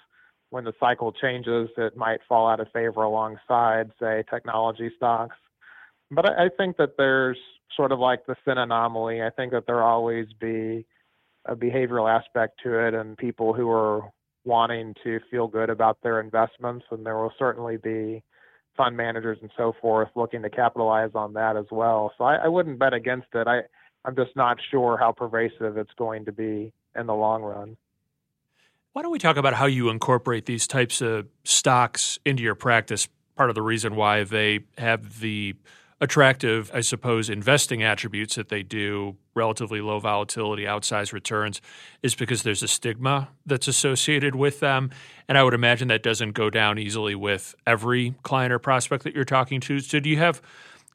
when 0.51 0.65
the 0.65 0.73
cycle 0.81 1.13
changes, 1.13 1.69
it 1.77 1.97
might 1.97 2.21
fall 2.29 2.49
out 2.49 2.61
of 2.61 2.69
favor 2.73 3.03
alongside, 3.03 3.91
say, 4.01 4.25
technology 4.31 4.91
stocks. 4.97 5.37
But 6.11 6.31
I, 6.31 6.47
I 6.47 6.49
think 6.57 6.77
that 6.79 6.97
there's 6.97 7.39
sort 7.77 7.93
of 7.93 7.99
like 7.99 8.27
the 8.27 8.37
sin 8.45 8.59
anomaly. 8.59 9.23
I 9.23 9.31
think 9.31 9.53
that 9.53 9.67
there'll 9.67 9.87
always 9.87 10.27
be 10.41 10.87
a 11.45 11.57
behavioral 11.57 12.11
aspect 12.11 12.61
to 12.65 12.79
it 12.87 12.95
and 12.95 13.17
people 13.17 13.53
who 13.55 13.71
are 13.71 14.11
wanting 14.45 14.95
to 15.05 15.21
feel 15.31 15.47
good 15.47 15.71
about 15.71 15.99
their 16.03 16.21
investments. 16.21 16.85
And 16.91 17.05
there 17.05 17.17
will 17.17 17.33
certainly 17.39 17.77
be 17.77 18.23
fund 18.77 18.97
managers 18.97 19.39
and 19.41 19.51
so 19.57 19.75
forth 19.81 20.09
looking 20.15 20.43
to 20.43 20.51
capitalize 20.51 21.11
on 21.15 21.35
that 21.35 21.57
as 21.57 21.67
well. 21.71 22.13
So 22.17 22.25
I, 22.25 22.37
I 22.37 22.49
wouldn't 22.49 22.79
bet 22.79 22.95
against 22.95 23.29
it. 23.35 23.47
I, 23.47 23.63
I'm 24.05 24.15
just 24.15 24.37
not 24.37 24.59
sure 24.71 24.97
how 24.97 25.13
pervasive 25.13 25.77
it's 25.77 25.93
going 25.99 26.25
to 26.27 26.33
be 26.33 26.73
in 26.97 27.07
the 27.07 27.15
long 27.15 27.43
run. 27.43 27.77
Why 28.93 29.03
don't 29.03 29.13
we 29.13 29.19
talk 29.19 29.37
about 29.37 29.55
how 29.55 29.67
you 29.67 29.91
incorporate 29.91 30.47
these 30.47 30.67
types 30.67 31.01
of 31.01 31.27
stocks 31.45 32.19
into 32.25 32.43
your 32.43 32.55
practice? 32.55 33.09
Part 33.37 33.51
of 33.51 33.55
the 33.55 33.63
reason 33.63 33.95
why 33.95 34.25
they 34.25 34.61
have 34.77 35.21
the 35.21 35.55
attractive, 36.01 36.71
I 36.73 36.81
suppose, 36.81 37.29
investing 37.29 37.83
attributes 37.83 38.37
that 38.37 38.49
they 38.49 38.63
do, 38.63 39.17
relatively 39.35 39.81
low 39.81 39.99
volatility, 39.99 40.65
outsized 40.65 41.13
returns, 41.13 41.61
is 42.03 42.15
because 42.15 42.43
there's 42.43 42.63
a 42.63 42.69
stigma 42.69 43.29
that's 43.47 43.67
associated 43.69 44.35
with 44.35 44.61
them. 44.61 44.91
And 45.29 45.37
I 45.37 45.43
would 45.43 45.55
imagine 45.55 45.89
that 45.89 46.03
doesn't 46.03 46.33
go 46.33 46.51
down 46.51 46.79
easily 46.79 47.15
with 47.15 47.55
every 47.67 48.15
client 48.23 48.53
or 48.53 48.59
prospect 48.59 49.05
that 49.05 49.15
you're 49.15 49.25
talking 49.25 49.61
to. 49.63 49.81
So 49.81 49.99
do 49.99 50.09
you 50.09 50.19
have 50.19 50.41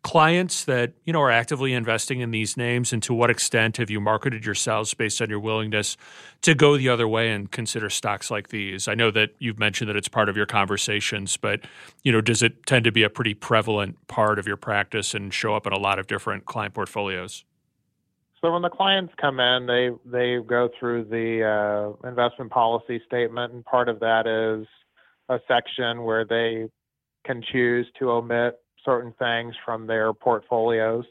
clients 0.04 0.66
that 0.66 0.93
you 1.06 1.14
know 1.14 1.22
are 1.22 1.32
actively 1.32 1.74
investing 1.74 2.20
in 2.20 2.32
these 2.32 2.58
names 2.58 2.91
and 2.93 3.01
to 3.01 3.14
what 3.14 3.30
extent 3.30 3.78
have 3.78 3.89
you 3.89 3.99
marketed 3.99 4.45
yourselves 4.45 4.93
based 4.93 5.22
on 5.22 5.30
your 5.30 5.39
willingness 5.39 5.97
to 6.41 6.54
go 6.54 6.78
the 6.78 6.89
other 6.89 7.08
way 7.08 7.32
and 7.32 7.51
consider 7.51 7.89
stocks 7.89 8.30
like 8.30 8.49
these? 8.49 8.88
I 8.88 8.95
know 8.95 9.12
that 9.12 9.32
you've 9.39 9.58
mentioned 9.58 9.89
that 9.89 9.95
it's 9.95 10.10
part 10.10 10.30
of 10.30 10.38
your 10.38 10.45
conversations 10.45 11.38
but 11.38 11.62
you 12.04 12.12
know 12.12 12.22
does 12.22 12.43
it 12.43 12.66
tend 12.66 12.84
to 12.84 12.91
be 12.91 13.04
a 13.04 13.10
pretty 13.10 13.34
prevalent 13.34 14.08
part 14.08 14.38
of 14.38 14.45
your 14.45 14.58
practice 14.58 15.14
and 15.14 15.34
show 15.34 15.56
up 15.56 15.66
in 15.66 15.74
a 15.74 15.80
lot 15.80 15.97
of 15.99 16.06
different 16.06 16.45
client 16.45 16.74
portfolios? 16.74 17.45
So 18.41 18.51
when 18.51 18.62
the 18.62 18.70
clients 18.70 19.14
come 19.20 19.39
in 19.39 19.68
they 19.68 19.89
they 20.06 20.43
go 20.45 20.70
through 20.78 21.06
the 21.06 21.95
uh, 22.04 22.08
investment 22.08 22.51
policy 22.51 23.01
statement 23.06 23.54
and 23.54 23.64
part 23.64 23.88
of 23.88 24.01
that 24.01 24.28
is 24.28 24.68
a 25.30 25.39
section 25.47 26.04
where 26.04 26.26
they 26.26 26.68
can 27.26 27.41
choose 27.41 27.88
to 27.99 28.12
omit 28.12 28.60
certain 28.86 29.14
things 29.20 29.56
from 29.66 29.88
their 29.88 30.14
portfolios. 30.14 31.06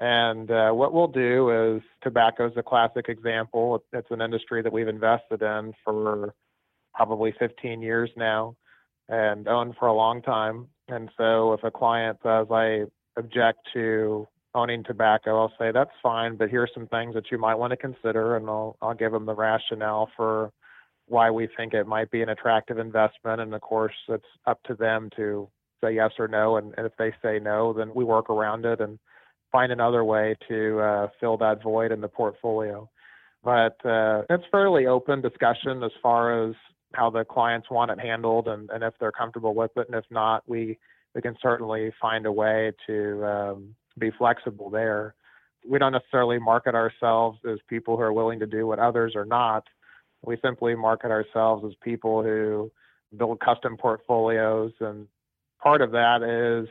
And 0.00 0.50
uh, 0.50 0.70
what 0.70 0.92
we'll 0.92 1.08
do 1.08 1.76
is 1.76 1.82
tobacco 2.02 2.48
is 2.48 2.56
a 2.56 2.62
classic 2.62 3.08
example. 3.08 3.82
It's 3.92 4.10
an 4.10 4.22
industry 4.22 4.62
that 4.62 4.72
we've 4.72 4.88
invested 4.88 5.42
in 5.42 5.74
for 5.84 6.34
probably 6.94 7.34
15 7.38 7.82
years 7.82 8.10
now 8.16 8.56
and 9.08 9.46
owned 9.48 9.74
for 9.78 9.88
a 9.88 9.94
long 9.94 10.22
time. 10.22 10.68
And 10.88 11.10
so 11.16 11.52
if 11.52 11.62
a 11.64 11.70
client 11.70 12.18
says, 12.22 12.46
I 12.50 12.84
object 13.16 13.60
to 13.74 14.26
owning 14.54 14.84
tobacco, 14.84 15.38
I'll 15.38 15.52
say, 15.58 15.72
that's 15.72 15.90
fine, 16.02 16.36
but 16.36 16.50
here's 16.50 16.70
some 16.74 16.86
things 16.86 17.14
that 17.14 17.30
you 17.30 17.38
might 17.38 17.54
want 17.54 17.72
to 17.72 17.76
consider. 17.76 18.36
And 18.36 18.48
I'll, 18.48 18.76
I'll 18.80 18.94
give 18.94 19.12
them 19.12 19.26
the 19.26 19.34
rationale 19.34 20.08
for 20.16 20.52
why 21.06 21.30
we 21.30 21.48
think 21.56 21.74
it 21.74 21.86
might 21.86 22.10
be 22.10 22.22
an 22.22 22.28
attractive 22.30 22.78
investment. 22.78 23.40
And 23.40 23.54
of 23.54 23.60
course, 23.60 23.94
it's 24.08 24.24
up 24.46 24.62
to 24.64 24.74
them 24.74 25.10
to 25.16 25.48
say 25.82 25.94
yes 25.94 26.12
or 26.18 26.28
no, 26.28 26.56
and, 26.56 26.74
and 26.76 26.86
if 26.86 26.92
they 26.98 27.12
say 27.22 27.38
no, 27.38 27.72
then 27.72 27.92
we 27.94 28.04
work 28.04 28.30
around 28.30 28.64
it 28.64 28.80
and 28.80 28.98
find 29.50 29.70
another 29.70 30.04
way 30.04 30.34
to 30.48 30.80
uh, 30.80 31.08
fill 31.20 31.36
that 31.36 31.62
void 31.62 31.92
in 31.92 32.00
the 32.00 32.08
portfolio. 32.08 32.88
But 33.44 33.84
uh, 33.84 34.22
it's 34.30 34.44
fairly 34.50 34.86
open 34.86 35.20
discussion 35.20 35.82
as 35.82 35.90
far 36.02 36.48
as 36.48 36.54
how 36.94 37.10
the 37.10 37.24
clients 37.24 37.70
want 37.70 37.90
it 37.90 37.98
handled 37.98 38.48
and, 38.48 38.70
and 38.70 38.84
if 38.84 38.94
they're 39.00 39.12
comfortable 39.12 39.54
with 39.54 39.72
it. 39.76 39.88
And 39.88 39.96
if 39.96 40.04
not, 40.10 40.42
we, 40.46 40.78
we 41.14 41.22
can 41.22 41.36
certainly 41.42 41.92
find 42.00 42.26
a 42.26 42.32
way 42.32 42.72
to 42.86 43.24
um, 43.24 43.74
be 43.98 44.10
flexible 44.16 44.70
there. 44.70 45.14
we 45.68 45.78
don't 45.78 45.92
necessarily 45.92 46.38
market 46.38 46.74
ourselves 46.74 47.38
as 47.50 47.58
people 47.68 47.96
who 47.96 48.02
are 48.02 48.12
willing 48.12 48.38
to 48.40 48.46
do 48.46 48.66
what 48.66 48.78
others 48.78 49.14
are 49.16 49.24
not. 49.24 49.64
We 50.24 50.36
simply 50.42 50.74
market 50.74 51.10
ourselves 51.10 51.64
as 51.66 51.72
people 51.82 52.22
who 52.22 52.70
build 53.16 53.40
custom 53.40 53.76
portfolios. 53.76 54.72
And 54.80 55.06
part 55.62 55.80
of 55.80 55.92
that 55.92 56.22
is 56.22 56.68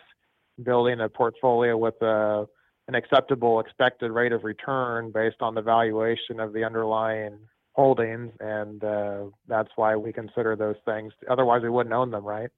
building 0.63 0.99
a 0.99 1.09
portfolio 1.09 1.77
with 1.77 2.01
a, 2.01 2.45
an 2.87 2.95
acceptable 2.95 3.59
expected 3.59 4.11
rate 4.11 4.31
of 4.31 4.43
return 4.43 5.11
based 5.11 5.41
on 5.41 5.55
the 5.55 5.61
valuation 5.61 6.39
of 6.39 6.53
the 6.53 6.63
underlying 6.63 7.37
holdings. 7.73 8.31
And 8.39 8.83
uh, 8.83 9.23
that's 9.47 9.69
why 9.75 9.95
we 9.95 10.11
consider 10.11 10.55
those 10.55 10.75
things. 10.85 11.13
Otherwise, 11.29 11.61
we 11.63 11.69
wouldn't 11.69 11.93
own 11.93 12.11
them, 12.11 12.25
right? 12.25 12.49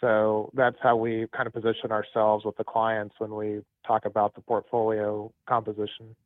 So 0.00 0.50
that's 0.54 0.76
how 0.82 0.96
we 0.96 1.26
kind 1.34 1.46
of 1.46 1.52
position 1.52 1.92
ourselves 1.92 2.44
with 2.44 2.56
the 2.56 2.64
clients 2.64 3.14
when 3.18 3.34
we 3.34 3.60
talk 3.86 4.04
about 4.06 4.34
the 4.34 4.40
portfolio 4.40 5.30
composition. 5.46 6.16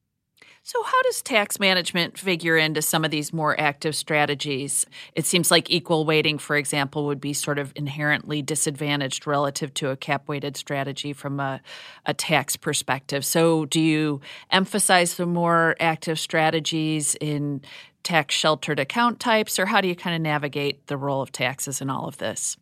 So, 0.67 0.83
how 0.83 1.03
does 1.03 1.21
tax 1.21 1.61
management 1.61 2.19
figure 2.19 2.57
into 2.57 2.81
some 2.81 3.05
of 3.05 3.11
these 3.11 3.35
more 3.35 3.59
active 3.61 3.95
strategies? 3.95 4.87
It 5.15 5.27
seems 5.27 5.51
like 5.51 5.71
equal 5.71 6.07
weighting, 6.07 6.39
for 6.39 6.57
example, 6.57 7.05
would 7.05 7.21
be 7.21 7.35
sort 7.35 7.59
of 7.59 7.73
inherently 7.77 8.41
disadvantaged 8.41 9.27
relative 9.27 9.75
to 9.75 9.91
a 9.91 9.97
cap 9.97 10.27
weighted 10.27 10.57
strategy 10.57 11.13
from 11.13 11.39
a, 11.39 11.61
a 12.07 12.15
tax 12.15 12.57
perspective. 12.57 13.27
So, 13.27 13.67
do 13.67 13.79
you 13.79 14.23
emphasize 14.51 15.17
the 15.17 15.27
more 15.27 15.77
active 15.81 16.19
strategies 16.19 17.15
in 17.21 17.61
tax 18.03 18.35
sheltered 18.35 18.79
account 18.79 19.21
types, 19.21 19.59
or 19.59 19.67
how 19.67 19.83
do 19.83 19.89
you 19.89 19.95
kind 19.95 20.17
of 20.17 20.23
navigate 20.23 20.87
the 20.87 20.97
role 20.97 21.21
of 21.21 21.31
taxes 21.31 21.83
in 21.83 21.91
all 21.91 22.07
of 22.07 22.17
this? 22.17 22.57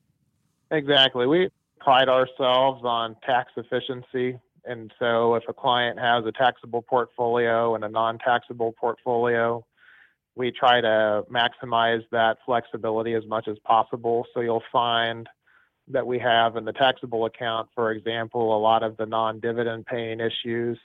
Exactly. 0.72 1.26
We 1.26 1.50
pride 1.78 2.08
ourselves 2.08 2.82
on 2.84 3.16
tax 3.24 3.52
efficiency. 3.56 4.40
And 4.64 4.92
so 4.98 5.34
if 5.34 5.44
a 5.48 5.52
client 5.52 5.98
has 5.98 6.24
a 6.24 6.32
taxable 6.32 6.82
portfolio 6.82 7.74
and 7.74 7.84
a 7.84 7.88
non 7.88 8.18
taxable 8.18 8.72
portfolio, 8.72 9.64
we 10.34 10.50
try 10.50 10.80
to 10.80 11.24
maximize 11.30 12.02
that 12.12 12.38
flexibility 12.46 13.14
as 13.14 13.26
much 13.26 13.48
as 13.48 13.58
possible. 13.64 14.24
So 14.32 14.40
you'll 14.40 14.62
find 14.72 15.28
that 15.88 16.06
we 16.06 16.18
have 16.20 16.56
in 16.56 16.64
the 16.64 16.72
taxable 16.72 17.26
account, 17.26 17.68
for 17.74 17.90
example, 17.90 18.56
a 18.56 18.60
lot 18.60 18.82
of 18.82 18.96
the 18.96 19.06
non 19.06 19.40
dividend 19.40 19.86
paying 19.86 20.20
issues. 20.20 20.78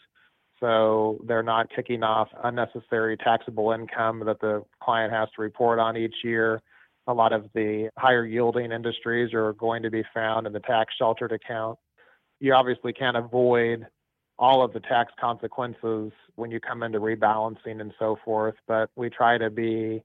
So 0.60 1.20
they're 1.28 1.44
not 1.44 1.70
kicking 1.76 2.02
off 2.02 2.30
unnecessary 2.44 3.16
taxable 3.16 3.72
income 3.72 4.24
that 4.26 4.40
the 4.40 4.64
client 4.82 5.14
has 5.14 5.30
to 5.36 5.42
report 5.42 5.78
on 5.78 5.96
each 5.96 6.16
year 6.24 6.62
a 7.08 7.14
lot 7.14 7.34
of 7.34 7.46
the 7.56 7.90
higher 7.98 8.26
yielding 8.26 8.72
industries 8.72 9.34
are 9.34 9.54
going 9.54 9.82
to 9.84 9.90
be 9.90 10.04
found 10.14 10.46
in 10.46 10.54
the 10.54 10.60
tax 10.60 10.94
sheltered 10.98 11.32
account. 11.32 11.80
You 12.40 12.54
obviously 12.54 12.94
can't 12.94 13.18
avoid 13.18 13.88
all 14.40 14.64
of 14.64 14.74
the 14.74 14.80
tax 14.80 15.12
consequences 15.20 16.12
when 16.36 16.52
you 16.52 16.60
come 16.60 16.84
into 16.84 17.00
rebalancing 17.00 17.82
and 17.82 17.94
so 17.98 18.18
forth, 18.24 18.56
but 18.68 18.90
we 18.96 19.10
try 19.10 19.38
to 19.38 19.50
be 19.50 20.04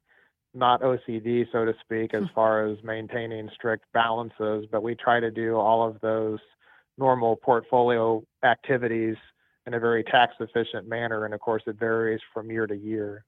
not 0.54 0.82
OCD, 0.82 1.46
so 1.50 1.64
to 1.64 1.74
speak, 1.80 2.14
as 2.14 2.22
hmm. 2.22 2.34
far 2.34 2.66
as 2.66 2.78
maintaining 2.82 3.48
strict 3.54 3.84
balances, 3.92 4.66
but 4.70 4.82
we 4.82 4.94
try 4.94 5.20
to 5.20 5.30
do 5.30 5.56
all 5.56 5.86
of 5.86 6.00
those 6.00 6.38
normal 6.98 7.36
portfolio 7.36 8.22
activities 8.44 9.16
in 9.66 9.74
a 9.74 9.80
very 9.80 10.04
tax 10.04 10.34
efficient 10.40 10.88
manner. 10.88 11.24
And 11.24 11.32
of 11.32 11.40
course, 11.40 11.62
it 11.66 11.78
varies 11.78 12.20
from 12.34 12.50
year 12.50 12.66
to 12.66 12.76
year. 12.76 13.24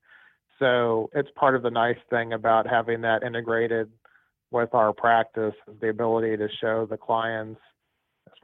So 0.59 1.11
it's 1.15 1.31
part 1.35 1.57
of 1.57 1.63
the 1.63 1.71
nice 1.71 1.99
thing 2.11 2.33
about 2.33 2.69
having 2.69 3.01
that 3.03 3.23
integrated 3.23 3.91
with 4.51 4.75
our 4.75 4.93
practice, 4.93 5.55
the 5.81 5.89
ability 5.89 6.37
to 6.37 6.49
show 6.61 6.87
the 6.87 6.97
clients, 6.97 7.61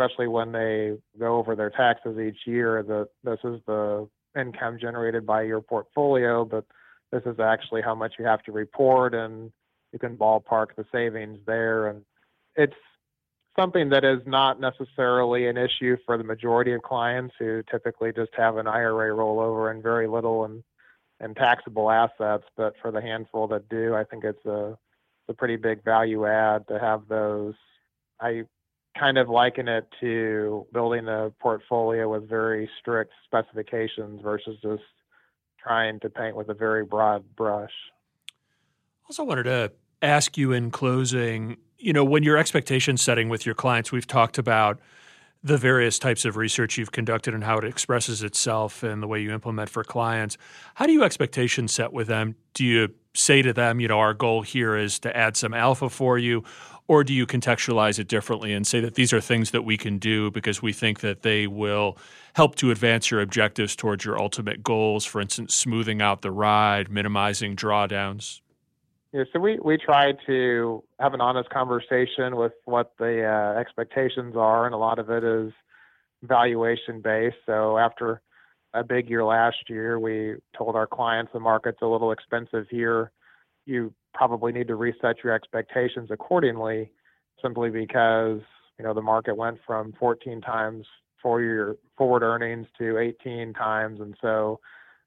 especially 0.00 0.28
when 0.28 0.52
they 0.52 0.96
go 1.18 1.36
over 1.36 1.54
their 1.54 1.70
taxes 1.70 2.18
each 2.18 2.46
year, 2.46 2.82
that 2.82 3.08
this 3.24 3.38
is 3.44 3.60
the 3.66 4.08
income 4.38 4.78
generated 4.80 5.26
by 5.26 5.42
your 5.42 5.60
portfolio, 5.60 6.44
but 6.44 6.64
this 7.12 7.22
is 7.26 7.38
actually 7.40 7.82
how 7.82 7.94
much 7.94 8.14
you 8.18 8.24
have 8.24 8.42
to 8.42 8.52
report 8.52 9.14
and 9.14 9.52
you 9.92 9.98
can 9.98 10.16
ballpark 10.16 10.68
the 10.76 10.84
savings 10.92 11.38
there. 11.46 11.88
And 11.88 12.02
it's 12.56 12.72
something 13.58 13.90
that 13.90 14.04
is 14.04 14.20
not 14.26 14.60
necessarily 14.60 15.48
an 15.48 15.56
issue 15.56 15.96
for 16.06 16.16
the 16.16 16.24
majority 16.24 16.72
of 16.72 16.82
clients 16.82 17.34
who 17.38 17.62
typically 17.70 18.12
just 18.12 18.30
have 18.36 18.56
an 18.56 18.66
IRA 18.66 19.10
rollover 19.14 19.70
and 19.70 19.82
very 19.82 20.06
little 20.06 20.44
in 20.44 20.62
and 21.22 21.36
taxable 21.36 21.90
assets, 21.90 22.44
but 22.56 22.72
for 22.80 22.90
the 22.90 23.02
handful 23.02 23.46
that 23.48 23.68
do, 23.68 23.94
I 23.94 24.04
think 24.04 24.24
it's 24.24 24.46
a, 24.46 24.78
a 25.28 25.34
pretty 25.34 25.56
big 25.56 25.84
value 25.84 26.26
add 26.26 26.66
to 26.68 26.78
have 26.78 27.02
those. 27.08 27.52
I 28.18 28.44
kind 29.00 29.16
of 29.16 29.30
liken 29.30 29.66
it 29.66 29.88
to 30.00 30.66
building 30.72 31.08
a 31.08 31.32
portfolio 31.40 32.12
with 32.12 32.28
very 32.28 32.68
strict 32.78 33.12
specifications 33.24 34.20
versus 34.22 34.56
just 34.62 34.82
trying 35.58 35.98
to 36.00 36.10
paint 36.10 36.36
with 36.36 36.50
a 36.50 36.54
very 36.54 36.84
broad 36.84 37.24
brush. 37.34 37.72
Also, 39.08 39.24
wanted 39.24 39.44
to 39.44 39.72
ask 40.02 40.36
you 40.36 40.52
in 40.52 40.70
closing, 40.70 41.56
you 41.78 41.94
know, 41.94 42.04
when 42.04 42.22
you're 42.22 42.36
expectation 42.36 42.98
setting 42.98 43.30
with 43.30 43.46
your 43.46 43.54
clients, 43.54 43.90
we've 43.90 44.06
talked 44.06 44.36
about 44.36 44.78
the 45.42 45.56
various 45.56 45.98
types 45.98 46.24
of 46.24 46.36
research 46.36 46.76
you've 46.76 46.92
conducted 46.92 47.34
and 47.34 47.44
how 47.44 47.56
it 47.58 47.64
expresses 47.64 48.22
itself 48.22 48.82
and 48.82 49.02
the 49.02 49.06
way 49.06 49.20
you 49.20 49.32
implement 49.32 49.70
for 49.70 49.82
clients. 49.82 50.36
How 50.74 50.86
do 50.86 50.92
you 50.92 51.02
expectation 51.02 51.66
set 51.66 51.92
with 51.92 52.08
them? 52.08 52.36
Do 52.52 52.64
you 52.64 52.88
say 53.14 53.40
to 53.42 53.52
them, 53.52 53.80
you 53.80 53.88
know, 53.88 53.98
our 53.98 54.14
goal 54.14 54.42
here 54.42 54.76
is 54.76 54.98
to 55.00 55.16
add 55.16 55.36
some 55.36 55.54
alpha 55.54 55.88
for 55.88 56.18
you? 56.18 56.44
Or 56.88 57.04
do 57.04 57.14
you 57.14 57.26
contextualize 57.26 57.98
it 57.98 58.08
differently 58.08 58.52
and 58.52 58.66
say 58.66 58.80
that 58.80 58.96
these 58.96 59.12
are 59.12 59.20
things 59.20 59.52
that 59.52 59.62
we 59.62 59.76
can 59.76 59.98
do 59.98 60.30
because 60.30 60.60
we 60.60 60.72
think 60.72 61.00
that 61.00 61.22
they 61.22 61.46
will 61.46 61.96
help 62.34 62.56
to 62.56 62.70
advance 62.70 63.10
your 63.10 63.20
objectives 63.20 63.76
towards 63.76 64.04
your 64.04 64.20
ultimate 64.20 64.62
goals? 64.62 65.04
For 65.04 65.20
instance, 65.20 65.54
smoothing 65.54 66.02
out 66.02 66.22
the 66.22 66.32
ride, 66.32 66.90
minimizing 66.90 67.56
drawdowns? 67.56 68.40
Yeah, 69.12 69.24
so 69.32 69.40
we, 69.40 69.58
we 69.58 69.76
try 69.76 70.12
to 70.26 70.84
have 71.00 71.14
an 71.14 71.20
honest 71.20 71.50
conversation 71.50 72.36
with 72.36 72.52
what 72.64 72.92
the 72.98 73.24
uh, 73.24 73.58
expectations 73.58 74.36
are, 74.36 74.66
and 74.66 74.74
a 74.74 74.78
lot 74.78 75.00
of 75.00 75.10
it 75.10 75.24
is 75.24 75.52
valuation 76.22 77.00
based. 77.00 77.36
So 77.44 77.76
after 77.76 78.20
a 78.72 78.84
big 78.84 79.10
year 79.10 79.24
last 79.24 79.68
year, 79.68 79.98
we 79.98 80.36
told 80.56 80.76
our 80.76 80.86
clients 80.86 81.32
the 81.32 81.40
market's 81.40 81.82
a 81.82 81.86
little 81.86 82.12
expensive 82.12 82.66
here. 82.70 83.10
You 83.66 83.92
probably 84.14 84.52
need 84.52 84.68
to 84.68 84.76
reset 84.76 85.16
your 85.24 85.32
expectations 85.32 86.10
accordingly, 86.12 86.92
simply 87.42 87.70
because 87.70 88.40
you 88.78 88.84
know 88.84 88.94
the 88.94 89.02
market 89.02 89.36
went 89.36 89.58
from 89.66 89.92
14 89.98 90.40
times 90.40 90.86
four 91.20 91.42
year 91.42 91.76
forward 91.98 92.22
earnings 92.22 92.68
to 92.78 92.98
18 92.98 93.54
times, 93.54 94.00
and 94.00 94.14
so 94.20 94.60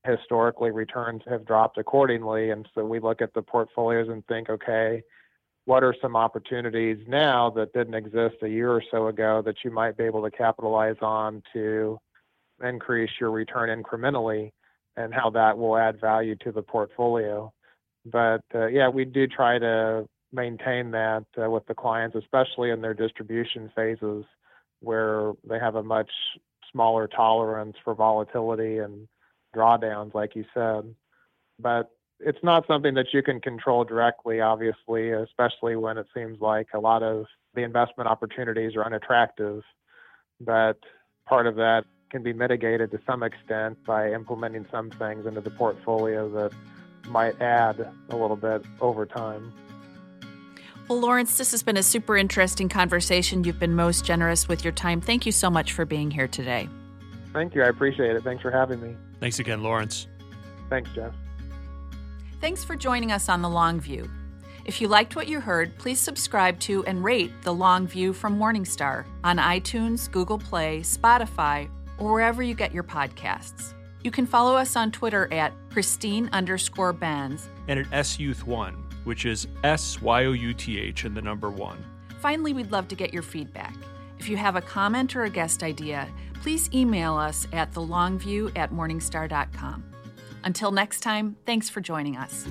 historically 0.06 0.72
returns 0.72 1.22
have 1.30 1.46
dropped 1.46 1.78
accordingly. 1.78 2.50
And 2.50 2.68
so 2.76 2.84
we 2.86 3.00
look 3.00 3.22
at 3.22 3.34
the 3.34 3.42
portfolios 3.42 4.10
and 4.10 4.26
think, 4.28 4.50
okay, 4.50 5.02
what 5.66 5.84
are 5.84 5.96
some 6.02 6.16
opportunities 6.16 6.98
now 7.08 7.50
that 7.52 7.74
didn't 7.74 7.94
exist 7.94 8.36
a 8.42 8.50
year 8.50 8.72
or 8.72 8.84
so 8.92 9.08
ago 9.08 9.42
that 9.46 9.56
you 9.64 9.72
might 9.72 9.98
be 9.98 10.04
able 10.04 10.22
to 10.24 10.32
capitalize 10.32 10.98
on 11.02 11.42
to 11.54 11.98
increase 12.64 13.12
your 13.20 13.32
return 13.32 13.70
incrementally 13.70 14.52
and 14.98 15.14
how 15.14 15.30
that 15.30 15.58
will 15.58 15.78
add 15.78 16.00
value 16.00 16.36
to 16.36 16.52
the 16.52 16.62
portfolio. 16.62 17.52
But 18.06 18.44
uh, 18.54 18.68
yeah, 18.68 18.90
we 18.90 19.06
do 19.06 19.26
try 19.26 19.58
to 19.58 20.06
maintain 20.34 20.92
that 20.92 21.26
uh, 21.42 21.50
with 21.50 21.66
the 21.68 21.74
clients, 21.74 22.16
especially 22.16 22.72
in 22.72 22.82
their 22.82 22.94
distribution 22.94 23.72
phases 23.76 24.26
where 24.82 25.32
they 25.48 25.60
have 25.60 25.76
a 25.76 25.84
much 25.84 26.12
smaller 26.72 27.08
tolerance 27.08 27.78
for 27.84 27.96
volatility 27.96 28.80
and 28.80 29.08
drawdowns, 29.56 30.14
like 30.14 30.36
you 30.36 30.46
said. 30.54 30.94
But 31.60 31.90
it's 32.20 32.44
not 32.44 32.66
something 32.68 32.94
that 32.96 33.08
you 33.14 33.22
can 33.22 33.40
control 33.40 33.84
directly, 33.84 34.42
obviously, 34.42 35.12
especially 35.12 35.76
when 35.76 35.98
it 35.98 36.08
seems 36.14 36.40
like 36.42 36.68
a 36.74 36.80
lot 36.80 37.04
of 37.04 37.26
the 37.54 37.62
investment 37.62 38.10
opportunities 38.10 38.76
are 38.76 38.86
unattractive. 38.86 39.62
But 40.40 40.80
part 41.28 41.48
of 41.48 41.56
that 41.56 41.86
can 42.10 42.24
be 42.24 42.34
mitigated 42.34 42.92
to 42.92 43.00
some 43.06 43.24
extent 43.24 43.84
by 43.86 44.12
implementing 44.12 44.66
some 44.72 44.92
things 44.92 45.26
into 45.26 45.42
the 45.42 45.50
portfolio 45.50 46.30
that 46.30 46.52
might 47.10 47.42
add 47.42 47.88
a 48.10 48.16
little 48.16 48.38
bit 48.38 48.64
over 48.80 49.06
time. 49.06 49.52
Well, 50.88 51.00
Lawrence, 51.00 51.38
this 51.38 51.52
has 51.52 51.64
been 51.64 51.78
a 51.78 51.84
super 51.84 52.18
interesting 52.18 52.70
conversation. 52.70 53.44
You've 53.44 53.60
been 53.60 53.76
most 53.76 54.06
generous 54.06 54.48
with 54.48 54.64
your 54.64 54.74
time. 54.74 55.02
Thank 55.02 55.26
you 55.26 55.32
so 55.32 55.50
much 55.50 55.72
for 55.72 55.86
being 55.86 56.12
here 56.12 56.28
today. 56.28 56.70
Thank 57.32 57.56
you. 57.56 57.64
I 57.64 57.68
appreciate 57.68 58.16
it. 58.16 58.24
Thanks 58.24 58.42
for 58.42 58.52
having 58.52 58.82
me. 58.82 58.96
Thanks 59.24 59.40
again, 59.40 59.64
Lawrence. 59.64 60.08
Thanks, 60.70 60.90
Jeff. 60.94 61.14
Thanks 62.42 62.66
for 62.66 62.76
joining 62.76 63.14
us 63.14 63.30
on 63.30 63.42
The 63.42 63.48
Long 63.48 63.80
View. 63.80 64.12
If 64.66 64.82
you 64.82 64.90
liked 64.90 65.16
what 65.16 65.30
you 65.30 65.40
heard, 65.40 65.78
please 65.78 65.98
subscribe 65.98 66.60
to 66.60 66.84
and 66.84 67.02
rate 67.02 67.32
The 67.42 67.54
Long 67.54 67.88
View 67.88 68.12
from 68.12 68.38
Morningstar 68.38 69.06
on 69.24 69.38
iTunes, 69.38 70.12
Google 70.12 70.38
Play, 70.38 70.82
Spotify, 70.82 71.70
or 71.98 72.12
wherever 72.12 72.44
you 72.44 72.54
get 72.54 72.74
your 72.74 72.84
podcasts. 72.84 73.72
You 74.04 74.12
can 74.12 74.26
follow 74.26 74.58
us 74.58 74.76
on 74.76 74.92
Twitter 74.92 75.32
at 75.32 75.54
Christine 75.70 76.30
underscore 76.34 76.92
Benz 76.92 77.48
and 77.70 77.80
at 77.80 77.88
SYouth1, 77.92 78.76
which 79.06 79.26
is 79.26 79.48
S 79.64 80.02
Y 80.02 80.26
O 80.26 80.34
U 80.34 80.54
T 80.54 80.78
H 80.82 81.06
and 81.06 81.16
the 81.16 81.22
number 81.22 81.50
one. 81.50 81.82
Finally, 82.20 82.52
we'd 82.52 82.74
love 82.74 82.90
to 82.90 82.96
get 82.96 83.14
your 83.14 83.24
feedback. 83.24 83.74
If 84.24 84.30
you 84.30 84.38
have 84.38 84.56
a 84.56 84.62
comment 84.62 85.18
or 85.18 85.26
a 85.26 85.30
guest 85.30 85.64
idea, 85.64 86.08
please 86.42 86.70
email 86.74 87.16
us 87.16 87.46
at 87.52 87.74
thelongview 87.74 88.58
at 88.58 88.72
morningstar.com. 88.72 89.84
Until 90.46 90.72
next 90.72 91.02
time, 91.02 91.36
thanks 91.46 91.68
for 91.68 91.82
joining 91.82 92.16
us. 92.16 92.48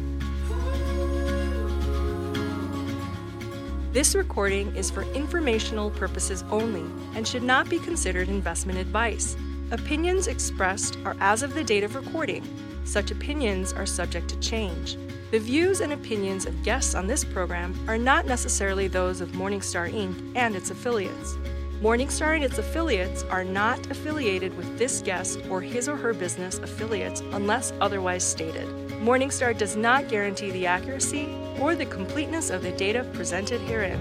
This 3.90 4.14
recording 4.14 4.76
is 4.76 4.90
for 4.90 5.04
informational 5.14 5.90
purposes 5.92 6.44
only 6.50 6.84
and 7.16 7.26
should 7.26 7.42
not 7.42 7.70
be 7.70 7.78
considered 7.78 8.28
investment 8.28 8.78
advice. 8.78 9.34
Opinions 9.70 10.26
expressed 10.26 10.98
are 11.06 11.16
as 11.20 11.42
of 11.42 11.54
the 11.54 11.64
date 11.64 11.84
of 11.84 11.94
recording. 11.94 12.44
Such 12.84 13.10
opinions 13.10 13.72
are 13.72 13.86
subject 13.86 14.28
to 14.28 14.38
change. 14.40 14.98
The 15.30 15.38
views 15.38 15.80
and 15.80 15.94
opinions 15.94 16.44
of 16.44 16.62
guests 16.62 16.94
on 16.94 17.06
this 17.06 17.24
program 17.24 17.74
are 17.88 17.96
not 17.96 18.26
necessarily 18.26 18.88
those 18.88 19.22
of 19.22 19.30
Morningstar 19.30 19.90
Inc. 19.90 20.36
and 20.36 20.54
its 20.54 20.70
affiliates. 20.70 21.38
Morningstar 21.82 22.36
and 22.36 22.44
its 22.44 22.58
affiliates 22.58 23.24
are 23.24 23.42
not 23.42 23.90
affiliated 23.90 24.56
with 24.56 24.78
this 24.78 25.02
guest 25.02 25.40
or 25.50 25.60
his 25.60 25.88
or 25.88 25.96
her 25.96 26.14
business 26.14 26.58
affiliates 26.58 27.22
unless 27.32 27.72
otherwise 27.80 28.22
stated. 28.22 28.68
Morningstar 29.02 29.58
does 29.58 29.74
not 29.74 30.08
guarantee 30.08 30.52
the 30.52 30.64
accuracy 30.64 31.36
or 31.58 31.74
the 31.74 31.86
completeness 31.86 32.50
of 32.50 32.62
the 32.62 32.70
data 32.70 33.02
presented 33.14 33.60
herein. 33.62 33.98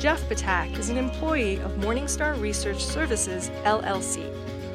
Jeff 0.00 0.20
Ptak 0.28 0.76
is 0.76 0.88
an 0.88 0.96
employee 0.96 1.60
of 1.60 1.70
Morningstar 1.76 2.40
Research 2.40 2.84
Services, 2.84 3.48
LLC. 3.62 4.28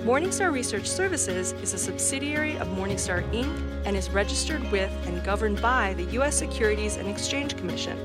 Morningstar 0.06 0.54
Research 0.54 0.88
Services 0.88 1.52
is 1.62 1.74
a 1.74 1.78
subsidiary 1.78 2.58
of 2.60 2.70
Morningstar 2.70 3.30
Inc. 3.34 3.86
and 3.86 3.98
is 3.98 4.10
registered 4.12 4.64
with 4.72 4.92
and 5.08 5.22
governed 5.26 5.62
by 5.62 5.94
the 5.96 6.06
U.S. 6.14 6.38
Securities 6.38 6.96
and 6.96 7.10
Exchange 7.10 7.58
Commission. 7.58 8.00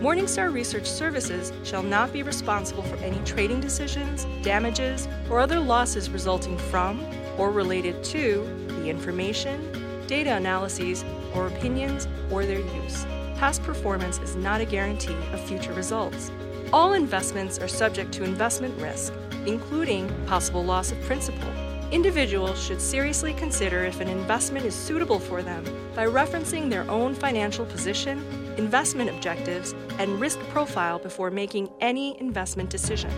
Morningstar 0.00 0.50
Research 0.50 0.86
Services 0.86 1.52
shall 1.62 1.82
not 1.82 2.10
be 2.10 2.22
responsible 2.22 2.82
for 2.82 2.96
any 3.04 3.18
trading 3.26 3.60
decisions, 3.60 4.26
damages, 4.42 5.06
or 5.28 5.40
other 5.40 5.60
losses 5.60 6.08
resulting 6.08 6.56
from 6.56 7.06
or 7.36 7.50
related 7.50 8.02
to 8.04 8.42
the 8.68 8.88
information, 8.88 9.60
data 10.06 10.34
analyses, 10.34 11.04
or 11.34 11.48
opinions 11.48 12.08
or 12.30 12.46
their 12.46 12.60
use. 12.82 13.04
Past 13.36 13.62
performance 13.62 14.18
is 14.20 14.36
not 14.36 14.62
a 14.62 14.64
guarantee 14.64 15.16
of 15.32 15.40
future 15.44 15.74
results. 15.74 16.32
All 16.72 16.94
investments 16.94 17.58
are 17.58 17.68
subject 17.68 18.10
to 18.12 18.24
investment 18.24 18.74
risk, 18.80 19.12
including 19.44 20.10
possible 20.24 20.64
loss 20.64 20.92
of 20.92 21.00
principal. 21.02 21.52
Individuals 21.92 22.62
should 22.62 22.80
seriously 22.80 23.34
consider 23.34 23.84
if 23.84 24.00
an 24.00 24.08
investment 24.08 24.64
is 24.64 24.74
suitable 24.74 25.18
for 25.18 25.42
them 25.42 25.62
by 25.94 26.06
referencing 26.06 26.70
their 26.70 26.90
own 26.90 27.14
financial 27.14 27.66
position, 27.66 28.39
investment 28.60 29.08
objectives, 29.08 29.74
and 29.98 30.20
risk 30.20 30.38
profile 30.50 30.98
before 30.98 31.30
making 31.30 31.70
any 31.80 32.20
investment 32.20 32.68
decision. 32.68 33.10